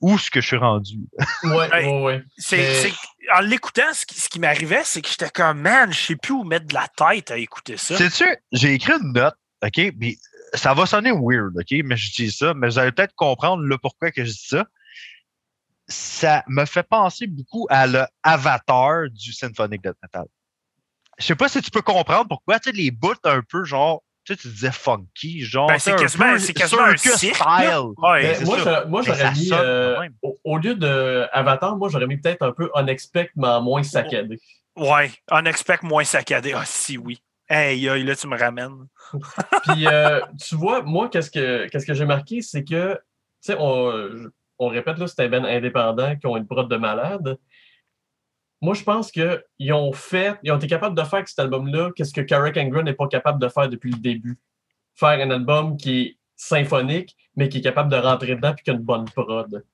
[0.00, 0.96] Où est-ce que je suis rendu?
[1.44, 2.22] Ouais, ouais, ouais.
[2.38, 2.94] C'est, Mais- c'est-
[3.36, 6.32] en l'écoutant, ce qui, ce qui m'arrivait, c'est que j'étais comme, man, je sais plus
[6.32, 7.98] où mettre de la tête à écouter ça.
[7.98, 9.92] Sais-tu, j'ai écrit une note, OK?
[10.00, 10.18] Puis
[10.54, 11.72] ça va sonner weird, OK?
[11.84, 14.64] Mais je dis ça, mais vous allez peut-être comprendre le pourquoi que je dis ça.
[15.86, 20.24] Ça me fait penser beaucoup à le Avatar du Symphonic Death Metal.
[21.18, 24.02] Je sais pas si tu peux comprendre pourquoi, tu sais, les bouts un peu genre,
[24.34, 25.66] tu sais, tu disais funky, genre.
[25.68, 27.44] Ben, c'est quasiment- peu c'est quasiment un cirque, style.
[27.98, 29.02] Ouais, Ben, moi, j'aurais- moi,
[29.32, 33.48] mis, euh, au, au lieu de Avatar, moi, j'aurais mis peut-être un peu Unexpect, mais
[33.48, 34.38] en moins saccadé.
[34.76, 35.10] ouais.
[35.30, 36.52] Unexpect moins saccadé.
[36.54, 37.20] Ah, si, oui.
[37.48, 38.86] Hey, là, tu me ramènes.
[39.64, 42.98] Puis, euh, tu vois, moi, qu'est-ce que, qu'est-ce que j'ai marqué, c'est que, tu
[43.40, 47.36] sais, on, on répète, là, c'est un ben indépendant qui ont une prod de malade.
[48.60, 51.90] Moi, je pense qu'ils ont fait, ils ont été capables de faire avec cet album-là
[51.96, 54.38] qu'est-ce que Carrick Angren n'est pas capable de faire depuis le début.
[54.94, 58.70] Faire un album qui est symphonique, mais qui est capable de rentrer dedans puis qui
[58.70, 59.64] a une bonne prod.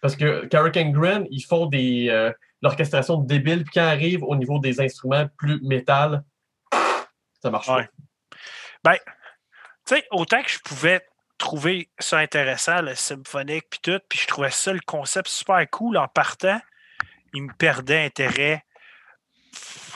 [0.00, 2.30] Parce que Carrick Angren, ils font des euh,
[2.62, 6.24] l'orchestration débile, puis quand arrive au niveau des instruments plus métal,
[7.42, 7.86] ça marche pas.
[9.86, 11.06] Tu sais, autant que je pouvais
[11.36, 15.98] trouver ça intéressant, le symphonique, puis tout, puis je trouvais ça, le concept super cool
[15.98, 16.58] en partant,
[17.34, 18.62] il me perdait intérêt.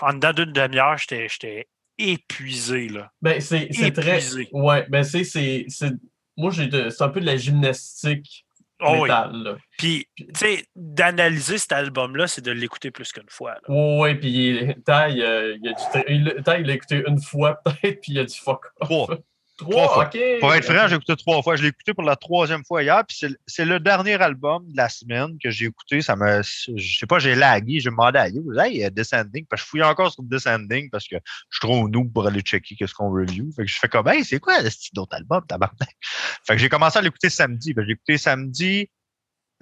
[0.01, 1.68] En dedans d'une demi-heure, j'étais j'étais
[1.99, 3.11] épuisé, là.
[3.22, 4.18] Ben, c'est c'est très.
[4.18, 4.49] Épuisé.
[4.53, 5.24] Ouais, ben, c'est.
[5.24, 5.93] c'est- c'est-
[6.36, 8.45] Moi, j'ai de- c'est un peu de la gymnastique
[8.80, 9.03] Oh oui.
[9.03, 9.32] métal.
[9.43, 9.57] là.
[9.76, 13.55] Puis, tu sais, d'analyser cet album-là, c'est de l'écouter plus qu'une fois.
[13.55, 13.74] là.
[13.74, 18.24] Ouais, ouais, puis il- a du il- l'a écouté une fois peut-être, puis il a
[18.24, 19.18] du fuck off.
[19.59, 20.11] Trois, Trois fois.
[20.41, 21.57] Pour être franc, j'ai écouté trois fois.
[21.57, 23.05] Je l'ai écouté pour la troisième fois hier.
[23.07, 26.01] Puis c'est- le dernier album de la semaine que j'ai écouté.
[26.01, 27.81] Ça me, je sais pas, j'ai lagué.
[27.81, 29.45] J'ai demandé à You, hey, euh, Descending.
[29.47, 32.41] Parce que je fouille encore sur Descending parce que je suis trop noob pour aller
[32.41, 33.51] checker qu'est-ce qu'on review.
[33.57, 35.91] Fait que je fais comme, hey, c'est quoi ce style d'autre album, tabarnak?
[36.47, 37.71] Fait que j'ai commencé à l'écouter samedi.
[37.75, 38.89] Fait que j'ai écouté samedi.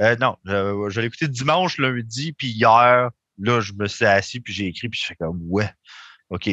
[0.02, 3.10] Euh, non, je, je l'ai écouté dimanche, lundi, puis hier.
[3.38, 5.70] Là, je me suis assis, puis j'ai écrit, puis je fais comme, ouais,
[6.30, 6.50] OK.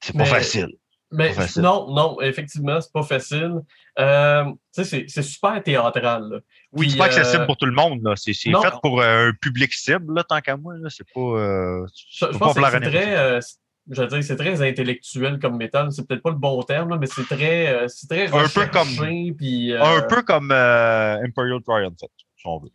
[0.00, 0.68] C'est pas Mais- facile.
[1.12, 3.56] Mais non, non, effectivement, c'est pas facile.
[3.98, 6.22] Euh, c'est- super théâtral.
[6.30, 6.38] là.
[6.72, 8.00] Oui, c'est pas accessible euh, pour tout le monde.
[8.04, 8.14] là.
[8.16, 8.52] C'est fait
[8.82, 10.74] pour euh, un public cible, là, tant qu'à moi.
[10.88, 11.20] C'est pas.
[11.20, 13.40] euh, Je, pense pas que c'est très,
[13.90, 15.90] je veux dire, c'est très intellectuel comme métal.
[15.90, 18.36] C'est peut-être pas le bon terme, là, mais c'est très, euh, c'est très Un peu
[18.60, 21.94] recherché, comme- puis, euh, Un peu comme euh, Imperial Triumph,
[22.36, 22.70] si on veut.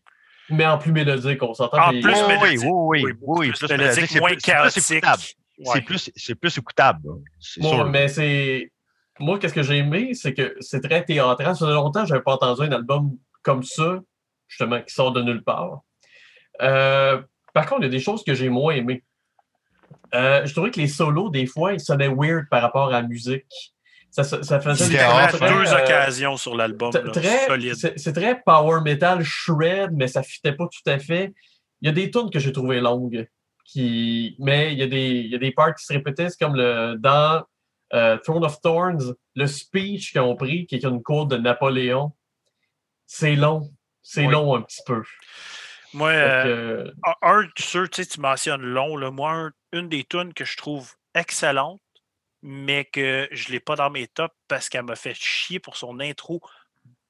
[0.49, 1.77] mais en plus mélodique, on s'entend.
[1.77, 2.59] En plus oui, oui, mélodique.
[2.63, 5.38] oui, oui, Oui, oui, plus plus mélodique, moins plus- c'est plus chaotique.
[5.57, 5.65] Ouais.
[5.73, 7.01] C'est plus, c'est plus écoutable.
[7.03, 7.85] Bon, sûr.
[7.89, 8.71] mais c'est.
[9.19, 11.55] Moi, qu'est-ce que j'ai aimé, c'est que c'est très théâtral.
[11.55, 14.01] Ça fait longtemps que je n'avais pas entendu un album comme ça,
[14.49, 15.81] justement, qui sort de nulle part.
[16.61, 17.21] Euh,
[17.53, 19.03] par contre, il y a des choses que j'ai moins aimées.
[20.13, 23.01] Euh, je trouvais que les solos, des fois, ils sonnaient weird par rapport à la
[23.01, 23.45] musique.
[24.11, 25.29] Ça, ça, ça faisait à hein.
[25.31, 26.91] deux euh, occasions sur l'album.
[26.91, 27.75] t- là, très, Solide.
[27.75, 31.33] c'est c'est très power metal shred, mais ça fitait pas tout à fait.
[31.81, 33.27] Il y a des tunes que j'ai trouvées longues,
[33.66, 36.38] qui, mais il y, a des, il y a des parts qui se répétaient, c'est
[36.39, 37.43] comme le, dans
[37.93, 42.13] euh, Throne of Thorns, le speech qu'ils ont pris, qui est une cour de Napoléon.
[43.05, 43.72] C'est long.
[44.01, 44.32] C'est Oui.
[44.32, 45.03] long un petit peu.
[45.93, 48.97] Moi, euh, un, un, sûr, tu sais, tu mentionnes long.
[48.97, 51.82] Là, moi, un- une des tunes que je trouve excellente,
[52.41, 55.78] mais que je ne l'ai pas dans mes tops parce qu'elle m'a fait chier pour
[55.78, 56.41] son intro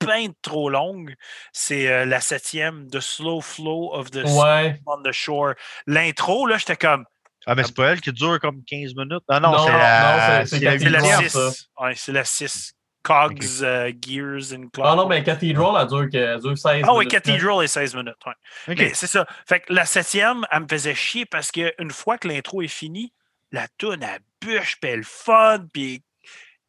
[0.06, 1.16] bien trop longue,
[1.54, 4.82] c'est euh, la septième, The Slow Flow of the Sea ouais.
[4.86, 5.54] on the Shore.
[5.88, 7.06] L'intro, là, j'étais comme.
[7.48, 9.24] Ah, mais c'est pas elle qui dure comme 15 minutes?
[9.30, 11.50] Ah non, Non, c'est non, la, c'est- c'est c'est la C'est la Cathedral, huitième.
[11.52, 11.70] 6.
[11.80, 12.72] Ouais, c'est la 6.
[13.04, 14.88] Cogs, euh, Gears and Clock.
[14.90, 17.12] Ah non, mais Cathedral, elle dure, que- elle dure 16 Ah oui, minutes.
[17.12, 18.16] Cathedral est 16 minutes.
[18.26, 18.76] ouais.
[18.76, 19.28] Mais c'est ça.
[19.48, 23.14] Fait que la septième, elle me faisait chier parce qu'une fois que l'intro est finie,
[23.52, 26.04] la toune, elle bûche, puis elle fun, puis...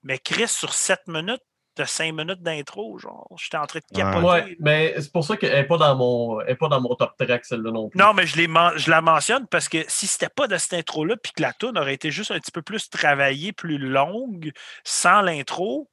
[0.02, 1.40] Mais Chris, sur 7 minutes,
[1.76, 4.24] de 5 minutes d'intro, genre, j'étais en train de capoter.
[4.26, 6.94] Ouais, mais c'est pour ça qu'elle n'est pas, dans mon- elle est pas dans mon
[6.94, 7.98] top track, celle-là non plus.
[7.98, 11.32] Non, mais je, je la mentionne parce que si c'était pas de cette intro-là, puis
[11.32, 14.52] que la toune aurait été juste un petit peu plus travaillée, plus longue,
[14.84, 15.90] sans l'intro,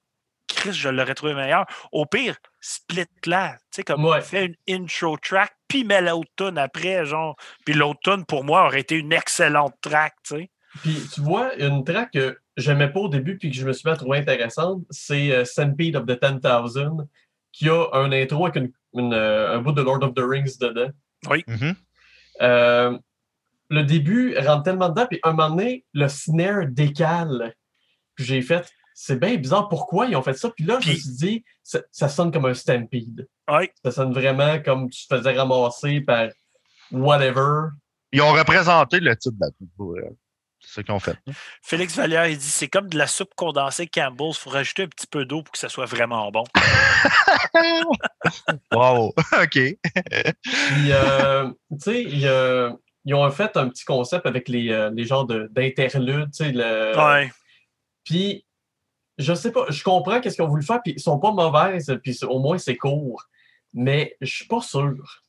[0.47, 1.65] Chris, je l'aurais trouvé meilleur.
[1.91, 3.53] Au pire, split-la.
[3.71, 4.21] Tu sais, comme Ouais.
[4.21, 7.35] fais une intro track, puis mets l'autre tune après, genre.
[7.65, 10.51] Puis l'autre tune, pour moi, aurait été une excellente track, tu sais.
[10.81, 13.87] Puis tu vois, une track que j'aimais pas au début puis que je me suis
[13.87, 17.07] mis à trouver intéressante, c'est euh, Stampede of the 10,000
[17.51, 20.57] qui a un intro avec une, une, euh, un bout de Lord of the Rings
[20.59, 20.91] dedans.
[21.47, 21.75] Mhm.
[22.41, 22.97] Euh,
[23.69, 27.53] le début rentre tellement dedans, puis un moment donné, le snare décale.
[28.15, 30.49] Puis j'ai fait, c'est bien bizarre, pourquoi ils ont fait ça?
[30.49, 33.27] Puis là, je me suis dit, ça, ça sonne comme un Stampede.
[33.49, 33.71] Ouais.
[33.83, 36.29] Ça sonne vraiment comme tu te faisais ramasser par
[36.91, 37.69] whatever.
[38.11, 40.09] Ils ont représenté le titre de la
[40.65, 41.17] C'est ça ont fait.
[41.61, 44.37] Félix Vallière, il dit c'est comme de la soupe condensée Campbell's.
[44.37, 46.43] Il faut rajouter un petit peu d'eau pour que ça soit vraiment bon.
[48.71, 49.13] Wow.
[49.41, 49.51] OK.
[49.51, 49.77] Puis,
[50.91, 54.89] euh, tu sais, il y a- ils ont fait un petit concept avec les, euh,
[54.93, 57.31] les genres de- d'interludes, tu sais, le- Ouais.
[58.03, 58.45] Puis,
[59.17, 61.95] je sais pas, je comprends qu'est-ce qu'ils ont voulu faire, puis ils sont pas mauvaises,
[62.03, 63.23] puis au moins c'est court.
[63.73, 65.21] Mais je suis pas sûr.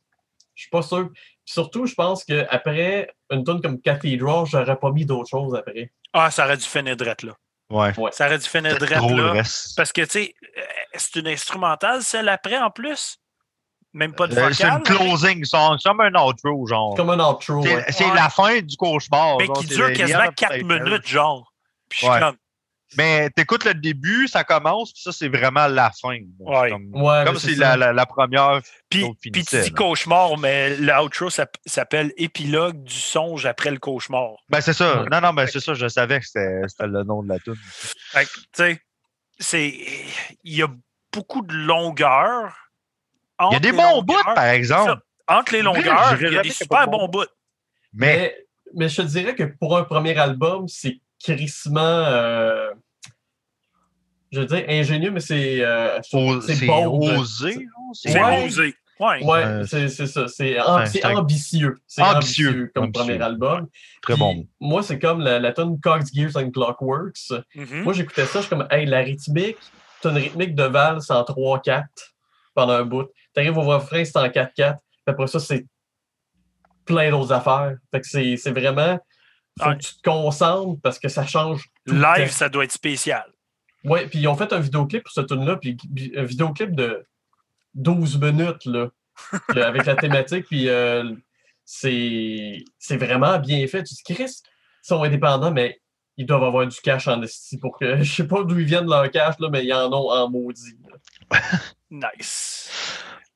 [0.55, 1.11] Je suis pas sûr.
[1.47, 5.93] Surtout, je pense qu'après une tune comme Cathedral, j'aurais pas mis d'autres choses après.
[6.13, 7.33] Ah, ça aurait dû finir drette là.
[7.71, 7.93] Ouais.
[8.13, 9.33] Ça aurait dû finir drette là.
[9.77, 10.63] Parce que, tu sais, euh,
[10.95, 13.19] c'est une instrumentale, celle après, en plus.
[13.93, 14.55] Même pas de Euh, vocal.
[14.55, 16.95] C'est une closing song, c'est comme un outro, genre.
[16.97, 17.63] Comme un outro.
[17.63, 18.11] C'est ouais.
[18.11, 18.15] Ouais.
[18.17, 19.37] la fin du cauchemar.
[19.39, 20.81] Mais genre, qui c'est dure quasiment the end of 4 Nightmare.
[20.83, 21.53] minutes, genre.
[21.89, 22.21] Puis je suis Ouais.
[22.21, 22.37] comme,
[22.97, 26.19] Mais t'écoutes le début, ça commence, puis ça, c'est vraiment la fin.
[26.39, 26.71] Ouais.
[26.71, 27.77] Comme, Ouais, comme mais si c'est la, ça.
[27.77, 28.61] la, la première.
[28.89, 29.71] Puis, puis tu dis là.
[29.77, 34.33] cauchemar, mais l'outro s'app- s'appelle épilogue du songe après le cauchemar.
[34.49, 35.03] Ben, c'est ça.
[35.03, 35.09] Ouais.
[35.11, 37.55] Non, non, ben, c'est ça, je savais que c'était le nom de la tune.
[38.13, 38.81] Fait que, tu sais,
[39.39, 39.69] c'est.
[40.45, 40.69] Il y a
[41.13, 42.55] beaucoup de longueur.
[43.51, 44.35] Il y a des bons bouts, longueurs.
[44.35, 45.01] par exemple.
[45.27, 47.27] Entre les longueurs, il y a des super bons bons bouts.
[47.93, 48.37] Mais Mais,
[48.75, 51.81] mais je te dirais que pour un premier album, c'est crissement.
[51.81, 52.71] euh,
[54.35, 55.65] je veux dire ingénieux, mais c'est.
[55.65, 57.67] euh, c'est c'est osé.
[57.95, 58.45] C'est Ouais.
[58.47, 58.75] osé.
[59.01, 59.25] Ouais.
[59.25, 60.29] Ouais, Euh, c'est c'est ça.
[60.29, 60.57] C'est
[60.87, 61.79] c'est c'est ambitieux.
[61.87, 63.05] C'est Ambitieux, ambitieux, comme ambitieux.
[63.07, 63.69] premier album.
[64.03, 64.47] Très Puis, bon.
[64.61, 67.33] Moi, c'est comme la, la tune Cox Gears and Clockworks.
[67.57, 67.83] Mhm.
[67.83, 69.57] Moi, j'écoutais ça, je suis comme, hey, la rythmique,
[70.01, 71.83] t'as une rythmique de valse en 3-4
[72.55, 73.09] pendant un bout.
[73.35, 74.77] T'arrives au refrain, c'est en 4-4.
[74.77, 74.77] Puis
[75.09, 75.67] après ça, c'est
[76.85, 77.75] plein d'autres affaires.
[77.91, 78.99] Fait que c'est c'est vraiment.
[79.61, 79.77] Faut Ouais.
[79.77, 81.65] que tu te concentres parce que ça change.
[81.87, 82.33] Tout le Live, temps.
[82.33, 83.25] ça doit être spécial.
[83.85, 85.77] Ouais, puis ils ont fait un vidéoclip pour cette tune là puis
[86.17, 87.05] un vidéoclip de
[87.75, 88.89] 12 minutes, là,
[89.57, 91.13] euh, avec la thématique, puis euh,
[91.65, 93.83] c'est c'est vraiment bien fait.
[93.83, 95.81] Tu dis, Chris, ils sont indépendants, mais
[96.17, 97.97] ils doivent avoir du cash en esti pour que.
[98.03, 100.77] Je sais pas d'où ils viennent leur cash, là, mais ils en ont en maudit.
[101.91, 102.71] Nice.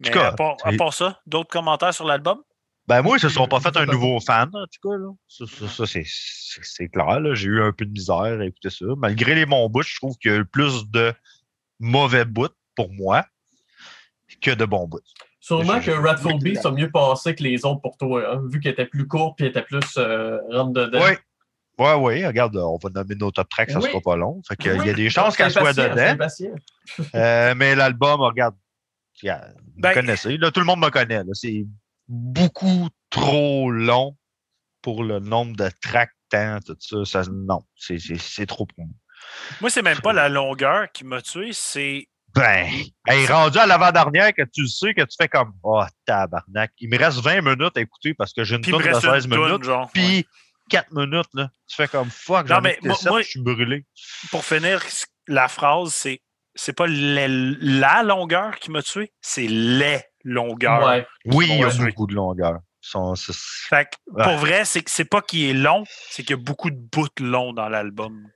[0.00, 2.40] Mais tout cas, à, part, à c'est- part ça, d'autres commentaires sur l'album?
[2.88, 4.96] Ben, moi, ils se sont pas fait un nouveau fan, en tout cas.
[4.96, 5.10] Là.
[5.28, 7.20] Ça, ça, ça, c'est- c'est c'est clair.
[7.20, 7.34] là.
[7.34, 8.86] J'ai eu un peu de misère à écouter ça.
[8.96, 11.12] Malgré les bons bouts, je trouve qu'il y a eu plus de
[11.78, 13.26] mauvais bouts pour moi
[14.40, 15.00] que de bons bouts.
[15.40, 18.72] Sûrement que Ratful Beast a mieux passé que les autres pour toi, hein, vu qu'elle
[18.72, 21.00] était plus puis elle était plus euh, rentre dedans.
[21.04, 21.12] Oui.
[21.80, 23.88] Oui, oui, regarde, on va nommer nos top tracks, ça Oui.
[23.88, 24.42] sera pas long.
[24.48, 24.78] Fait que, Oui.
[24.82, 26.26] il y a des chances qu'elle soit dedans.
[27.14, 28.56] Euh, mais l'album, regarde,
[29.22, 30.36] regarde, vous Ben- connaissez.
[30.38, 31.18] Là, tout le monde me connaît.
[31.22, 31.30] là.
[31.34, 31.66] C'est
[32.08, 34.16] beaucoup trop long
[34.82, 37.22] pour le nombre de tracks, temps, tout ça.
[37.24, 38.94] ça non, c'est- trop pour moi.
[39.60, 42.06] Moi, c'est même pas la longueur qui m'a tué, c'est.
[42.34, 42.68] Ben,
[43.06, 46.72] hey, rendu à l'avant-dernière, que tu le sais, que tu fais comme Oh, tabarnak.
[46.78, 48.84] Il me reste 20 minutes à écouter parce que j'ai une Puis il tour me
[48.84, 49.88] de reste 16 une toune, minutes.
[49.92, 50.26] Puis
[50.70, 51.50] 4 minutes, là.
[51.66, 53.86] Tu fais comme fuck, Non, j'en mais moi- je suis brûlé.
[54.30, 54.82] Pour finir,
[55.26, 56.20] la phrase, c'est.
[56.54, 60.86] C'est pas la longueur qui m'a tué, c'est les longueurs.
[60.86, 61.06] Ouais.
[61.26, 62.60] Oui, il y a beaucoup de longueur.
[62.80, 64.24] Sont- c'est- Fait que, Ouais.
[64.24, 66.76] pour vrai, c'est que c'est pas qu'il est long, c'est qu'il y a beaucoup de
[66.76, 68.28] bouts longs dans l'album.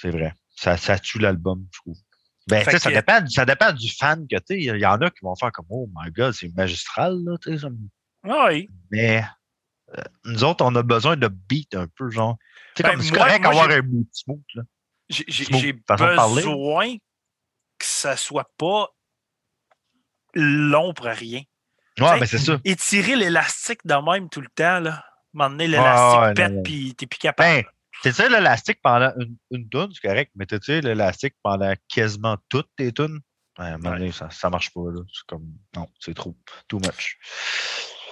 [0.00, 0.34] C'est vrai.
[0.56, 1.96] Ça, ça tue l'album, je trouve.
[2.48, 4.62] Ben, ça, que- dépend, ça dépend du fan que tu es.
[4.64, 7.56] Il y en a qui vont faire comme Oh my god, c'est magistral, là, tu
[7.56, 7.66] sais.
[7.70, 7.88] me-
[8.48, 8.68] Oui.
[8.90, 9.24] Mais
[9.96, 12.36] euh, nous autres, on a besoin de beat un peu, genre.
[12.74, 14.62] Tu sais, Ben, comme c'est moi- correct moi, d'avoir j'ai- un bout smooth, là.
[15.08, 16.96] J'ai besoin
[17.78, 18.88] que ça soit pas
[20.34, 21.42] long pour rien.
[22.00, 22.58] Ouais, mais c'est ça.
[22.64, 25.04] Étirer l'élastique de même tout le temps, là.
[25.34, 27.48] Donné, l'élastique ouais, pète, puis t'es plus capable.
[27.48, 27.64] Ben,
[28.02, 32.36] tu sais, l'élastique pendant une, une toune, c'est correct, mais tu sais, l'élastique pendant quasiment
[32.48, 33.20] toutes tes tunes,
[33.58, 33.98] ouais, à un moment Ouais.
[33.98, 35.00] donné, ça, ça marche pas, là.
[35.12, 36.36] C'est comme, non, c'est trop,
[36.68, 37.18] too much.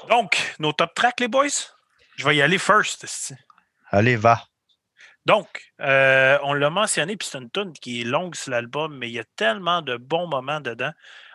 [0.08, 1.48] Donc, nos top tracks, les boys?
[2.16, 3.06] Je vais y aller first.
[3.90, 4.44] Allez, va.
[5.26, 9.08] Donc, euh, on l'a mentionné, puis c'est une tune qui est longue sur l'album, mais
[9.08, 10.92] il y a tellement de bons moments dedans.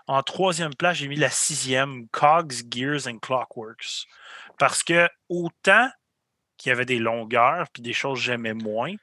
[0.08, 4.06] En troisième place, j'ai mis la sixième, Cogs, Gears and Clockworks.
[4.60, 5.90] Parce que autant
[6.58, 8.94] qu'il y avait des longueurs, puis des choses que j'aimais moins,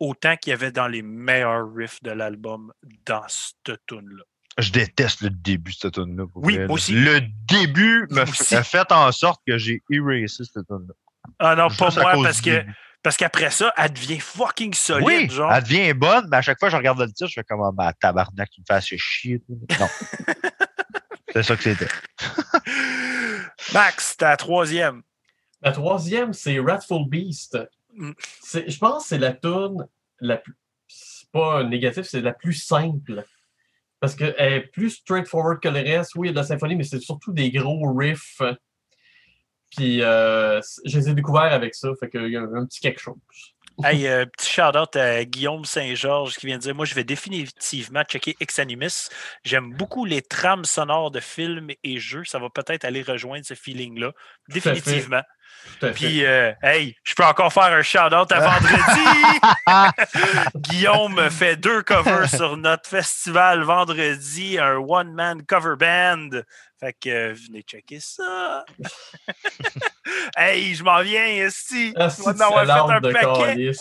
[0.00, 2.72] autant qu'il y avait dans les meilleurs riffs de l'album
[3.04, 4.24] dans cette tune-là.
[4.58, 6.24] Je déteste le début de cette tune-là.
[6.34, 6.92] Oui, vrai, aussi.
[6.92, 8.54] Le début me Moi f- aussi.
[8.56, 10.94] a fait en sorte que j'ai erasé cette tune-là.
[11.38, 12.74] Ah non, pas Juste moi, parce que début.
[13.02, 15.52] Parce qu'après ça, elle devient fucking solide, Oui, genre.
[15.52, 17.62] elle devient bonne, mais à chaque fois que je regarde le titre, je fais comme,
[17.62, 19.42] ah, ben, tabarnak, tu me fais assez chier.
[19.48, 19.88] Non.
[21.32, 21.88] c'est ça que c'était.
[23.72, 25.02] Max, t'es à la troisième.
[25.62, 27.58] La troisième, c'est Ratful Beast.
[27.94, 28.12] Mm.
[28.52, 29.86] Je pense que c'est la tune
[30.20, 30.54] la plus.
[30.86, 33.24] C'est pas négatif, c'est la plus simple.
[34.00, 36.14] Parce qu'elle est plus straightforward que le reste.
[36.14, 38.40] Oui, il y a de la symphonie, mais c'est surtout des gros riffs.
[39.76, 41.88] Puis euh, je les ai découverts avec ça.
[42.00, 43.16] Fait qu'il y a un petit quelque chose.
[43.84, 48.02] Hey, euh, petit shout-out à Guillaume Saint-Georges qui vient de dire Moi, je vais définitivement
[48.02, 49.08] checker Exanimus.
[49.44, 52.24] J'aime beaucoup les trames sonores de films et jeux.
[52.24, 54.12] Ça va peut-être aller rejoindre ce feeling-là.
[54.48, 55.22] Définitivement.
[55.94, 59.06] Puis, euh, hey, je peux encore faire un shout-out à vendredi.
[60.56, 66.30] Guillaume fait deux covers sur notre festival vendredi, un one-man cover band.
[66.80, 68.64] Fait que euh, venez checker ça.
[70.36, 71.92] hey, je m'en viens ici.
[71.96, 73.72] Ah, On va fait un paquet.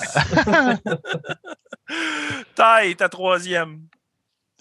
[2.56, 3.82] Taille, ta troisième.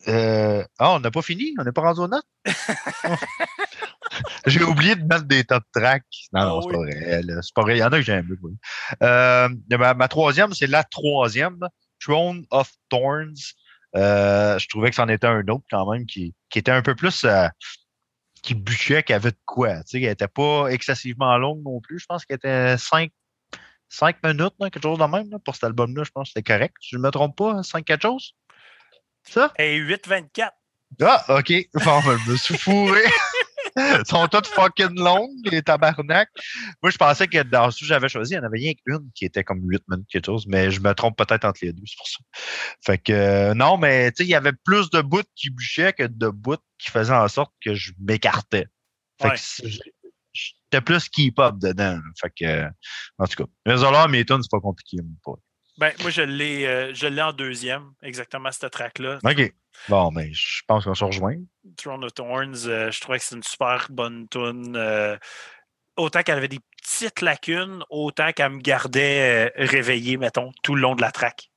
[0.08, 1.54] Euh, Ah, on n'a pas fini?
[1.58, 2.24] On n'est pas rendu aux notes?
[4.46, 6.04] J'ai oublié de mettre des top tracks.
[6.32, 7.22] Non, non, Ah c'est pas vrai.
[7.42, 7.76] C'est pas vrai.
[7.76, 8.52] Il y en a que j'aime oui.
[9.02, 11.58] Euh, ma, ma troisième, c'est la troisième,
[12.00, 13.34] Throne of Thorns.
[13.96, 16.94] Euh, je trouvais que c'en était un autre quand même qui, qui était un peu
[16.94, 17.24] plus.
[17.24, 17.48] euh,
[18.42, 19.76] qui bûchait, qui avait de quoi.
[19.78, 21.98] Tu sais, qui n'était pas excessivement longue non plus.
[21.98, 23.10] Je pense qu'elle était 5,
[23.88, 25.28] cinq minutes, là, quelque chose de même.
[25.30, 26.74] là, pour cet album-là, je pense que c'était correct.
[26.80, 28.34] Si je ne me trompe pas, 5 quelque chose?
[29.28, 29.52] Ça?
[29.58, 30.50] Hey, 8-24.
[31.02, 31.52] Ah, OK.
[31.84, 33.02] Bon, ben, je me suis fourré.
[33.78, 36.30] Ils sont toutes fucking longues, les tabarnak.
[36.82, 39.10] Moi, je pensais que dans ceux que j'avais choisi, il n'y en avait rien qu'une
[39.14, 41.82] qui était comme 8 minutes quelque chose, mais je me trompe peut-être entre les deux,
[41.84, 42.18] c'est pour ça.
[42.86, 45.92] Fait que, euh, non, mais tu sais, il y avait plus de bouts qui bûchaient
[45.92, 48.66] que de bouts qui faisaient en sorte que je m'écartais.
[49.20, 49.34] Fait Ouais.
[49.34, 49.68] que
[50.32, 52.00] j'étais plus keep-up dedans.
[52.18, 52.68] Fait que, euh,
[53.18, 54.98] en tout cas, mais mes tunes, c'est pas compliqué.
[55.02, 55.42] moi, pas.
[55.78, 59.18] Ben, moi, je l'ai euh, je l'ai en deuxième, exactement cette track-là.
[59.24, 59.54] OK.
[59.88, 61.36] Bon, mais je pense qu'on se rejoint.
[61.76, 64.74] Throne of Thorns, euh, je trouvais que c'est une super bonne tune.
[64.74, 65.16] euh,
[65.96, 70.94] autant qu'elle avait des petites lacunes, autant qu'elle me gardait réveillé, mettons, tout le long
[70.94, 71.50] de la track.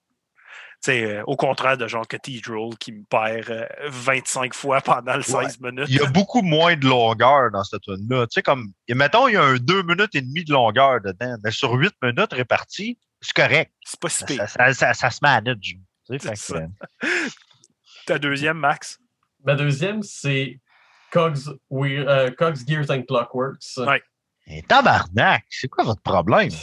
[0.81, 5.17] Tu sais, euh, au contraire de genre Cathedral qui me perd euh, 25 fois pendant
[5.17, 5.87] le 16 minutes.
[5.89, 8.27] il y a beaucoup moins de longueur dans cette tune-là.
[8.27, 11.01] Tu sais, comme, et mettons, il y a un 2 minutes et demie de longueur
[11.01, 13.71] dedans, mais sur 8 minutes réparties, c'est correct.
[13.85, 14.49] C'est pas si Ça, pire.
[14.49, 15.57] ça, ça- ça se manage.
[15.61, 17.07] Tu sais, fait C'est que, ça.
[18.05, 18.99] Ta deuxième, Max?
[19.45, 20.59] Ma deuxième, c'est
[21.11, 21.37] Cogs,
[21.69, 23.77] We- euh, Cogs Gears and Clockworks.
[23.77, 24.01] Ouais.
[24.47, 26.49] eh, tabarnak, c'est quoi votre problème?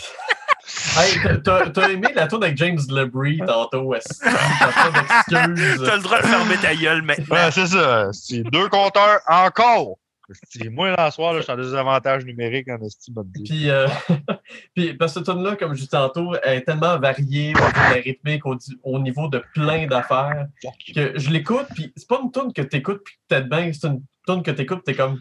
[0.98, 1.14] Hey,
[1.44, 3.94] t'as- aimé la tour avec James LeBrie tantôt?
[4.20, 5.82] T'as pas d'excuses?
[5.84, 7.36] T'as le droit de fermer ta gueule maintenant.
[7.36, 8.08] Ouais, c'est ça.
[8.12, 9.96] C'est deux compteurs encore.
[10.32, 13.15] C'est moi, là, ce soir, là, je suis en désavantage numérique en estime.
[13.44, 13.86] Puis, euh,
[14.74, 17.59] puis parce que cette tune là comme je dis tantôt, elle est tellement variée au
[17.59, 18.43] niveau de la rythmique,
[18.82, 20.47] au, niveau de plein d'affaires,
[20.94, 23.86] que je l'écoute, puis c'est pas une tune que t'écoutes puis que t'es bien, c'est
[23.86, 25.20] une tune que t'écoutes, t'es comme.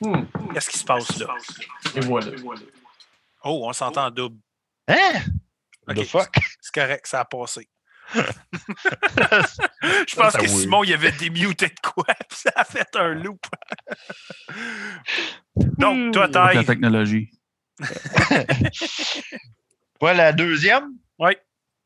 [0.00, 1.34] Hmm, Qu'est-ce qui se passe là?
[1.94, 2.32] et voilà.
[3.44, 4.38] Oh, on s'entend en double.
[4.88, 5.20] Hein?
[5.88, 5.96] Ok.
[5.96, 6.34] The fuck?
[6.60, 7.68] C'est correct, ça a passé.
[10.06, 13.40] Je pense que Simon, il avait démuté de quoi, puis ça a fait un loop.
[15.78, 16.64] Donc, toi, Avec la taille.
[16.66, 17.30] technologie.
[20.02, 20.88] Ouais, la deuxième?
[21.18, 21.32] Oui.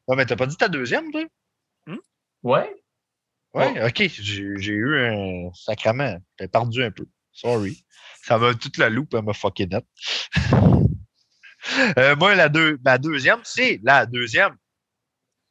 [0.06, 1.24] Ouais, mais t'as pas dit ta deuxième, toi?
[2.44, 2.72] Ouais?
[3.54, 4.08] Ouais, ok.
[4.08, 6.20] J'ai j'ai eu un sacrament.
[6.38, 7.06] J'ai perdu un peu.
[7.32, 7.84] Sorry.
[8.22, 9.84] Ça m'a toute la loupe, elle m'a fucké net.
[11.98, 14.54] Euh, moi, la deux, ma deuxième, c'est la deuxième.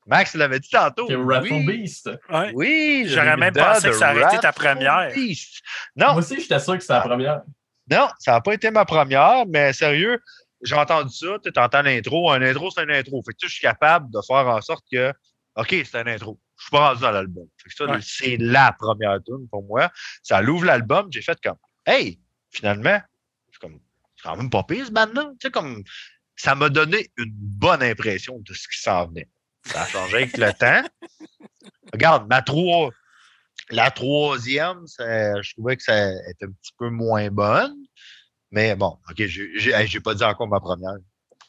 [0.06, 1.08] Max l'avait dit tantôt.
[1.08, 2.10] C'est oui, Beast.
[2.30, 2.52] Ouais.
[2.56, 5.12] oui J'aurais même pensé que ça aurait été ta première.
[5.14, 5.62] Beast.
[5.96, 7.42] Moi Non, aussi, j'étais sûr que c'était la première.
[7.90, 10.20] non, ça n'a pas été ma première, mais sérieux,
[10.62, 11.38] j'ai entendu ça.
[11.44, 12.32] Tu entends l'intro.
[12.32, 13.22] Un intro, c'est un intro.
[13.26, 15.12] Fait que tu je suis capable de faire en sorte que,
[15.56, 16.40] OK, c'est un intro.
[16.58, 17.46] Je suis pas rendu dans l'album.
[17.62, 18.00] Fait que ça, Ouais.
[18.02, 19.90] c'est la première tune pour moi.
[20.22, 21.08] Ça l'ouvre l'album.
[21.12, 22.20] J'ai fait comme, hey,
[22.52, 23.02] finalement,
[23.52, 23.80] c'est comme,
[24.24, 25.32] quand même pas pire, ce band-là.
[25.40, 25.84] Tu sais, comme,
[26.36, 29.28] ça m'a donné une bonne impression de ce qui s'en venait.
[29.66, 30.84] Ça a changé avec le temps.
[31.92, 32.90] Regarde, ma trois,
[33.70, 37.76] la troisième, je trouvais que ça était un petit peu moins bonne.
[38.52, 40.98] Mais bon, OK, j'ai pas dit encore ma première.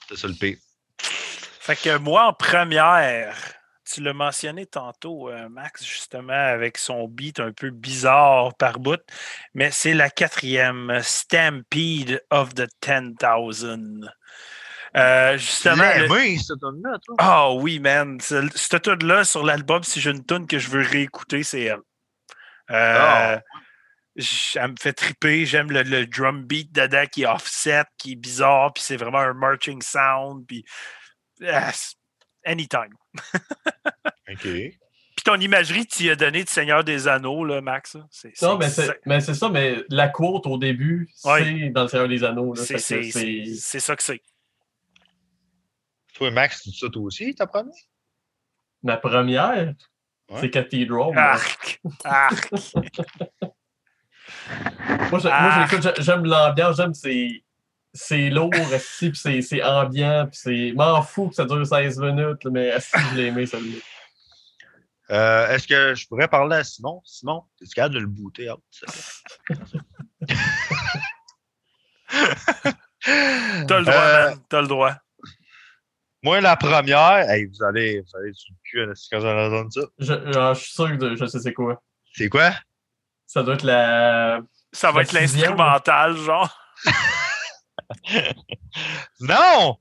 [0.09, 0.57] C'est ça le pire.
[0.99, 3.37] Fait que moi, en première,
[3.85, 9.01] tu l'as mentionné tantôt, euh, Max, justement, avec son beat un peu bizarre par bout,
[9.55, 14.09] mais c'est la quatrième, Stampede of the 10,000.
[14.97, 17.17] Euh, justement, le- L'aimé, cette tune-là, toi.
[17.19, 18.21] Ah oui, man.
[18.21, 21.81] Ce- Cette tune-là sur l'album, si j'ai une tune que je veux réécouter, c'est elle.
[22.71, 23.43] Euh, Ah.
[24.55, 25.45] Elle me fait triper.
[25.45, 29.19] J'aime le, le drum beat dedans qui est offset, qui est bizarre, puis c'est vraiment
[29.19, 30.47] un marching sound.
[30.47, 30.65] Puis,
[31.45, 31.73] ah,
[32.47, 32.95] anytime.
[34.31, 34.43] OK.
[34.43, 37.97] Puis ton imagerie, tu y as donné de Seigneur des Anneaux, là, Max.
[38.11, 41.43] C'est Non, mais c'est- c'est mais c'est ça, mais la quote au début, Ouais.
[41.43, 42.55] c'est dans le Seigneur des Anneaux.
[42.55, 42.97] c'est ça
[43.97, 44.21] que c'est.
[46.15, 47.73] Toi, Max, tu dis ça toi aussi, ta première?
[48.83, 49.75] Ma première,
[50.31, 50.41] Ouais.
[50.41, 51.13] c'est Cathedral.
[51.13, 51.23] moi.
[51.23, 51.81] Arc!
[52.05, 52.51] Arc!
[55.11, 55.19] Moi,
[55.99, 57.45] j'aime l'ambiance, j'aime ces.
[57.93, 60.73] c'est lourd, puis c'est- c'est ambiant, puis c'est.
[60.75, 63.81] M'en fous que ça dure 16 minutes, mais esti, je l'ai aimé, celui-là.
[65.11, 67.01] Euh, Est-ce que je pourrais parler à Simon?
[67.05, 68.63] Simon, es-tu capable de le booter out?
[73.69, 74.39] T'as le droit, Euh, man.
[74.49, 74.95] T'as le droit.
[76.25, 79.71] Moi, la première, hey, vous allez, vous allez sur le cul hein, quand j'en entendre
[79.71, 79.83] ça.
[79.99, 81.83] Je, genre, je suis sûr que je sais c'est quoi.
[82.15, 82.51] C'est quoi?
[83.27, 84.41] Ça doit être la.
[84.73, 86.59] Ça va la être l'instrumental, genre.
[89.21, 89.77] Non!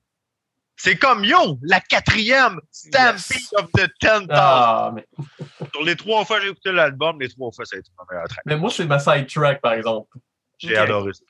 [0.75, 3.53] C'est comme Yo, la quatrième Stampede Yes.
[3.53, 5.07] of the Ten Ah, mais,
[5.73, 8.03] Sur les trois fois que j'ai écouté l'album, les trois fois, ça a été ma
[8.09, 8.43] meilleure track.
[8.45, 10.17] mais moi, c'est ma side track, par exemple.
[10.57, 11.23] J'ai adoré ça.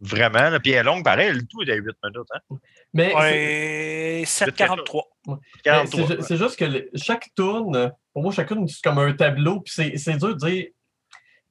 [0.00, 0.60] Vraiment, là.
[0.60, 2.28] Puis elle est longue, pareil, le tout est à 8 minutes.
[2.34, 2.56] Hein?
[2.92, 5.02] Mais c'est- Ouais, 7,43.
[5.26, 6.00] mais 43.
[6.08, 9.60] c'est ju- c'est juste que le- chaque tune, pour moi, chacune, c'est comme un tableau,
[9.60, 10.66] puis c'est- c'est dur de dire.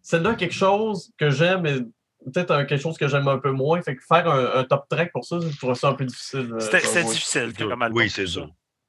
[0.01, 1.77] Celle-là, quelque chose que j'aime, mais
[2.31, 3.81] peut-être quelque chose que j'aime un peu moins.
[3.81, 6.51] Fait que faire un, un top track pour ça, je trouve ça un peu difficile.
[6.53, 7.97] euh, C'était difficile comme album.
[7.97, 8.41] Oui, c'est ça.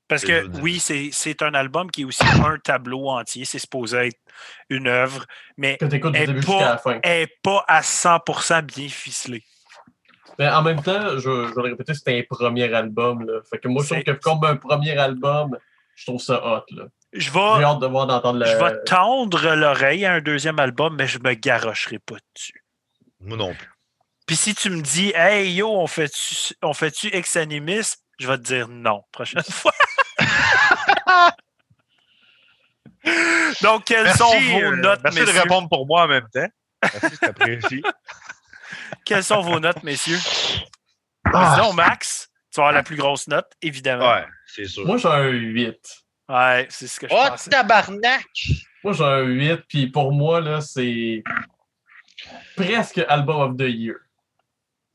[0.08, 3.44] Parce que oui, c'est c'est un album qui est aussi un tableau entier.
[3.44, 4.18] C'est supposé être
[4.70, 5.24] une œuvre,
[5.56, 5.76] mais
[6.46, 9.42] pas- elle n'est pas à 100% bien ficelée.
[10.38, 13.24] Mais en même temps, je, je vais le répéter, c'était un premier album.
[13.26, 13.40] Là.
[13.50, 15.56] Fait que moi, je trouve que comme un premier album,
[15.94, 16.64] je trouve ça hot.
[16.76, 16.84] Là.
[17.12, 20.94] Je J'ai vais, hâte de voir d'entendre je vais tendre l'oreille à un deuxième album,
[20.96, 22.62] mais je me garocherai pas dessus.
[23.20, 23.70] Moi non plus.
[24.26, 28.36] Puis si tu me dis, hey yo, on fait-tu on fait-tu Ex Animis, je vais
[28.36, 29.72] te dire non, prochaine fois.
[33.62, 35.40] Donc, quelles sont vos euh, notes, merci de messieurs?
[35.42, 36.48] répondre pour moi en même temps.
[36.82, 37.82] Merci, c'est apprécié.
[39.04, 40.18] Quelles sont vos notes, messieurs?
[41.32, 44.08] Ah, Disons, Max, tu vas avoir la plus grosse note, évidemment.
[44.12, 44.84] ouais, c'est sûr.
[44.86, 45.76] Moi, j'ai un 8.
[46.28, 47.50] Ouais, c'est ce que je oh, pensais.
[47.50, 48.26] tabarnak!
[48.82, 51.22] Moi, j'ai un 8, puis pour moi, là, c'est
[52.56, 53.96] presque Album of the Year.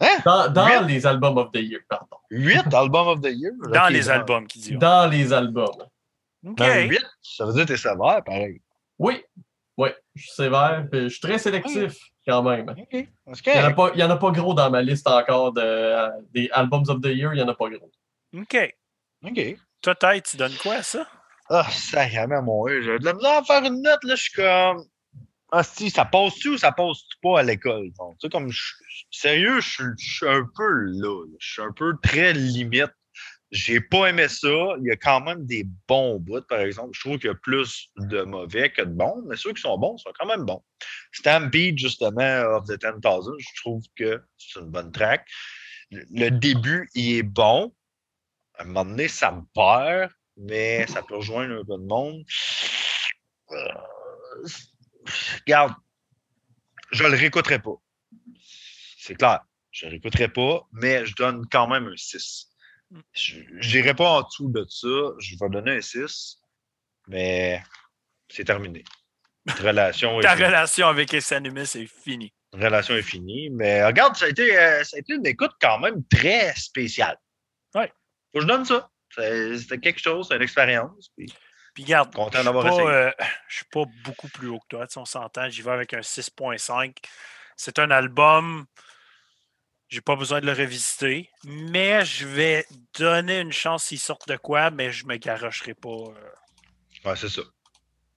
[0.01, 0.17] Hein?
[0.25, 0.87] Dans, dans Huit?
[0.87, 2.17] les albums of the year, pardon.
[2.31, 3.51] 8 Album of the Year?
[3.71, 4.77] Dans les albums qui disent.
[4.77, 5.85] Dans les albums.
[6.45, 6.57] OK.
[6.57, 8.61] Dans 8, ça veut dire que t'es sévère, pareil.
[8.99, 9.23] Oui,
[9.77, 11.93] oui, je suis sévère, puis je suis très sélectif
[12.27, 12.73] quand même.
[12.91, 13.07] Il
[13.53, 15.61] n'y en, a pas- il y en a pas gros dans ma liste encore de,
[15.61, 17.91] euh, des albums of the year, il n'y en a pas gros.
[18.35, 18.75] OK.
[19.25, 19.55] OK.
[19.81, 21.07] Toi, Tête, tu donnes quoi à ça?
[21.49, 22.81] Ah, sacrément, mon Dieu.
[22.81, 24.15] J'ai de la misère à faire une note, là.
[24.15, 24.83] Je suis comme.
[25.51, 27.87] Ah, si, ça passe-tu ou ça passe-tu pas à l'école?
[27.91, 28.49] Tu sais, comme.
[28.49, 28.73] je-
[29.09, 31.25] Sérieux, je suis- je suis un peu là.
[31.25, 31.35] là.
[31.39, 32.91] Je suis un peu très limite.
[33.51, 34.47] J'ai pas aimé ça.
[34.79, 36.91] Il y a quand même des bons bouts, par exemple.
[36.93, 39.77] Je trouve qu'il y a plus de mauvais que de bons, mais ceux qui sont
[39.77, 40.63] bons sont quand même bons.
[41.11, 43.01] Stampede, justement, of the 10,000,
[43.39, 45.27] je trouve que c'est une bonne track.
[45.91, 47.73] Le début, il est bon.
[48.57, 52.23] À un moment donné, ça me perd, mais ça peut rejoindre un peu de monde.
[53.51, 54.47] Euh,
[55.45, 55.73] regarde,
[56.91, 57.75] je le réécouterai pas.
[58.97, 59.41] C'est clair.
[59.71, 62.50] Je le réécouterai pas, mais je donne quand même un 6.
[63.13, 63.39] Je
[63.77, 64.87] n'irai pas en dessous de ça.
[65.19, 66.37] Je vais donner un 6,
[67.07, 67.61] mais
[68.29, 68.83] c'est terminé.
[69.59, 70.45] Relation est Ta finie.
[70.47, 72.33] relation avec Ex Animis est finie.
[72.53, 73.49] Notre relation est finie.
[73.49, 77.17] Mais regarde, ça a été, euh, ça a été une écoute quand même très spéciale.
[77.73, 77.87] Ouais.
[78.31, 78.89] Faut que je donne ça.
[79.15, 81.09] C'est- C'était quelque chose, c'est une expérience.
[81.17, 81.33] puis
[81.73, 82.87] Puis garde, je suis essayé.
[82.87, 83.11] euh,
[83.49, 84.85] suis pas beaucoup plus haut que toi.
[84.87, 86.97] Tu sais, on s'entend, j'y vais avec un 6.5.
[87.55, 88.65] C'est un album,
[89.91, 92.65] j'ai pas besoin de le revisiter, mais je vais
[92.97, 95.89] donner une chance s'il sort de quoi, mais je me garocherai pas.
[95.89, 97.09] euh.
[97.09, 97.41] Ouais, c'est ça.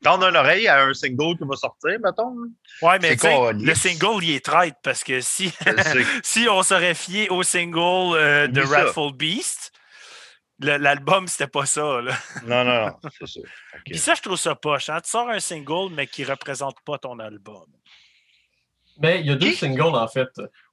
[0.05, 2.29] Tendre une oreille à un single qui va sortir, mettons.
[2.31, 2.49] hein.
[2.81, 3.17] Ouais, mais
[3.55, 5.53] le single, il est traite parce que si,
[6.23, 8.61] si on serait fié au single euh, de.
[8.61, 9.73] Wrathful Beast,
[10.61, 12.01] l'album, c'était pas ça.
[12.03, 12.17] Là.
[12.47, 13.41] non, non, non, c'est ça.
[13.87, 14.91] Puis ça, je trouve ça poche.
[14.91, 15.01] Hein?
[15.03, 17.65] Tu sors un single, mais qui représente pas ton album.
[18.99, 20.29] Mais il y a deux singles en fait.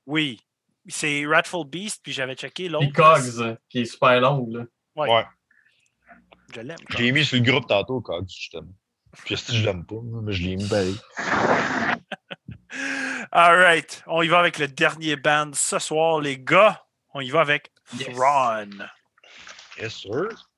[0.06, 0.40] Oui.
[0.88, 2.86] C'est Wrathful Beast, puis j'avais checké l'autre.
[2.86, 4.48] Puis Cogs, euh, qui est super long.
[4.50, 4.64] Là.
[4.96, 5.10] Ouais.
[5.10, 5.26] Ouais.
[6.56, 6.78] Je l'aime.
[6.90, 8.74] Je l'ai mis sur le groupe tantôt, Cogs, justement.
[9.26, 10.96] Puis si je l'aime pas, mais je l'ai mis pareil.
[13.32, 14.04] All right.
[14.08, 16.84] On y va avec le dernier band ce soir, les gars.
[17.14, 18.10] On y va avec Yes.
[18.16, 18.90] Thrawn.
[19.80, 20.50] Yes, sir.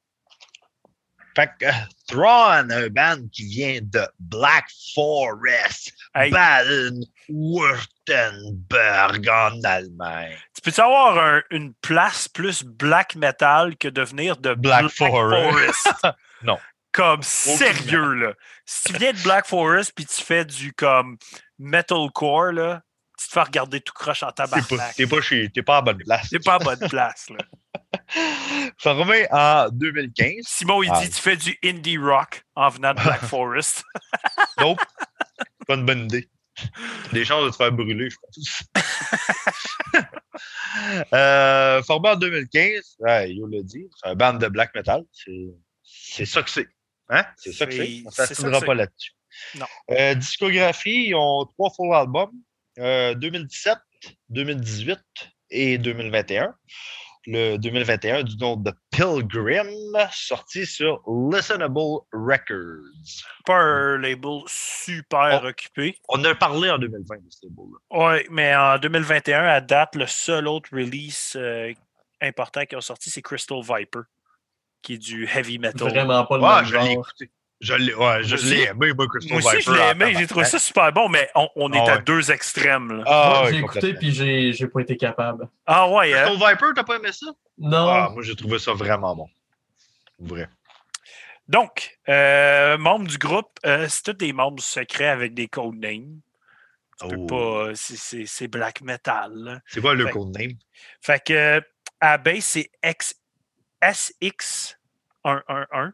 [1.35, 1.71] Fait que euh,
[2.07, 6.29] Thrawn, un band qui vient de Black Forest, Hey,
[8.07, 10.35] Baden-Württemberg en Allemagne.
[10.55, 15.87] tu peux-tu avoir un- une place plus black metal que de venir de Black Forest?
[16.43, 16.59] Non.
[16.91, 18.33] Comme sérieux, là.
[18.65, 21.17] Si tu viens de Black Forest puis tu fais du comme
[21.57, 22.81] metalcore, là,
[23.17, 24.95] tu te fais regarder tout croche en tabarnak.
[24.95, 26.29] t'es pas, chez, t'es pas à bonne place.
[26.29, 27.37] T'es pas à bonne place, là.
[28.79, 30.33] Formé en 2015.
[30.45, 30.99] Simon, il Ah.
[31.01, 33.83] dit tu fais du indie rock en venant de Black Forest.
[34.59, 34.79] Nope.
[35.67, 36.29] pas une bonne idée.
[37.11, 38.63] Des chances de te faire brûler, je pense.
[41.13, 45.03] Euh, formé en 2015, ouais, Yo l'a dit, c'est un band de black metal.
[45.83, 46.67] C'est ça que c'est.
[47.09, 47.25] Hein?
[47.37, 48.03] C'est ça que c'est.
[48.05, 49.11] On ça s'assinera que pas là-dessus.
[49.55, 49.65] Non.
[49.91, 52.31] Euh, discographie, ils ont trois full albums.
[52.79, 53.77] Euh, 2017,
[54.29, 54.99] 2018
[55.51, 56.55] et 2021.
[57.25, 59.69] Le 2021 du nom de Pilgrim,
[60.11, 62.83] sorti sur Listenable Records.
[63.45, 65.97] Pas un label super occupé.
[66.09, 67.77] On a parlé en 2020 de ce label-là.
[67.91, 71.71] Oui, mais en 2021, à date, le seul autre release euh,
[72.21, 74.01] important qui a sorti, c'est Crystal Viper,
[74.81, 75.87] qui est du heavy metal.
[75.87, 77.07] Vraiment pas le Ouais, même genre.
[77.61, 80.27] Je l'ai ouais, je l'ai aimé, moi, Crystal Moi aussi, je Viper, l'ai aimé, j'ai
[80.27, 80.51] trouvé tabarnak.
[80.51, 82.01] ça super bon, mais on, on est Ah à ouais.
[82.03, 82.91] deux extrêmes.
[82.97, 83.03] Là.
[83.07, 85.47] Ah, j'ai écouté puis j'ai j'ai pas été capable.
[85.65, 86.25] Ah ouais, hein?
[86.25, 87.27] Crystal Viper, t'as pas aimé ça?
[87.57, 87.87] Non.
[87.87, 89.29] Ah, moi, j'ai trouvé ça vraiment bon.
[90.19, 90.49] Vrai.
[91.47, 96.19] Donc, euh, membres du groupe, euh, c'est tous des membres secrets avec des codenames.
[97.01, 97.25] Tu peux Oh.
[97.27, 97.75] pas.
[97.75, 99.31] c'est- C'est c'est black metal.
[99.33, 99.59] là.
[99.67, 100.51] C'est quoi le Fait- code name?
[101.01, 101.59] Fait que
[101.99, 103.15] à la base, c'est X-
[103.81, 105.91] SX111.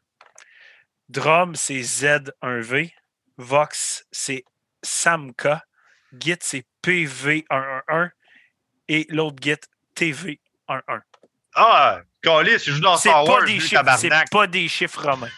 [1.09, 2.93] Drum, c'est Z1V.
[3.37, 4.43] Vox, c'est
[4.83, 5.63] Samka.
[6.17, 8.11] Git, c'est PV111.
[8.87, 9.59] Et l'autre Git,
[9.95, 11.01] TV11.
[11.55, 13.43] Ah, Calis, il joue dans Star Wars,
[13.97, 15.31] c'est pas des chiffres romains.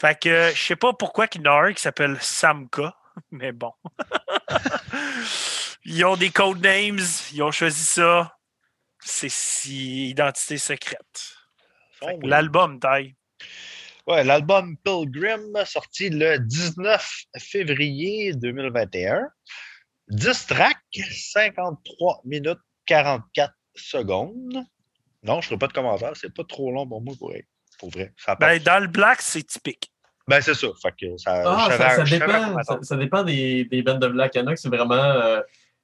[0.00, 2.94] fait que je sais pas pourquoi il y en a un qui s'appelle Samka,
[3.30, 3.72] mais bon.
[5.84, 7.00] ils ont des code names,
[7.32, 8.36] ils ont choisi ça.
[9.00, 11.36] C'est si identité secrète.
[12.02, 12.28] Oh, oui.
[12.28, 13.16] L'album taille.
[14.06, 19.28] Ouais, l'album Pilgrim, sorti le 19 février 2021.
[20.08, 24.64] 10 tracks, 53 minutes 44 secondes.
[25.22, 26.12] Non, je ne ferai pas de commentaire.
[26.14, 27.32] C'est pas trop long pour moi, pour,
[27.78, 28.12] pour vrai.
[28.16, 29.92] Ça Ben, dans le black, c'est typique.
[30.26, 30.68] Ben, c'est ça.
[30.82, 32.84] Fait que ça, Ah, ça, dépend, comment ça, attendre.
[32.84, 34.34] ça dépend des, des bandes de black.
[34.34, 34.94] Il y en a que c'est vraiment.
[34.94, 35.40] euh,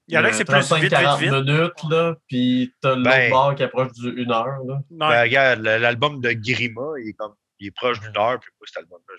[0.09, 1.31] Il y en a euh, que c'est plus vite, vite, 35-40 vite.
[1.33, 3.31] minutes, là, puis t'as l'autre Ben.
[3.31, 4.59] bar qui approche du 1 heure.
[4.67, 4.81] Là.
[4.91, 8.67] Ben, regarde, l'album de Grima, il est, comme, il est proche d'une heure, puis moi,
[8.67, 9.15] cet album-là,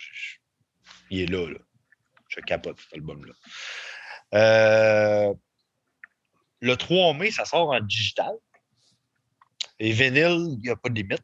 [1.09, 1.59] il est là, là.
[2.29, 3.33] Je capote cet album-là.
[4.33, 5.33] Euh,
[6.59, 8.33] le 3 mai, ça sort en digital.
[9.79, 11.23] Et vinyle, il n'y a pas de limite.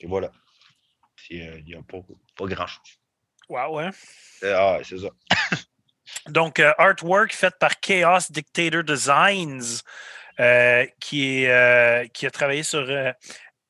[0.00, 0.28] Et voilà.
[1.32, 1.98] Euh, Il n'y a pas,
[2.36, 3.00] pas grand-chose.
[3.48, 3.90] wow, hein?
[4.42, 5.08] Euh, Ah, c'est ça.
[6.26, 9.80] Donc, euh, artwork fait par Chaos Dictator Designs,
[11.00, 12.86] qui, est, qui a travaillé sur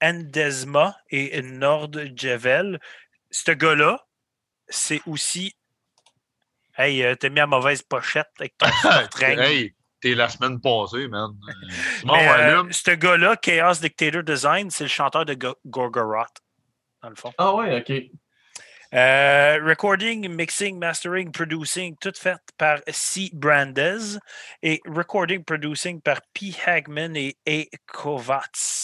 [0.02, 2.80] Endesma et Nordjevel.
[3.30, 4.04] Ce gars-là,
[4.68, 5.54] c'est aussi.
[6.76, 8.66] Hey, euh, t'as mis la mauvaise pochette avec ton
[9.06, 9.38] string.
[9.38, 11.30] Hey, t'es la semaine passée, man.
[12.04, 16.40] Mais, euh, ce gars-là, Chaos Dictator Design, c'est le chanteur de Go- Gorgoroth,
[17.02, 17.32] dans le fond.
[17.38, 17.92] Ah ouais, ok.
[18.94, 23.30] Euh, recording, mixing, mastering, producing, tout fait par C.
[23.32, 24.18] Brandes
[24.62, 26.52] et recording, producing par P.
[26.66, 27.64] Hagman et A.
[27.86, 28.81] Kovacs.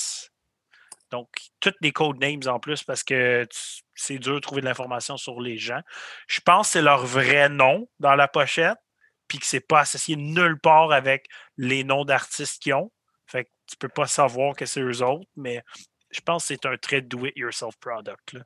[1.11, 1.29] Donc,
[1.61, 3.47] toutes des code names en plus parce que
[3.95, 5.81] c'est dur de trouver de l'information sur les gens.
[6.27, 8.79] Je pense que c'est leur vrai nom dans la pochette,
[9.27, 11.27] puis que c'est pas associé nulle part avec
[11.57, 12.93] les noms d'artistes qu'ils ont.
[13.27, 15.63] Fait que tu peux pas savoir que c'est eux autres, mais
[16.11, 18.33] je pense que c'est un très do-it-yourself product.
[18.33, 18.41] là.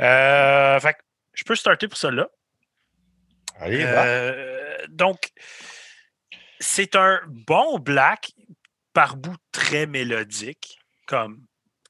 [0.00, 0.98] Euh, fait que
[1.34, 2.28] je peux starter pour là.
[3.60, 3.82] Allez.
[3.82, 5.30] Euh, donc,
[6.60, 8.30] c'est un bon black,
[8.92, 10.77] par bout très mélodique,
[11.08, 11.40] comme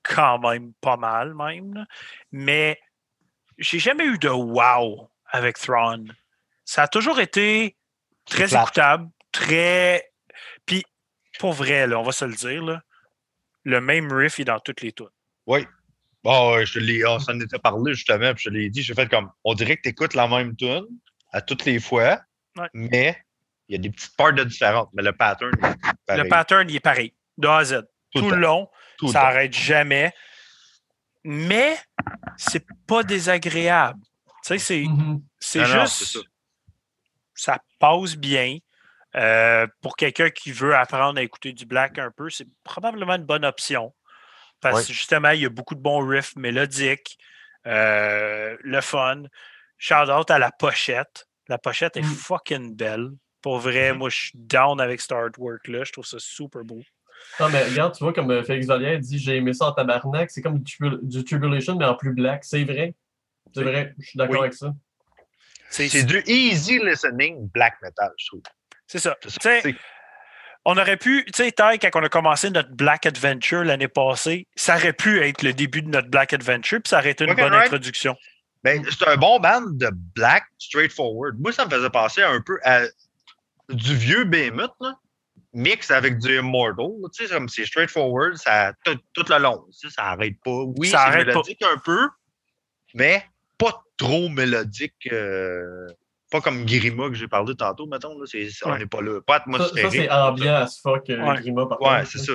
[0.02, 1.84] quand même pas mal même, là.
[2.32, 2.80] mais
[3.58, 6.14] j'ai jamais eu de wow avec Thrawn.
[6.64, 7.76] Ça a toujours été
[8.24, 10.10] très écoutable, très.
[10.64, 10.84] Puis,
[11.38, 12.82] pour vrai, là, on va se le dire, là,
[13.64, 15.08] le même riff est dans toutes les tunes.
[15.46, 15.66] Oui.
[16.22, 18.82] Bon, ouais, je l'ai, on s'en était parlé justement, puis je l'ai dit.
[18.82, 20.86] J'ai fait comme, on dirait que tu écoutes la même tune
[21.32, 22.20] à toutes les fois,
[22.56, 22.68] Ouais.
[22.72, 23.16] mais
[23.68, 25.60] il y a des petites parts de différentes, mais le pattern est
[26.06, 26.22] pareil.
[26.24, 27.82] Le pattern, il est pareil, de A à Z.
[28.12, 28.70] Tout Tout, le temps.
[28.98, 30.12] Tout ça n'arrête jamais.
[31.24, 31.76] Mais
[32.36, 34.00] c'est pas désagréable.
[34.44, 35.22] Tu sais, c'est, Mhm.
[35.56, 36.04] non, juste.
[36.04, 36.18] ça.
[37.34, 38.58] ça passe bien.
[39.16, 43.24] Euh, pour quelqu'un qui veut apprendre à écouter du black un peu, c'est probablement une
[43.24, 43.94] bonne option.
[44.60, 47.16] Parce que justement, il y a beaucoup de bons riffs mélodiques,
[47.66, 49.22] euh, le fun.
[49.78, 51.26] Shout out à la pochette.
[51.48, 52.14] La pochette est Mm.
[52.14, 53.10] fucking belle.
[53.40, 55.84] Pour vrai, moi, je suis down avec cet artwork-là.
[55.84, 56.82] Je trouve ça super beau.
[57.40, 60.30] Non, mais regarde, tu vois, comme euh, Félix Vallière dit, j'ai aimé ça en tabarnak.
[60.30, 62.44] C'est comme du, Tribul- du Tribulation, mais en plus black.
[62.44, 62.94] C'est vrai.
[63.54, 63.94] C'est vrai.
[63.98, 64.40] Je suis d'accord Oui.
[64.40, 64.72] avec ça.
[65.70, 68.40] C'est, du easy listening black metal, je trouve.
[68.86, 69.16] c'est ça.
[69.22, 69.36] C'est ça.
[69.40, 69.74] Tu sais, C'est-
[70.64, 74.46] On aurait pu, tu sais, Ty, quand on a commencé notre Black Adventure l'année passée,
[74.56, 77.34] ça aurait pu être le début de notre Black Adventure, puis ça aurait été une
[77.34, 77.66] bonne right.
[77.66, 78.16] introduction.
[78.64, 81.36] Ben, c'est un bon band de black straightforward.
[81.38, 82.82] Moi, ça me faisait penser un peu à
[83.70, 84.94] du vieux Behemoth, là.
[85.58, 86.86] Mix avec du Immortal.
[87.02, 89.64] là, Tu sais, comme c'est straightforward, ça, tout, tout le long.
[89.72, 90.62] tu sais, ça arrête pas.
[90.76, 91.32] Oui, Ça c'est arrête pas.
[91.32, 92.08] mélodique un peu,
[92.94, 93.24] mais
[93.58, 94.94] pas trop mélodique.
[95.12, 95.86] euh,
[96.30, 98.18] pas comme Grima que j'ai parlé tantôt, mettons.
[98.18, 99.20] Là, c'est- On n'est pas là.
[99.26, 99.92] Pas Ça, ça, atmosphérique.
[99.92, 101.40] c'est ambiant as fuck, euh, Ouais.
[101.40, 102.32] Grima, par Ouais, c'est ça.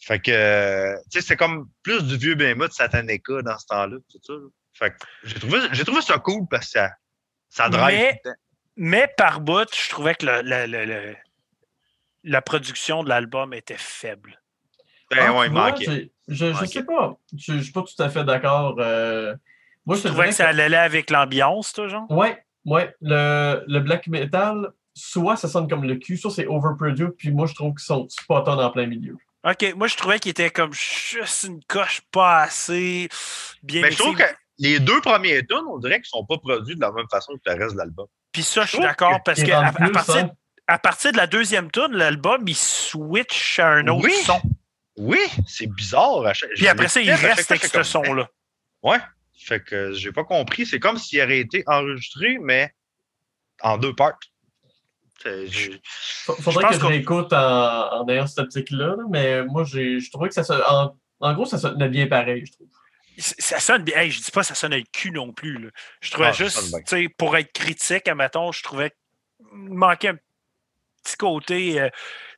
[0.00, 3.96] Fait que, euh, tu sais, c'est comme plus du vieux Behemoth Satanica dans ce temps-là,
[4.10, 4.32] tout ça.
[4.34, 4.48] là.
[4.74, 6.90] Fait que j'ai trouvé, j'ai trouvé ça cool parce que ça,
[7.48, 8.14] ça drive
[8.76, 11.16] Mais- par bout, je trouvais que le- le- le- le-
[12.24, 14.40] la production de l'album était faible.
[15.10, 15.86] Ben Ah, ouais, tu vois, manquait.
[16.26, 16.66] Je, je Manquait.
[16.66, 17.16] sais pas.
[17.36, 18.76] Je, je suis pas tout à fait d'accord.
[18.80, 19.34] euh,
[19.86, 22.10] moi, je Je trouvais que ça allait avec l'ambiance, toi, genre?
[22.10, 22.94] Ouais, ouais.
[23.02, 27.46] Le, le black metal, soit ça sonne comme le cul, soit c'est overproduced, puis moi,
[27.46, 29.16] je trouve qu'ils sont spot on en plein milieu.
[29.46, 33.10] OK, moi, je trouvais qu'il était comme juste une coche pas assez
[33.62, 34.22] bien Mais je trouve que
[34.58, 37.50] les deux premiers tunes, on dirait qu'ils sont pas produits de la même façon que
[37.52, 38.06] le reste de l'album.
[38.32, 40.30] Puis ça, je suis d'accord parce que à, partir, hein.
[40.66, 44.14] À partir de la deuxième tune, l'album, il switch à un autre Oui.
[44.24, 44.40] son.
[44.96, 46.24] Oui, c'est bizarre.
[46.26, 48.28] à chaque- Puis je après ça, il à reste avec ce son-là.
[48.82, 48.98] Ouais.
[49.36, 50.64] Fait que j'ai pas compris.
[50.66, 52.72] C'est comme s'il aurait été enregistré, mais
[53.60, 54.18] en deux parts.
[55.22, 60.00] Faudrait pense que je qu'on- réécoute en, en ayant cette optique-là, là, mais moi, j'ai,
[60.00, 60.52] je trouvais que ça se.
[60.52, 62.68] En, en gros, ça sonnait bien pareil, je trouve.
[63.16, 63.96] Ça sonne bien.
[63.96, 65.58] Hey, je dis pas que ça sonne le cul non plus.
[65.58, 65.68] là.
[66.00, 66.74] Je trouvais Ah, juste,
[67.16, 70.16] pour être critique, admettons, je trouvais qu'il manquait un
[71.04, 71.80] petit côté.
[71.80, 71.88] euh,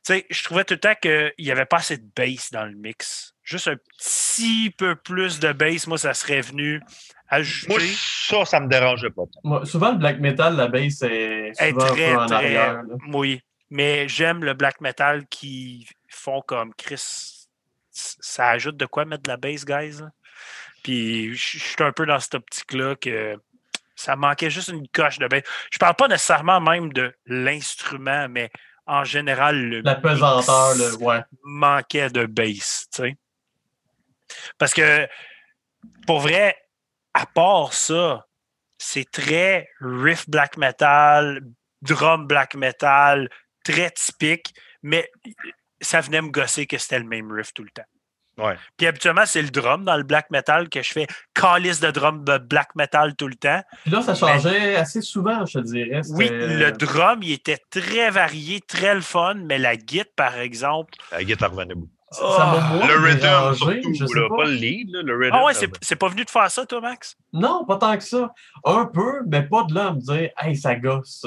[0.05, 2.65] tu sais, je trouvais tout le temps qu'il n'y avait pas assez de bass dans
[2.65, 3.33] le mix.
[3.43, 6.81] Juste un petit peu plus de bass, moi, ça serait venu
[7.29, 7.73] ajouter.
[7.73, 9.23] Moi, ça, ça me dérangeait pas.
[9.43, 12.35] Moi, souvent, le black metal, la bass est est souvent très, un peu en très.
[12.35, 12.73] arrière.
[12.83, 12.95] là.
[13.13, 13.41] Oui.
[13.69, 17.47] Mais j'aime le black metal qui font comme Chris.
[17.91, 19.99] Ça ajoute de quoi mettre de la bass, guys?
[19.99, 20.09] là?
[20.83, 23.35] Puis je je suis un peu dans cette optique-là que
[23.97, 25.41] ça manquait juste une coche de bass.
[25.71, 28.49] Je parle pas nécessairement même de l'instrument, mais
[28.85, 31.21] en général, le La pesanteur, ouais.
[31.43, 33.17] manquait de bass, tu sais.
[34.57, 35.07] Parce que,
[36.05, 36.55] pour vrai,
[37.13, 38.25] à part ça,
[38.77, 41.41] c'est très riff black metal,
[41.81, 43.29] drum black metal,
[43.63, 44.53] très typique,
[44.83, 45.09] mais
[45.81, 47.85] ça venait me gosser que c'était le même riff tout le temps.
[48.37, 48.55] Ouais.
[48.77, 52.23] Puis habituellement, c'est le drum dans le black metal que je fais calice de drum
[52.23, 53.61] de black metal tout le temps.
[53.83, 56.01] Puis là, ça changeait assez souvent, je te dirais.
[56.11, 60.93] Oui, le drum, il était très varié, très le fun, mais la guitare, par exemple,
[61.11, 61.91] La guitare revenait beaucoup.
[62.11, 64.37] Ça moins le rhythm, surtout, je sais là, pas.
[64.37, 64.45] pas.
[64.45, 65.35] le lead, là, le rhythm.
[65.35, 67.17] Ah ouais, c'est c'est pas venu de faire ça, toi, Max?
[67.33, 68.31] Non, pas tant que ça.
[68.63, 71.25] Un peu, mais pas de là à me dire, hey, ça gosse.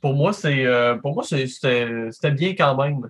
[0.00, 3.08] Pour moi, c'est, euh, pour moi, c'était bien quand même.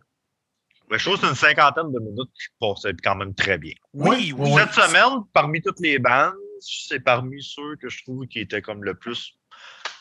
[0.91, 3.73] Mais je trouve que c'est une cinquantaine de minutes qui passaient quand même très bien.
[3.93, 4.51] Oui, oui.
[4.53, 4.61] Oui.
[4.61, 8.83] Cette semaine, parmi toutes les bandes, c'est parmi ceux que je trouve qui étaient comme
[8.85, 9.35] le plus.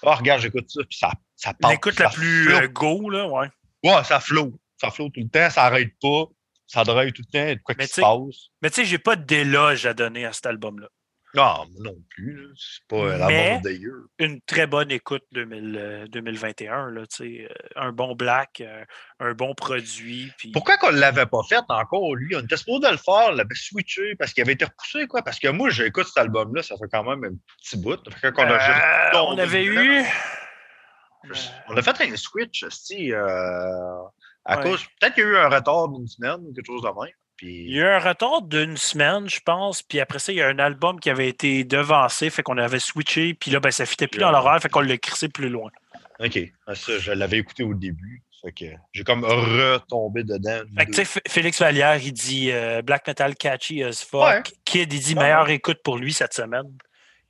[0.04, 1.72] Ah, regarde, j'écoute ça, puis ça, ça part.
[1.72, 3.50] L'écoute la ça plus euh, go, là, ouais.
[3.84, 4.54] Ouais, ça flotte.
[4.80, 6.26] Ça flotte tout le temps, ça arrête pas.
[6.68, 8.08] Ça drive tout le temps, il y a de quoi Mais qui se tu sais-
[8.08, 8.50] passe.
[8.62, 10.90] Mais tu sais, j'ai pas d'éloge à donner à cet album-là.
[11.38, 12.36] Non, moi non plus.
[12.36, 12.54] là.
[12.58, 14.04] C'est pas euh, la bombe d'ailleurs.
[14.20, 17.46] Une très bonne écoute 2000, euh, 2021, là, tu sais.
[17.46, 18.84] euh, un bon black, euh,
[19.20, 20.32] un bon produit.
[20.38, 20.52] Puis...
[20.52, 22.36] Pourquoi qu'on ne l'avait pas fait encore, lui?
[22.36, 25.22] On était supposé le faire, on l'avait switché parce qu'il avait été repoussé, quoi.
[25.22, 28.00] Parce que moi, j'écoute cet album-là, ça fait quand même un petit bout.
[28.20, 28.84] Fait qu'on a juste
[29.14, 30.04] Euh, on avait eu.
[31.70, 33.26] On a fait un switch, si, euh,
[34.46, 34.64] à Ouais.
[34.64, 34.84] cause.
[35.00, 37.14] Peut-être qu'il y a eu un retard d'une semaine ou quelque chose de même.
[37.42, 39.84] Il y a eu un retard d'une semaine, je pense.
[39.84, 42.30] Puis après ça, il y a un album qui avait été devancé.
[42.30, 43.34] Fait qu'on avait switché.
[43.36, 44.60] Puis là, ben, ça fitait plus dans l'horaire.
[44.62, 45.70] Fait qu'on l'a crissé plus loin.
[46.20, 46.40] OK.
[46.66, 48.24] Ah, Ça, je l'avais écouté au début.
[48.42, 50.62] Fait que j'ai comme retombé dedans.
[50.78, 54.22] Fait que, tu sais, F- Félix Vallière, il dit euh, Black Metal catchy as fuck.
[54.24, 54.44] Ouais.
[54.66, 56.66] Kid, il dit Ouais, meilleure écoute pour lui cette semaine.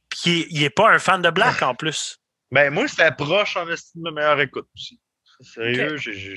[0.09, 2.19] Puis il est pas un fan de Black en plus.
[2.51, 4.99] Ben, moi, c'était proche en estime de meilleure écoute aussi.
[5.41, 6.35] Sérieux, j'ai-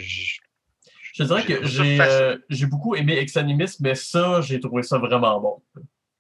[1.15, 5.41] Je dirais que j'ai euh, j'ai beaucoup aimé Exanimis, mais ça, j'ai trouvé ça vraiment
[5.41, 5.63] bon.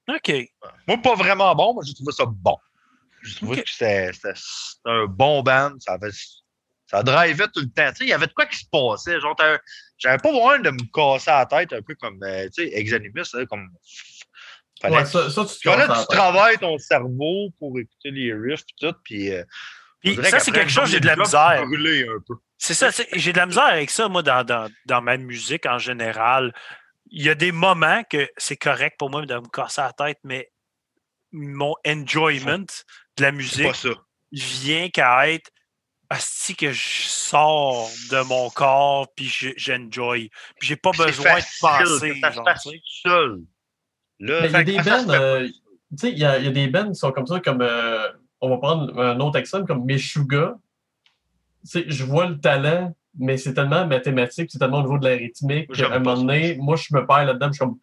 [0.09, 0.33] OK.
[0.89, 2.57] Moi, pas vraiment bon, mais j'ai trouvé ça bon.
[3.23, 4.11] J'ai trouvé que c'était
[4.85, 5.73] un bon band.
[5.79, 6.11] Ça, avait,
[6.87, 7.91] ça drivait tout le temps.
[7.91, 9.21] Tu sais, il y avait de quoi qui se passait.
[9.21, 9.37] Genre,
[9.99, 13.35] j'avais pas besoin de me casser la tête un peu comme, euh, tu sais, Exanimus,
[13.35, 13.69] hein, comme.
[14.81, 15.69] Fallait, Ouais, ça, ça, tu
[16.09, 18.97] travailles ton cerveau pour écouter les riffs et tout.
[19.05, 19.45] Puis, euh,
[20.01, 21.65] Puis ça, c'est quelque chose, j'ai de la misère.
[21.67, 22.35] brûlais un peu.
[22.62, 25.78] C'est ça, j'ai de la misère avec ça, moi, dans, dans, dans ma musique en
[25.78, 26.53] général.
[27.11, 30.19] Il y a des moments que c'est correct pour moi de me casser la tête,
[30.24, 30.51] mais
[31.32, 32.66] mon enjoyment
[33.16, 33.65] de la musique
[34.31, 35.51] vient qu'à être
[36.11, 40.28] asti que je sors de mon corps puis je- j'enjoy.
[40.59, 41.45] Puis j'ai pas besoin de
[41.89, 42.20] penser.
[42.20, 42.81] ça se sais.
[43.03, 43.41] seul.
[44.19, 45.55] Là, il y a des bands, euh, tu
[45.97, 48.07] sais, il y a, il y a des bands qui sont comme ça, comme euh,
[48.43, 50.57] on va prendre un autre exemple comme Meshuga.
[51.65, 55.73] Je vois le talent, mais c'est tellement mathématique, c'est tellement au niveau de la rythmique
[55.73, 57.78] qu'à un moment donné, moi, je me perds là-dedans, je suis comme,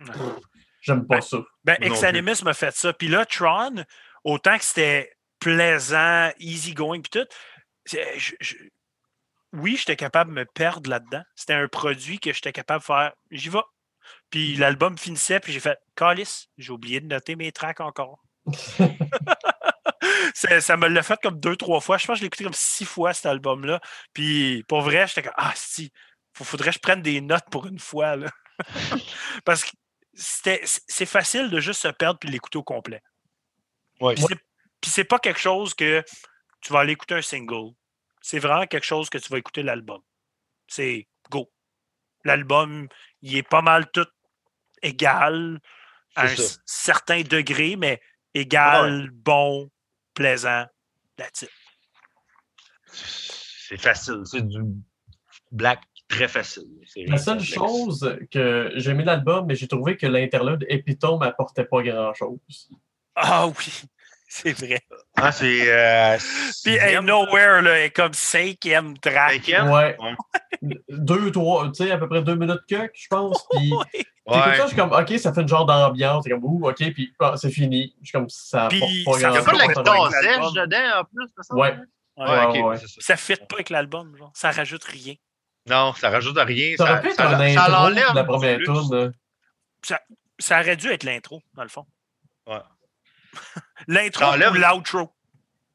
[0.82, 1.38] j'aime pas Ben, ça.
[1.64, 2.94] Ben, Exanimus m'a fait ça.
[2.94, 3.84] Puis là, Tron,
[4.24, 7.28] autant que c'était plaisant, easy going, puis tout,
[7.86, 8.56] c'est- je- je-
[9.54, 11.24] oui, j'étais capable de me perdre là-dedans.
[11.36, 13.14] C'était un produit que j'étais capable de faire.
[13.32, 13.60] J'y vais.
[14.30, 18.24] Puis l'album finissait, puis j'ai fait Calice, j'ai oublié de noter mes tracks encore.
[20.34, 21.98] Ça- me l'a fait comme deux, trois fois.
[21.98, 23.80] Je pense que je l'ai écouté comme six fois, cet album-là.
[24.14, 25.92] Puis pour vrai, j'étais comme Ah, si,
[26.40, 28.16] il faudrait que je prenne des notes pour une fois.
[28.16, 28.28] là.
[29.46, 29.72] Parce que
[30.14, 33.02] c'était- c'est facile de juste se perdre puis l'écouter au complet.
[34.00, 34.16] Ouais.
[34.16, 36.04] Puis c'est- pas quelque chose que
[36.62, 37.74] tu vas aller écouter un single.
[38.22, 40.02] C'est vraiment quelque chose que tu vas écouter l'album.
[40.68, 41.52] C'est go.
[42.24, 42.88] L'album,
[43.22, 44.08] il est pas mal tout
[44.82, 45.60] égal
[46.16, 46.36] à un
[46.66, 48.02] certain degré, mais
[48.34, 49.70] égal, bon,
[50.18, 50.66] plaisant.
[51.16, 51.52] That's it.
[52.92, 54.22] C'est facile.
[54.26, 54.62] C'est du
[55.52, 56.68] black très facile.
[56.96, 57.54] La seule complexe.
[57.54, 62.40] chose que j'ai aimé l'album, mais j'ai trouvé que l'interlude Epitome m'apportait pas grand-chose.
[63.16, 63.84] Ah oui,
[64.30, 64.82] c'est vrai.
[65.16, 65.64] Ah, c'est.
[65.72, 66.18] Euh,
[66.64, 69.34] Puis Ain't Nowhere là, est comme cinquième track.
[69.34, 69.70] Cinquième?
[69.72, 69.96] Ouais.
[70.00, 70.16] Ouais.
[70.90, 73.48] Deux, trois, tu sais, à peu près deux minutes que, je pense.
[73.52, 73.86] Puis, Ouais.
[74.36, 74.58] Ouais.
[74.58, 76.26] ça, je suis comme, OK, ça fait une genre d'ambiance.
[76.26, 77.96] C'est comme, ouh, OK, puis ah, c'est fini.
[78.02, 79.46] Je suis comme, ça Puis, pas ça grand-chose.
[79.46, 81.56] pas de la guitare sèche dedans en plus, ça?
[81.56, 81.76] Ouais.
[82.18, 82.26] Ouais.
[82.30, 82.88] Ouais, ok, Ouais, ça.
[83.00, 84.18] Ça ne fit pas avec l'album.
[84.18, 84.32] genre.
[84.34, 85.14] Ça rajoute rien.
[85.70, 86.76] Non, ça rajoute rien.
[86.78, 88.90] Ça aurait pu être un intro l'enlève de la première tune.
[88.92, 90.00] là.
[90.40, 91.86] Ça aurait dû être l'intro, dans le fond.
[92.48, 92.58] Ouais.
[93.88, 95.14] L'intro ou l'outro?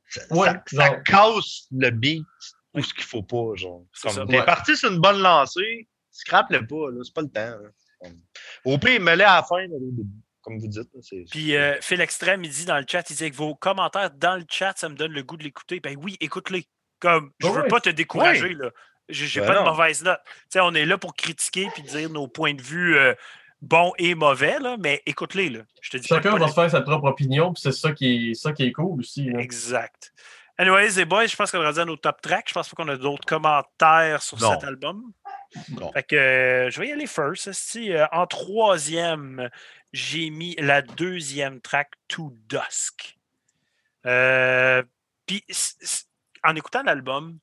[0.09, 2.27] Ça, Ouais, ça- casse le beat
[2.75, 3.85] ou ce qu'il faut pas, genre.
[4.03, 4.27] Comme.
[4.29, 4.45] T'es Ouais.
[4.45, 7.57] parti sur une bonne lancée, scrape-le pas, là, c'est pas le temps.
[8.03, 8.21] Comme-
[8.65, 10.09] Au pire, mets-le à la fin, là, au début,
[10.43, 10.89] comme vous dites.
[11.01, 14.11] c'est- Puis euh, Phil Extrême, il dit dans le chat, il dit que vos commentaires
[14.11, 15.81] dans le chat, ça me donne le goût de l'écouter.
[15.81, 16.67] Ben oui, écoute-les.
[17.01, 17.69] Comme, je Ouais, veux ouais.
[17.69, 18.71] pas te décourager, là.
[19.09, 19.71] J'ai j'ai Ben pas de non.
[19.71, 20.21] mauvaise note.
[20.25, 23.13] Tu sais, on est là pour critiquer puis dire nos points de vue euh,
[23.63, 25.61] bons et mauvais, là, mais écoute-les, là.
[25.81, 27.93] Je te dis pas de Chacun va se faire sa propre opinion, puis c'est ça
[27.93, 29.25] qui est, ça qui est cool aussi.
[29.31, 29.39] là.
[29.41, 30.13] Exact.
[30.59, 32.47] Anyways, les boys, je pense qu'on est rendu à nos top tracks.
[32.49, 34.53] Je pense pas qu'on a d'autres commentaires sur Non.
[34.53, 35.13] cet album.
[35.71, 35.91] Non.
[35.93, 37.47] Fait que euh, je vais y aller first.
[37.49, 37.93] esti.
[37.93, 39.49] Euh, en troisième,
[39.93, 43.17] j'ai mis la deuxième track To Dusk.
[44.07, 44.83] Euh,
[45.27, 45.43] Puis
[46.45, 47.39] en écoutant l'album,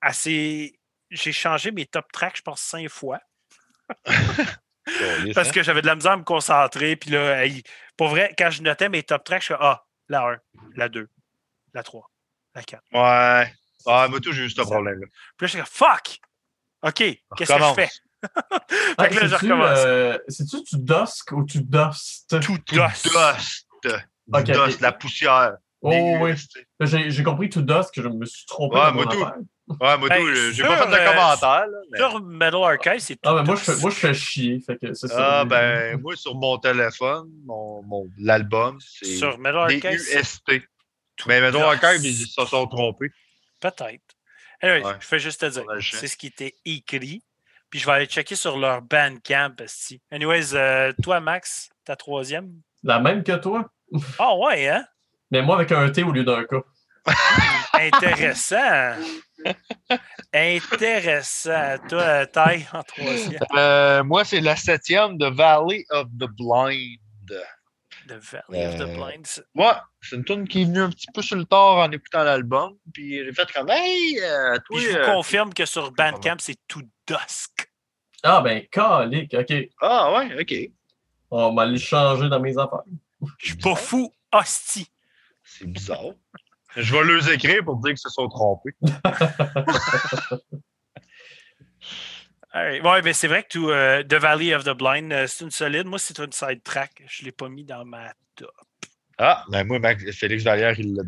[0.00, 0.78] assez.
[1.10, 3.20] J'ai changé mes top tracks, je pense, cinq fois.
[5.34, 5.52] Parce hein?
[5.52, 6.96] que j'avais de la misère à me concentrer.
[6.96, 7.62] Puis là, hey,
[7.96, 10.36] pour vrai, quand je notais mes top tracks, je fais Ah, la 1,
[10.76, 11.08] la 2,
[11.74, 12.10] la 3,
[12.54, 12.82] la 4.
[12.92, 13.52] Ouais.
[13.86, 15.06] Ah, moi, tout, j'ai eu ce problème-là.
[15.36, 16.18] Puis là, je suis comme Fuck!
[16.82, 16.94] OK,
[17.36, 17.88] qu'est-ce que je fais?
[18.22, 18.58] Ah,
[19.00, 19.78] Fait que là, je c'est-tu, recommence.
[19.78, 22.30] euh, C'est-tu tu dusk ou tu dust?
[22.30, 23.08] To Tout dust.
[23.84, 23.90] Du
[24.32, 24.80] Ok, dust, ok.
[24.80, 25.56] la poussière.
[25.80, 26.34] Oh oui.
[26.80, 28.76] J'ai compris to dusk, je me suis trompé.
[28.76, 29.24] Ouais, moi tout.
[29.80, 31.78] Ouais, moi, Ben, tout, j'ai pas fait de euh, commentaire, là.
[31.90, 34.60] mais- Sur Metal Archive, c'est Ah, To mais moi, je fais, moi, je fais chier.
[34.60, 35.08] Fait que ça.
[35.40, 40.62] Ah, ben, moi, sur mon téléphone, mon, mon, l'album, c'est Sur Metal Archive, c'est D-U-S-T.
[41.26, 41.62] Mais Dusk.
[41.62, 43.10] encore, ils se sont trompés.
[43.60, 44.02] peut-être.
[44.60, 44.94] Anyway, Ouais.
[45.00, 45.64] je fais juste te dire.
[45.80, 47.22] C'est ce qui était écrit.
[47.70, 49.54] Puis je vais aller checker sur leur Bandcamp.
[50.10, 52.50] Anyways, euh, toi, Max, ta troisième?
[52.82, 53.70] La même que toi,
[54.18, 54.84] Ah ouais, hein?
[55.30, 56.56] mais moi avec un T au lieu d'un K.
[57.74, 58.56] Intéressant.
[60.32, 61.76] Intéressant.
[61.88, 63.40] Toi, taille en troisième.
[63.56, 66.98] Euh, moi, c'est la septième de Valley of the Blind.
[68.08, 69.26] The Valley of the Euh, Blind.
[69.26, 71.90] c'est- Moi, c'est une tune qui est venue un petit peu sur le tard en
[71.92, 72.76] écoutant l'album.
[72.92, 76.36] Puis j'ai fait comme, hey, euh, toi, Puis je vous euh, confirme que sur Bandcamp,
[76.40, 77.70] c'est To Dusk.
[78.24, 79.34] Ah, ben, calique.
[79.34, 79.52] OK.
[79.80, 80.70] Ah, ouais, ok.
[81.30, 82.82] On va le changer dans mes affaires.
[83.38, 84.88] Je suis pas fou, hostie.
[85.44, 86.00] C'est bizarre.
[86.76, 88.74] Je vais leur écrire pour dire qu'ils se sont trompés.
[92.54, 95.50] Ouais, mais c'est vrai que tout, euh, The Valley of the Blind, euh, c'est une
[95.50, 95.86] solide.
[95.86, 97.02] Moi, c'est une side track.
[97.06, 98.50] Je ne l'ai pas mis dans ma top.
[99.16, 101.02] Ah, ben moi, Max- Félix Vallière, il l'a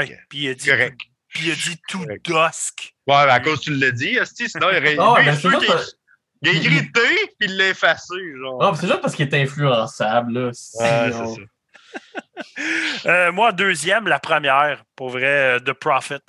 [0.00, 0.16] Ok.
[0.30, 0.98] puis il a dit, Correct.
[1.28, 2.24] puis il a dit To Correct.
[2.24, 2.94] Dusk.
[3.06, 4.96] Ouais, mais à cause que tu l'as dit, esti, sinon il aurait.
[4.98, 5.98] Ah, c'est qu'il- juste,
[6.40, 7.00] il a écrit T,
[7.38, 8.62] puis il l'a effacé, genre.
[8.62, 10.32] ah, mais c'est juste parce qu'il est influençable.
[10.46, 10.50] Là.
[10.54, 11.46] Si Ouais, on- c'est ça.
[13.06, 16.20] Euh, moi, deuxième, la première, pour vrai, euh, The Prophet.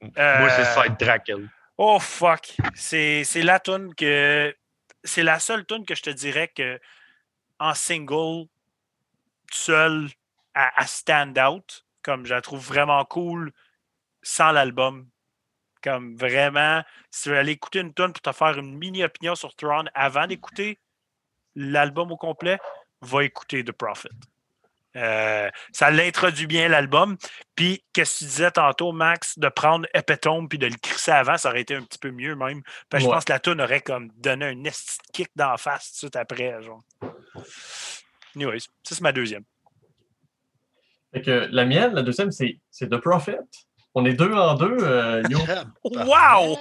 [0.00, 1.48] Moi, Euh, c'est Sidetrack, elle.
[1.76, 2.56] Oh fuck.
[2.74, 4.54] C'est c'est la tune que.
[5.02, 6.80] C'est la seule tune que je te dirais que
[7.58, 8.46] en single,
[9.50, 10.08] seul,
[10.54, 11.84] à, à stand out.
[12.02, 13.52] Comme je la trouve vraiment cool
[14.22, 15.08] sans l'album.
[15.82, 19.34] Comme vraiment, si tu veux aller écouter une tune pour te faire une mini opinion
[19.34, 20.78] sur Tron avant d'écouter
[21.54, 22.58] l'album au complet,
[23.02, 24.10] va écouter The Prophet.
[24.96, 27.16] Euh, ça l'introduit bien l'album.
[27.56, 31.36] Puis, qu'est-ce que tu disais tantôt, Max, de prendre Epitome puis de le crisser avant,
[31.36, 32.62] ça aurait été un petit peu mieux même.
[32.88, 35.88] Parce que je pense que la tune aurait comme donné un esti kick d'en face
[35.88, 36.62] tout de suite après.
[36.62, 36.82] Genre.
[38.36, 39.44] Anyways, ça c'est ma deuxième.
[41.12, 43.38] Fait que la mienne, la deuxième, c'est c'est The Prophet.
[43.94, 45.38] On est deux en deux, euh, yo.
[45.84, 46.58] Wow!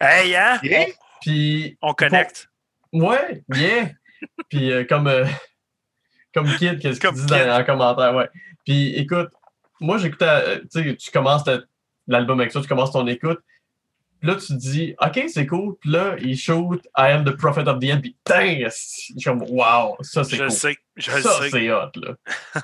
[0.00, 0.58] Hey, hein?
[0.62, 0.86] Yeah.
[1.20, 2.48] Puis, On, on connecte.
[2.92, 3.90] ouais, bien.
[4.48, 5.26] Puis, euh, comme, euh,
[6.36, 8.28] comme Kid, qu'est-ce qu'il dit dans, en commentaire, ouais.
[8.66, 9.30] Puis, écoute,
[9.80, 11.44] moi, j'écoutais, euh, tu sais, tu commences
[12.06, 13.40] l'album avec ça, tu commences ton écoute.
[14.20, 15.76] Puis là, tu te dis, OK, c'est cool.
[15.80, 18.00] Puis là, il shoot I am the prophet of the end.
[18.02, 20.56] Puis, dang, je suis comme, wow, ça, c'est Je le cool.
[20.58, 20.76] sais.
[20.96, 21.50] Je le ça, sais.
[21.50, 22.14] c'est hot, là.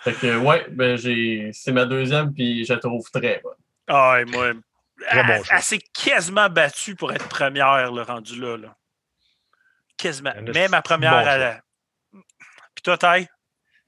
[0.00, 3.54] fait que, ouais, ben, j'ai, c'est ma deuxième, puis je la trouve très bonne.
[3.88, 4.52] Ah, ouais, moi.
[5.08, 8.56] Très bon elle, s'est quasiment battue pour être première, le rendu là.
[8.56, 8.76] là.
[9.96, 10.32] Quasiment.
[10.54, 11.62] Mais ma première, bon elle.
[12.90, 13.26] A- Puis toi, Ty?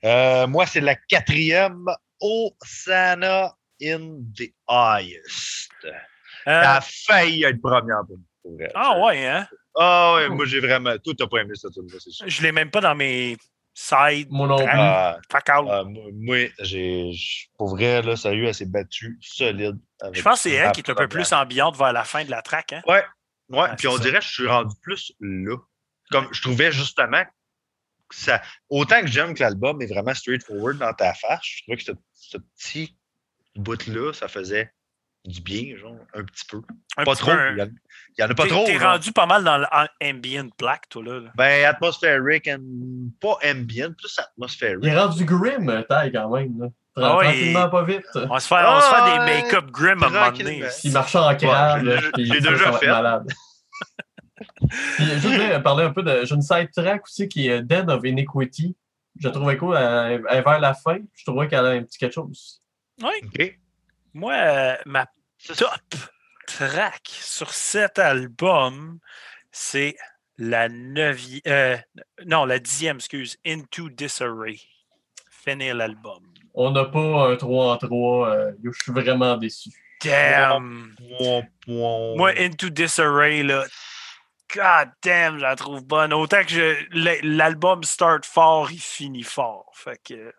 [0.05, 1.87] Euh, moi, c'est la quatrième.
[2.21, 5.71] Osana in the Highest.
[5.85, 5.91] Euh,
[6.47, 8.03] Ça a failli être première
[8.43, 8.71] pour vrai.
[8.75, 9.49] ah, ouais, hein?
[9.77, 10.97] Ah ouais, moi j'ai vraiment.
[10.99, 12.29] Toi, t'as pas aimé cette tune c'est sûr.
[12.29, 13.37] Je l'ai même pas dans mes
[13.75, 14.29] sides.
[14.31, 15.69] Mon nom, Ah, Fuck out.
[15.71, 17.11] ah, moi, j'ai.
[17.59, 19.79] Pour vrai, là, sérieux, elle s'est battue solide.
[20.01, 22.25] avec Je pense que c'est elle qui est un peu plus ambiante vers la fin
[22.25, 22.73] de la track.
[22.75, 22.83] Hein?
[22.87, 23.03] Ouais,
[23.53, 24.03] Ah, puis on ça.
[24.03, 25.57] dirait que je suis rendu plus là.
[26.11, 27.25] Comme je trouvais justement
[28.11, 28.43] ça.
[28.69, 31.93] Autant que j'aime que l'album est vraiment straightforward dans ta face, je trouvais que ce,
[32.15, 32.97] ce petit
[33.57, 34.73] bout-là, ça faisait
[35.25, 36.61] du bien, genre, un petit peu.
[36.99, 37.31] Un pas petit trop.
[37.33, 37.67] peu, Il y, en,
[38.19, 38.65] il y en a pas trop.
[38.67, 41.21] t'es rendu pas mal dans l'ambient black, toi, là.
[41.35, 42.59] Ben, atmosphérique, and...
[43.21, 44.81] pas ambient, plus atmosphérique.
[44.83, 46.67] il est rendu grim, taille, quand même, là.
[46.97, 48.05] Ah ouais, pas vite.
[48.15, 49.43] On se on Ah, des ouais.
[49.43, 50.63] make-up grim à un moment donné.
[50.85, 52.87] Il marchait en là, puis j'ai déjà fait.
[52.87, 53.33] malade.
[54.97, 56.25] puis, je voudrais parler un peu de.
[56.25, 58.77] J'ai une side track aussi qui est Den of Iniquity.
[59.19, 59.77] Je trouvais cool.
[59.77, 60.99] Elle, vers la fin.
[61.15, 62.61] Je trouvais qu'elle a un petit quelque chose.
[63.03, 63.59] OK.
[64.13, 65.07] Moi, euh, ma
[65.57, 65.95] top
[66.47, 68.99] track sur cet album,
[69.51, 69.97] c'est
[70.39, 71.41] la neuvième.
[71.47, 71.77] euh,
[72.27, 73.37] non, la dixième, excuse.
[73.47, 74.61] Into Disarray.
[75.31, 76.23] Finir l'album.
[76.55, 78.29] On n'a pas un 3 en 3.
[78.29, 79.71] euh, je suis vraiment déçu.
[80.03, 80.95] Damn!
[81.67, 83.65] Moi, Into Disarray, là,
[84.55, 86.13] god damn, je la trouve bonne.
[86.13, 89.71] Autant que je- l'album start fort, il finit fort.
[89.75, 90.33] Fait que.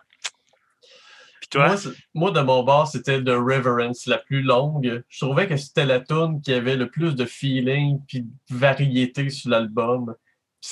[1.42, 1.76] Puis toi?
[2.14, 5.04] Moi, de mon bord, c'était The Reverence, la plus longue.
[5.10, 9.30] Je trouvais que c'était la tune qui avait le plus de feeling puis de variété
[9.30, 10.16] sur l'album.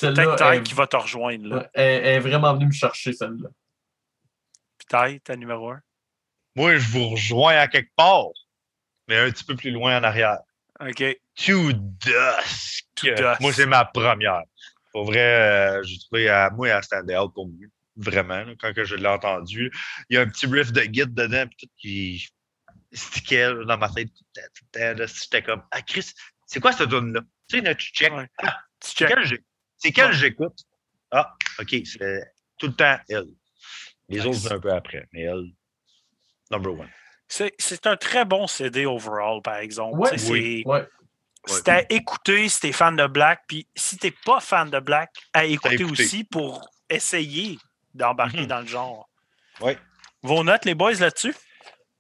[0.02, 1.48] Peut-être qui va te rejoindre.
[1.48, 1.70] Là.
[1.76, 3.50] elle- elle est vraiment venue me chercher, celle-là.
[4.80, 5.82] Puis Ty, ta numéro un?
[6.56, 8.28] Moi, je vous rejoins à quelque part,
[9.08, 10.40] mais un petit peu plus loin en arrière.
[10.80, 11.04] OK.
[11.36, 12.86] To Dusk.
[12.96, 13.40] To Dusk.
[13.42, 14.44] Moi, c'est ma première.
[14.92, 15.20] Pour vrai,
[15.80, 17.68] euh, j'ai trouvé à moi à stand out pour moi.
[17.96, 19.72] Vraiment, là, quand que je l'ai entendu.
[20.10, 22.28] Il y a un petit riff de guide dedans, puis tout qui
[22.92, 24.10] stickait là, dans ma tête.
[24.76, 26.12] J'étais comme Ah Chris,
[26.46, 28.14] c'est quoi cette tune là Tu sais, là, tu check.
[28.14, 28.28] Ouais.
[28.40, 29.08] Ah, Tu c'est check.
[29.10, 29.40] quelle
[29.78, 30.14] c'est quelle Ouais.
[30.14, 30.58] j'écoute?
[31.12, 32.24] Ah, ok, c'est
[32.58, 33.26] tout le temps elle.
[34.10, 34.26] Les Nice.
[34.26, 35.46] autres, c'est un peu après, mais elle,
[36.52, 36.90] number one.
[37.28, 39.98] C'est c'est un très bon CD overall, par exemple.
[39.98, 40.64] Ouais, sais, oui.
[41.45, 41.60] C'est- Ouais.
[41.65, 45.11] C'est à écouter si t'es fan de Black, puis si t'es pas fan de Black,
[45.34, 46.03] à écouter, écouter.
[46.03, 47.60] aussi pour essayer
[47.94, 48.48] d'embarquer Mhm.
[48.48, 49.10] dans le genre.
[49.61, 49.78] Ouais.
[50.22, 51.36] Vos notes, les boys, là-dessus?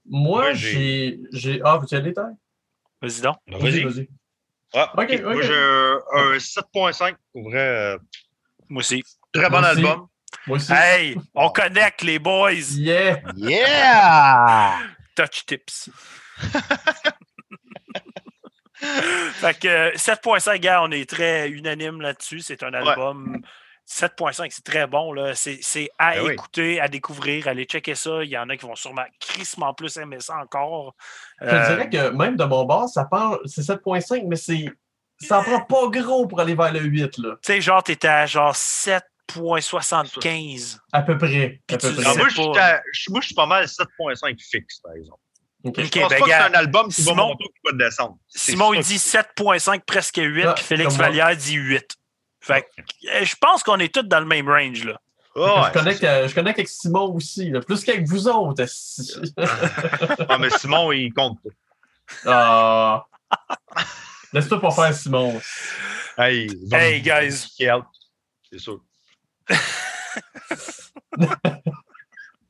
[0.05, 1.61] Moi, j'ai- j'ai.
[1.63, 2.33] Ah, vous y allez, Taille?
[3.01, 3.37] Vas-y donc.
[3.47, 4.07] Vas-y.
[4.73, 5.21] Ah, Ok, ok.
[5.21, 7.15] Moi, j'ai un, un 7.5.
[7.31, 7.97] Pour vrai, euh,
[8.69, 9.03] Moi aussi.
[9.33, 9.79] très bon Moi aussi.
[9.79, 10.07] album.
[10.47, 10.71] Moi aussi.
[10.73, 12.51] Hey, on connecte les boys.
[12.75, 13.21] Yeah!
[13.35, 14.79] Yeah!
[15.15, 15.89] Touch tips.
[19.33, 22.39] fait que euh, 7.5, gars, on est très unanime là-dessus.
[22.41, 23.41] C'est un album.
[23.85, 25.11] 7.5, c'est très bon.
[25.11, 25.35] là.
[25.35, 26.31] C'est c'est à Ben oui.
[26.33, 28.23] écouter, à découvrir, aller checker ça.
[28.23, 30.95] Il y en a qui vont sûrement crissement plus aimer ça encore.
[31.41, 34.67] Je Euh, dirais que même de mon bord, ça part, c'est 7.5, mais c'est.
[35.19, 37.35] Ça en prend pas gros pour aller vers le 8, là.
[37.41, 40.79] Tu sais, genre, t'étais à genre 7.75.
[40.91, 41.61] À peu près.
[41.67, 42.05] Puis À peu tu près.
[42.59, 45.19] À- je- moi, je suis pas mal 7.5 fixe, par exemple.
[45.63, 45.79] Ok.
[45.79, 47.59] Ok, Je pense ben, pas que c'est un album qui Simon- va monter ou qui
[47.77, 48.17] va descendre.
[48.27, 50.95] Simon, il dit 7.5, presque 8, Ah, puis Félix.
[50.95, 51.95] Vallière dit 8.
[52.41, 54.99] Fait que, euh, je pense qu'on est tous dans le même range, là.
[55.35, 57.61] Je, connecte, euh, je connecte avec Simon aussi, là.
[57.61, 58.65] plus qu'avec vous autres.
[60.29, 61.49] Ah, mais Simon, il compte pas.
[62.25, 63.05] Ah.
[64.33, 65.41] Laisse-toi pas faire Simon.
[66.17, 67.47] Hey, va Hey, guys.
[67.57, 68.81] C'est sûr.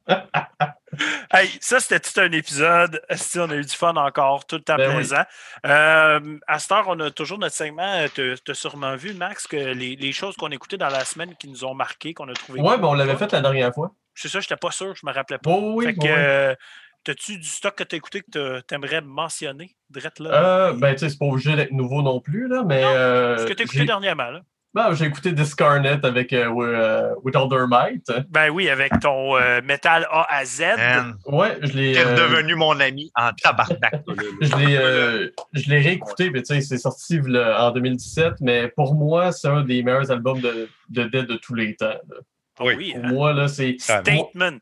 [1.33, 3.01] Hey, ça, c'était tout un épisode.
[3.15, 4.95] Si on a eu du fun encore, tout le temps Ben oui.
[4.97, 5.23] plaisant.
[5.65, 8.05] Euh, à cette heure, on a toujours notre segment.
[8.13, 11.35] Tu as sûrement vu, Max, que les, les choses qu'on a écoutées dans la semaine
[11.35, 12.61] qui nous ont marqué, qu'on a trouvé.
[12.61, 12.81] Ouais, cool.
[12.81, 13.91] ben on l'avait fait la dernière fois.
[14.13, 15.49] C'est ça, je n'étais pas sûr, je me rappelais pas.
[15.49, 16.09] Oh, oui, fait que, oui.
[16.11, 16.55] euh,
[17.03, 20.29] t'as-tu du stock que tu as écouté que tu aimerais mentionner, Drette là?
[20.69, 22.83] Euh, ben, tu sais, c'est pas obligé d'être nouveau non plus, là, mais.
[22.83, 24.41] euh, Ce que tu as écouté dernièrement, là?
[24.75, 28.11] Ben, j'ai écouté Discarnet avec euh, euh, With All Their Might.
[28.29, 30.61] Ben oui, avec ton euh, métal A à Z.
[30.77, 31.93] Man, Ouais, je l'ai.
[31.93, 34.01] t'es euh, redevenu mon ami en tabarnak.
[34.41, 38.67] Je l'ai, euh, je l'ai réécouté, mais tu sais, c'est sorti là, en 2017, mais
[38.69, 41.85] pour moi, c'est un des meilleurs albums de, de Dead de tous les temps.
[42.09, 42.15] là.
[42.59, 42.73] Ah oui.
[42.77, 43.11] oui, Pour hein?
[43.13, 43.75] moi, là, c'est.
[43.79, 44.59] Statement.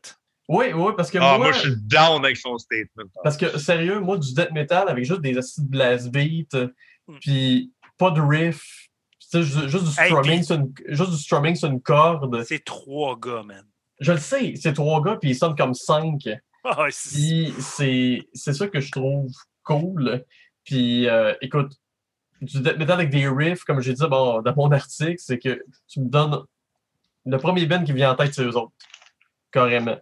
[0.48, 3.04] Oui, oui, parce que Ah, moi, moi, je suis down avec son statement.
[3.24, 6.54] parce que sérieux, moi, du death metal avec juste des acides blast beat,
[7.08, 7.14] Mm.
[7.20, 8.62] puis pas de riff,
[9.40, 12.42] juste, juste du Hey, strumming, puis- sur une, juste du strumming sur une corde.
[12.44, 13.64] C'est trois gars, man.
[14.00, 16.28] Je le sais, c'est trois gars, puis ils sonnent comme cinq.
[16.64, 19.32] Ah, c'est- ça que je trouve
[19.64, 20.24] cool.
[20.64, 21.72] Puis euh, écoute,
[22.40, 25.60] du death metal avec des riffs, comme j'ai dit bon, dans mon article, c'est que
[25.88, 26.38] tu me donnes
[27.26, 28.70] le premier band qui vient en tête, c'est eux autres.
[29.50, 29.98] Carrément.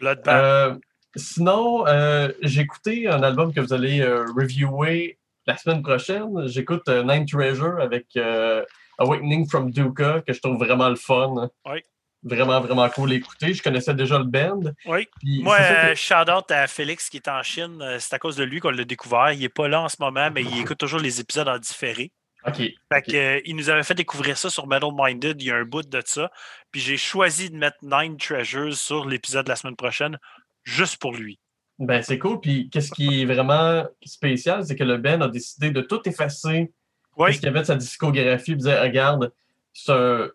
[0.00, 0.26] Bloodbath.
[0.28, 0.74] Euh,
[1.14, 5.16] sinon, euh, j'ai écouté un album que vous allez reviewer
[5.52, 6.46] la semaine prochaine.
[6.46, 8.64] J'écoute euh, Nine Treasure avec euh,
[8.98, 11.48] Awakening from Duka, que je trouve vraiment le fun.
[11.66, 11.80] Oui.
[12.22, 13.54] Vraiment, vraiment cool à écouter.
[13.54, 14.60] Je connaissais déjà le band.
[14.86, 15.08] oui.
[15.20, 15.62] Puis Moi, que-
[15.92, 17.82] euh, shout-out à Félix qui est en Chine.
[17.98, 19.32] C'est à cause de lui qu'on l'a découvert.
[19.32, 22.12] Il n'est pas là en ce moment, mais il écoute toujours les épisodes en différé.
[22.46, 22.56] OK.
[22.56, 25.40] Fait que, il nous avait fait découvrir ça sur Metal Minded.
[25.40, 26.30] Il y a un bout de ça.
[26.70, 30.18] Puis j'ai choisi de mettre Nine Treasures sur l'épisode de la semaine prochaine,
[30.64, 31.38] juste pour lui.
[31.80, 32.40] Ben, c'est cool.
[32.40, 36.72] Puis, qu'est-ce qui est vraiment spécial, c'est que le band a décidé de tout effacer
[37.16, 38.52] Oui, ce qu'il y avait de sa discographie.
[38.52, 39.32] Puis, dire, regarde,
[39.72, 40.28] c'est un-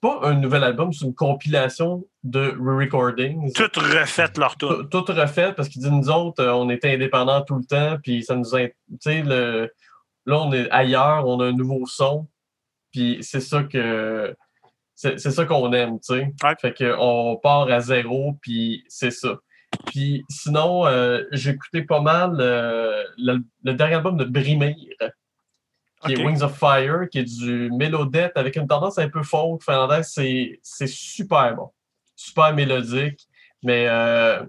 [0.00, 3.52] pas un nouvel album, c'est une compilation de re-recordings.
[3.52, 4.84] tout refait leur tour.
[4.90, 7.98] Tout, tout refait parce qu'il dit, nous autres, euh, on était indépendants tout le temps.
[8.02, 8.60] Puis, ça nous a.
[8.68, 9.70] Tu sais, le...
[10.26, 12.28] là, on est ailleurs, on a un nouveau son.
[12.92, 14.34] Puis, c'est ça que.
[14.94, 16.32] C'est c'est ça qu'on aime, tu sais.
[16.44, 16.54] Ouais.
[16.60, 19.40] Fait qu'on part à zéro, puis c'est ça.
[19.86, 24.74] Puis sinon, euh, j'ai écouté pas mal euh, le, le dernier album de Brimir,
[26.04, 29.62] qui est Wings of Fire, qui est du mélodette avec une tendance un peu folk
[29.62, 30.10] finlandaise.
[30.12, 31.70] C'est c'est super bon.
[32.16, 33.26] Super mélodique.
[33.62, 34.44] Mais euh,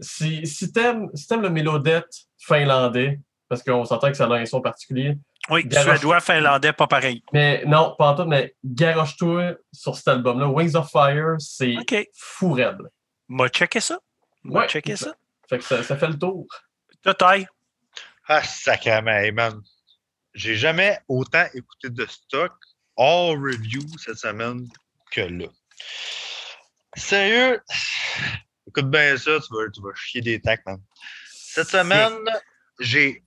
[0.00, 4.46] si, si t'aimes si t'aimes le mélodette finlandais, parce qu'on s'entend que ça a un
[4.46, 5.16] son particulier,
[5.50, 5.98] Oui, Garoche.
[5.98, 7.22] suédois, finlandais, pas pareil.
[7.32, 10.48] mais non, pas en tout, mais garoche-toi sur cet album-là.
[10.48, 12.08] Wings of Fire, c'est OK.
[12.14, 12.78] fou raide.
[13.28, 13.98] M'a checké ça.
[14.44, 14.68] M'a Ouais.
[14.68, 15.14] checké ça.
[15.48, 16.46] Fait que ça, ça fait le tour.
[17.02, 17.46] Toi, taille.
[18.28, 19.60] Ah, sacrément, hey, man.
[20.34, 22.52] J'ai jamais autant écouté de stock
[22.96, 24.68] all review cette semaine
[25.10, 25.46] que là.
[26.94, 27.60] Sérieux?
[28.68, 30.80] Écoute bien ça, tu vas, tu vas chier des tacs, man.
[31.32, 32.18] Cette semaine,
[32.78, 33.24] j'ai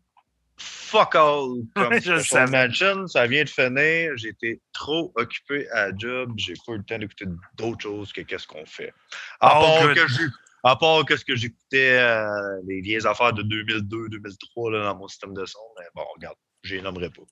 [0.57, 2.45] fuck all comme je.
[2.51, 3.07] Mansion.
[3.07, 4.13] Ça vient de finir.
[4.15, 6.31] J'ai été trop occupé à la job.
[6.37, 7.25] J'ai pas eu le temps d'écouter
[7.55, 8.93] d'autres choses que qu'est-ce qu'on fait.
[9.41, 9.95] À part good.
[9.95, 10.27] que j'ai
[10.63, 15.07] à part que ce que j'écoutais, euh, les vieilles affaires de 2002-2003 là, dans mon
[15.07, 17.23] système de son, mais bon, regarde, je les nommerai pas.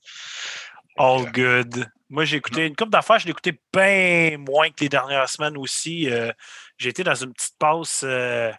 [0.98, 1.90] All good.
[2.10, 5.58] Moi, j'ai écouté une couple d'affaires, je l'ai écouté bien moins que les dernières semaines
[5.58, 6.10] aussi.
[6.10, 6.32] Euh,
[6.78, 8.02] j'ai été dans une petite pause.
[8.04, 8.52] euh,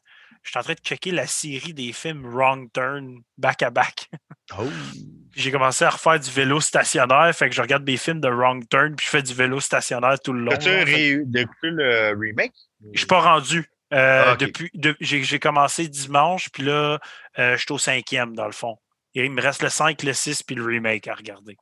[0.42, 4.10] je suis en train de checker la série des films Wrong Turn back à back.
[4.58, 4.64] Oh!
[5.34, 8.62] J'ai commencé à refaire du vélo stationnaire, fait que je regarde des films de Wrong
[8.68, 10.52] Turn, puis je fais du vélo stationnaire tout le long.
[10.52, 10.84] As-tu là.
[10.84, 12.52] Fait écouté le remake?
[12.92, 13.66] Je suis pas rendu.
[13.92, 14.38] Euh, Ah, ok.
[14.38, 16.98] depuis, de- j'ai, commencé dimanche, puis là,
[17.38, 18.78] euh, je suis au cinquième, dans le fond.
[19.14, 21.56] Et il me reste le 5, le 6, puis le remake à regarder.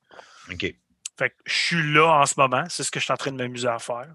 [0.50, 0.74] OK.
[1.18, 2.64] Fait que je suis là en ce moment.
[2.68, 4.06] C'est ce que je suis en train de m'amuser à faire.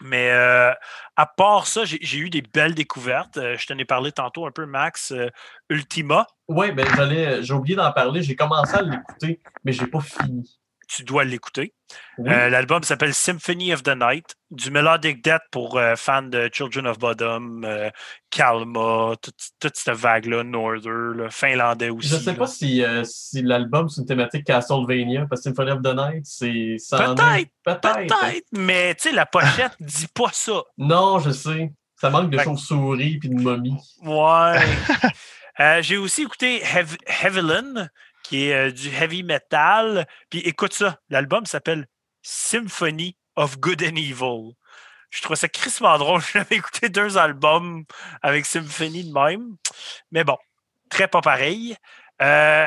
[0.00, 0.72] Mais euh,
[1.16, 3.36] à part ça, j'ai, eu des belles découvertes.
[3.36, 5.10] Euh, je t'en ai parlé tantôt un peu, Max.
[5.10, 5.28] Euh,
[5.68, 7.42] Ultima, Oui, ben j'allais.
[7.42, 8.22] J'ai oublié d'en parler.
[8.22, 10.58] J'ai commencé à l'écouter, mais j'ai pas fini.
[10.88, 11.74] Tu dois l'écouter.
[12.18, 12.30] Oui.
[12.30, 16.86] Euh, l'album s'appelle Symphony of the Night, du Melodic Death pour euh, fans de Children
[16.86, 17.90] of Bodom, euh,
[18.30, 22.08] Kalma, toute, toute cette vague-là, Norther, là, finlandais aussi.
[22.08, 22.36] je sais là.
[22.38, 26.76] pas si, si l'album c'est une thématique Castlevania, parce que Symphony of the Night, c'est.
[26.90, 27.82] Peut-être, Peut-être.
[27.82, 30.62] Peut-être, mais tu sais, la pochette dit pas ça.
[30.76, 31.70] Non, je sais.
[32.00, 33.76] Ça manque de chauves-souris puis de momies.
[34.02, 34.60] Ouais.
[35.82, 36.96] J'ai aussi écouté Hev-
[38.28, 40.06] qui est euh, du heavy metal.
[40.28, 41.86] Puis écoute ça, l'album s'appelle
[42.22, 44.54] Symphony of Good and Evil.
[45.10, 46.20] Je trouve ça crissement drôle.
[46.32, 47.84] J'avais écouté deux albums
[48.20, 49.56] avec Symphony de même.
[50.12, 50.36] Mais bon,
[50.90, 51.76] très pas pareil.
[52.20, 52.66] Euh,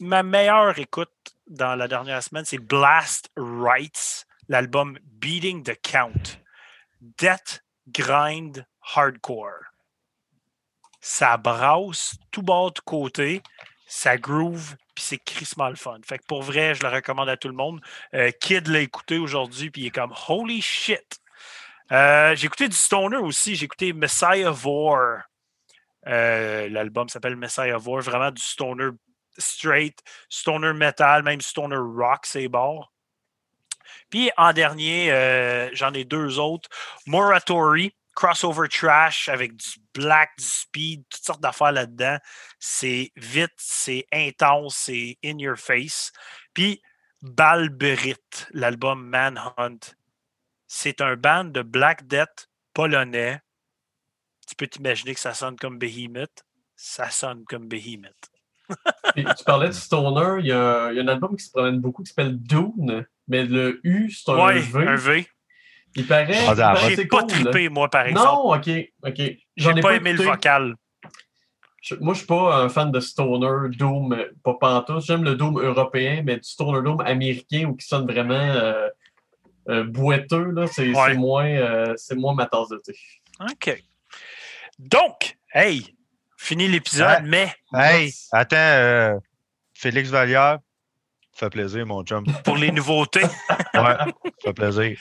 [0.00, 1.12] ma meilleure écoute
[1.46, 6.40] dans la dernière semaine, c'est Blast Rights, l'album Beating the Count.
[7.00, 9.66] Death Grind Hardcore
[11.06, 13.40] ça brasse tout bas de côté,
[13.86, 15.98] ça groove, puis c'est crissement le fun.
[16.04, 17.80] Fait que pour vrai, je le recommande à tout le monde.
[18.14, 21.20] Euh, Kid l'a écouté aujourd'hui, puis il est comme Holy shit!
[21.92, 23.54] Euh, j'ai écouté du Stoner aussi.
[23.54, 25.22] J'ai écouté Messiah War.
[26.08, 28.02] Euh, L'album s'appelle Messiah War.
[28.02, 28.90] Vraiment du Stoner
[29.38, 32.92] straight, Stoner metal, même Stoner rock, c'est bord.
[34.10, 36.68] Puis en dernier, j'en ai deux autres.
[37.06, 42.18] Moratory, crossover trash avec du black, du speed, toutes sortes d'affaires là-dedans.
[42.58, 46.10] C'est vite, c'est intense, c'est in your face.
[46.54, 46.82] Puis
[47.22, 48.16] Balberit,
[48.50, 49.78] l'album Manhunt.
[50.66, 53.40] C'est un band de Black Death polonais.
[54.48, 56.44] Tu peux t'imaginer que ça sonne comme Behemoth.
[56.74, 58.30] Ça sonne comme Behemoth.
[59.14, 61.50] Puis, tu parlais de Stoner, il y, a, il y a un album qui se
[61.52, 64.86] promène beaucoup qui s'appelle Dune, mais le U, c'est un Ouais, V.
[64.88, 65.28] un V.
[65.96, 66.34] Il paraît.
[66.94, 68.26] J'ai pas cool, trippé, moi, par exemple.
[68.26, 68.68] Non, ok,
[69.02, 69.32] ok.
[69.56, 70.74] J'en J'ai ai pas aimé le vocal.
[71.82, 75.04] Je- moi, je suis pas un fan de Stoner, Doom, pas pantoute.
[75.04, 78.88] J'aime le Doom européen, mais du Stoner Doom américain ou qui sonne vraiment euh,
[79.68, 81.14] euh, boiteux, là, c'est Ouais.
[81.14, 82.92] moins, euh, c'est moins ma tasse de thé.
[83.40, 83.82] OK.
[84.78, 85.94] Donc, hey,
[86.36, 87.28] fini l'épisode, Ouais.
[87.28, 89.18] mais Hey, attends, euh,
[89.74, 90.58] Félix Vallière,
[91.34, 92.24] fait plaisir, mon chum.
[92.44, 93.22] pour les nouveautés,
[93.74, 93.96] Ouais,
[94.42, 94.98] fait plaisir.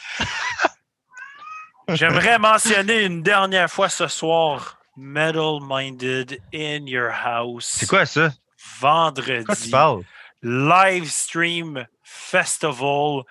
[1.89, 7.65] J'aimerais mentionner une dernière fois ce soir Metal Minded in Your House.
[7.79, 8.31] C'est quoi ça?
[8.79, 9.45] Vendredi.
[9.45, 10.03] Quoi tu parles?
[10.45, 13.23] live stream festival.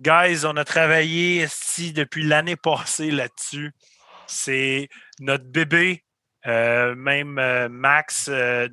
[0.00, 3.72] Guys, on a travaillé ici depuis l'année passée là-dessus.
[4.28, 4.88] C'est
[5.18, 6.04] notre bébé,
[6.46, 8.68] euh, même euh, Max, euh,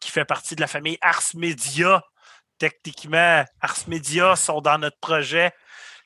[0.00, 2.02] qui fait partie de la famille Ars Media.
[2.58, 5.52] Techniquement, Ars Media sont dans notre projet.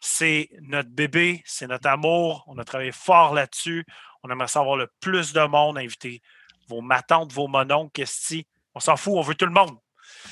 [0.09, 2.45] C'est notre bébé, c'est notre amour.
[2.47, 3.85] On a travaillé fort là-dessus.
[4.23, 6.23] On aimerait savoir le plus de monde, inviter
[6.69, 8.47] vos matantes, vos mononcles, esti.
[8.77, 9.77] On s'en fout, on veut tout le monde.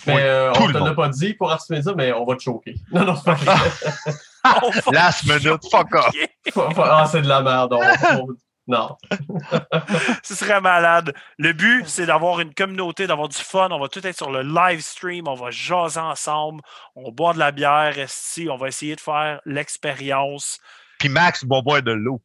[0.07, 2.43] Mais euh, on le te l'a pas dit pour Ars Media, mais on va te
[2.43, 2.77] choquer.
[2.93, 3.71] Non, non, c'est pas vrai.
[4.63, 6.15] On va Last minute, fuck off.
[6.79, 7.73] Ah, c'est de la merde.
[7.73, 8.27] on- on-
[8.67, 8.97] non.
[10.23, 11.15] Ce serait malade.
[11.39, 13.69] Le but, c'est d'avoir une communauté, d'avoir du fun.
[13.71, 15.29] On va tout être sur le live stream.
[15.29, 16.63] On va jaser ensemble.
[16.97, 17.99] On boire de la bière.
[17.99, 18.49] esti.
[18.49, 20.59] On va essayer de faire l'expérience.
[20.99, 22.23] Puis Max va boire de l'eau.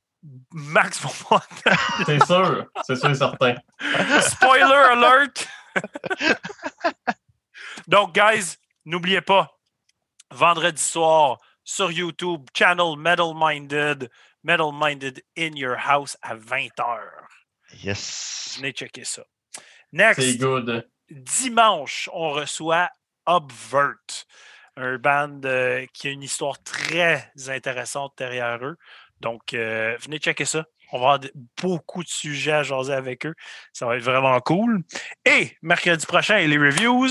[0.52, 1.48] Max va boire.
[2.06, 2.66] C'est sûr.
[2.86, 3.56] C'est sûr et certain.
[4.22, 5.48] Spoiler alert!
[7.88, 9.58] Donc, guys, n'oubliez pas,
[10.32, 14.10] vendredi soir sur YouTube, channel Metal Minded,
[14.44, 17.00] Metal Minded in Your House à 20h.
[17.84, 18.56] Yes.
[18.58, 19.24] Venez checker ça.
[19.54, 19.62] C'est
[19.92, 20.88] Next, good.
[21.10, 22.90] dimanche, on reçoit
[23.26, 23.96] Obvert,
[24.76, 28.78] un band euh, qui a une histoire très intéressante derrière eux.
[29.20, 30.66] Donc, euh, venez checker ça.
[30.92, 33.36] On va avoir de- beaucoup de sujets à jaser avec eux.
[33.74, 34.82] Ça va être vraiment cool.
[35.26, 37.10] Et mercredi prochain, les reviews.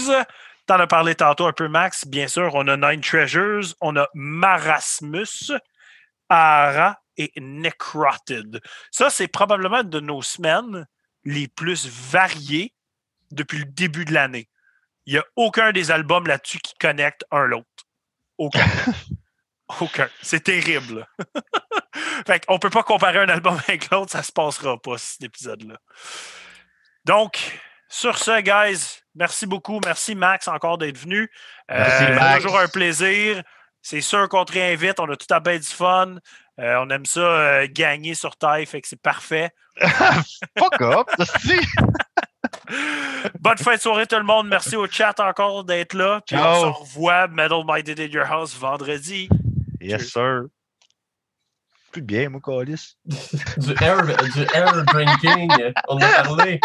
[0.66, 2.04] T'en as parlé tantôt un peu, Max.
[2.06, 5.52] Bien sûr, on a Nine Treasures, on a Marasmus,
[6.28, 8.60] Ara et Necrotted.
[8.90, 10.86] Ça, c'est probablement une de nos semaines
[11.24, 12.74] les plus variées
[13.30, 14.48] depuis le début de l'année.
[15.06, 17.66] Il n'y a aucun des albums là-dessus qui connecte un l'autre.
[18.38, 18.66] Aucun.
[19.80, 20.08] aucun.
[20.22, 21.06] C'est terrible.
[22.26, 25.24] fait qu'on ne peut pas comparer un album avec l'autre, ça se passera pas, cet
[25.24, 25.78] épisode-là.
[27.04, 27.58] Donc,
[27.88, 29.80] sur ce, guys, merci beaucoup.
[29.84, 31.30] Merci, Max, encore d'être venu.
[31.68, 32.42] Merci, Euh, Max.
[32.42, 33.42] Toujours un plaisir.
[33.82, 35.00] C'est sûr qu'on te réinvite.
[35.00, 36.16] On a tout à bien du fun.
[36.60, 39.50] Euh, on aime ça euh, gagner sur taille, fait que c'est parfait.
[40.58, 40.74] Fuck
[41.44, 41.60] c'est
[43.40, 44.48] Bonne fin de soirée, tout le monde.
[44.48, 46.20] Merci au chat encore d'être là.
[46.26, 49.28] Puis on se revoit Metal Minded in Your House vendredi.
[49.80, 50.44] Yes, sir.
[51.92, 52.96] Plus bien, moi, Calis.
[53.04, 55.50] Du air, du air drinking.
[55.88, 56.60] On a parlé.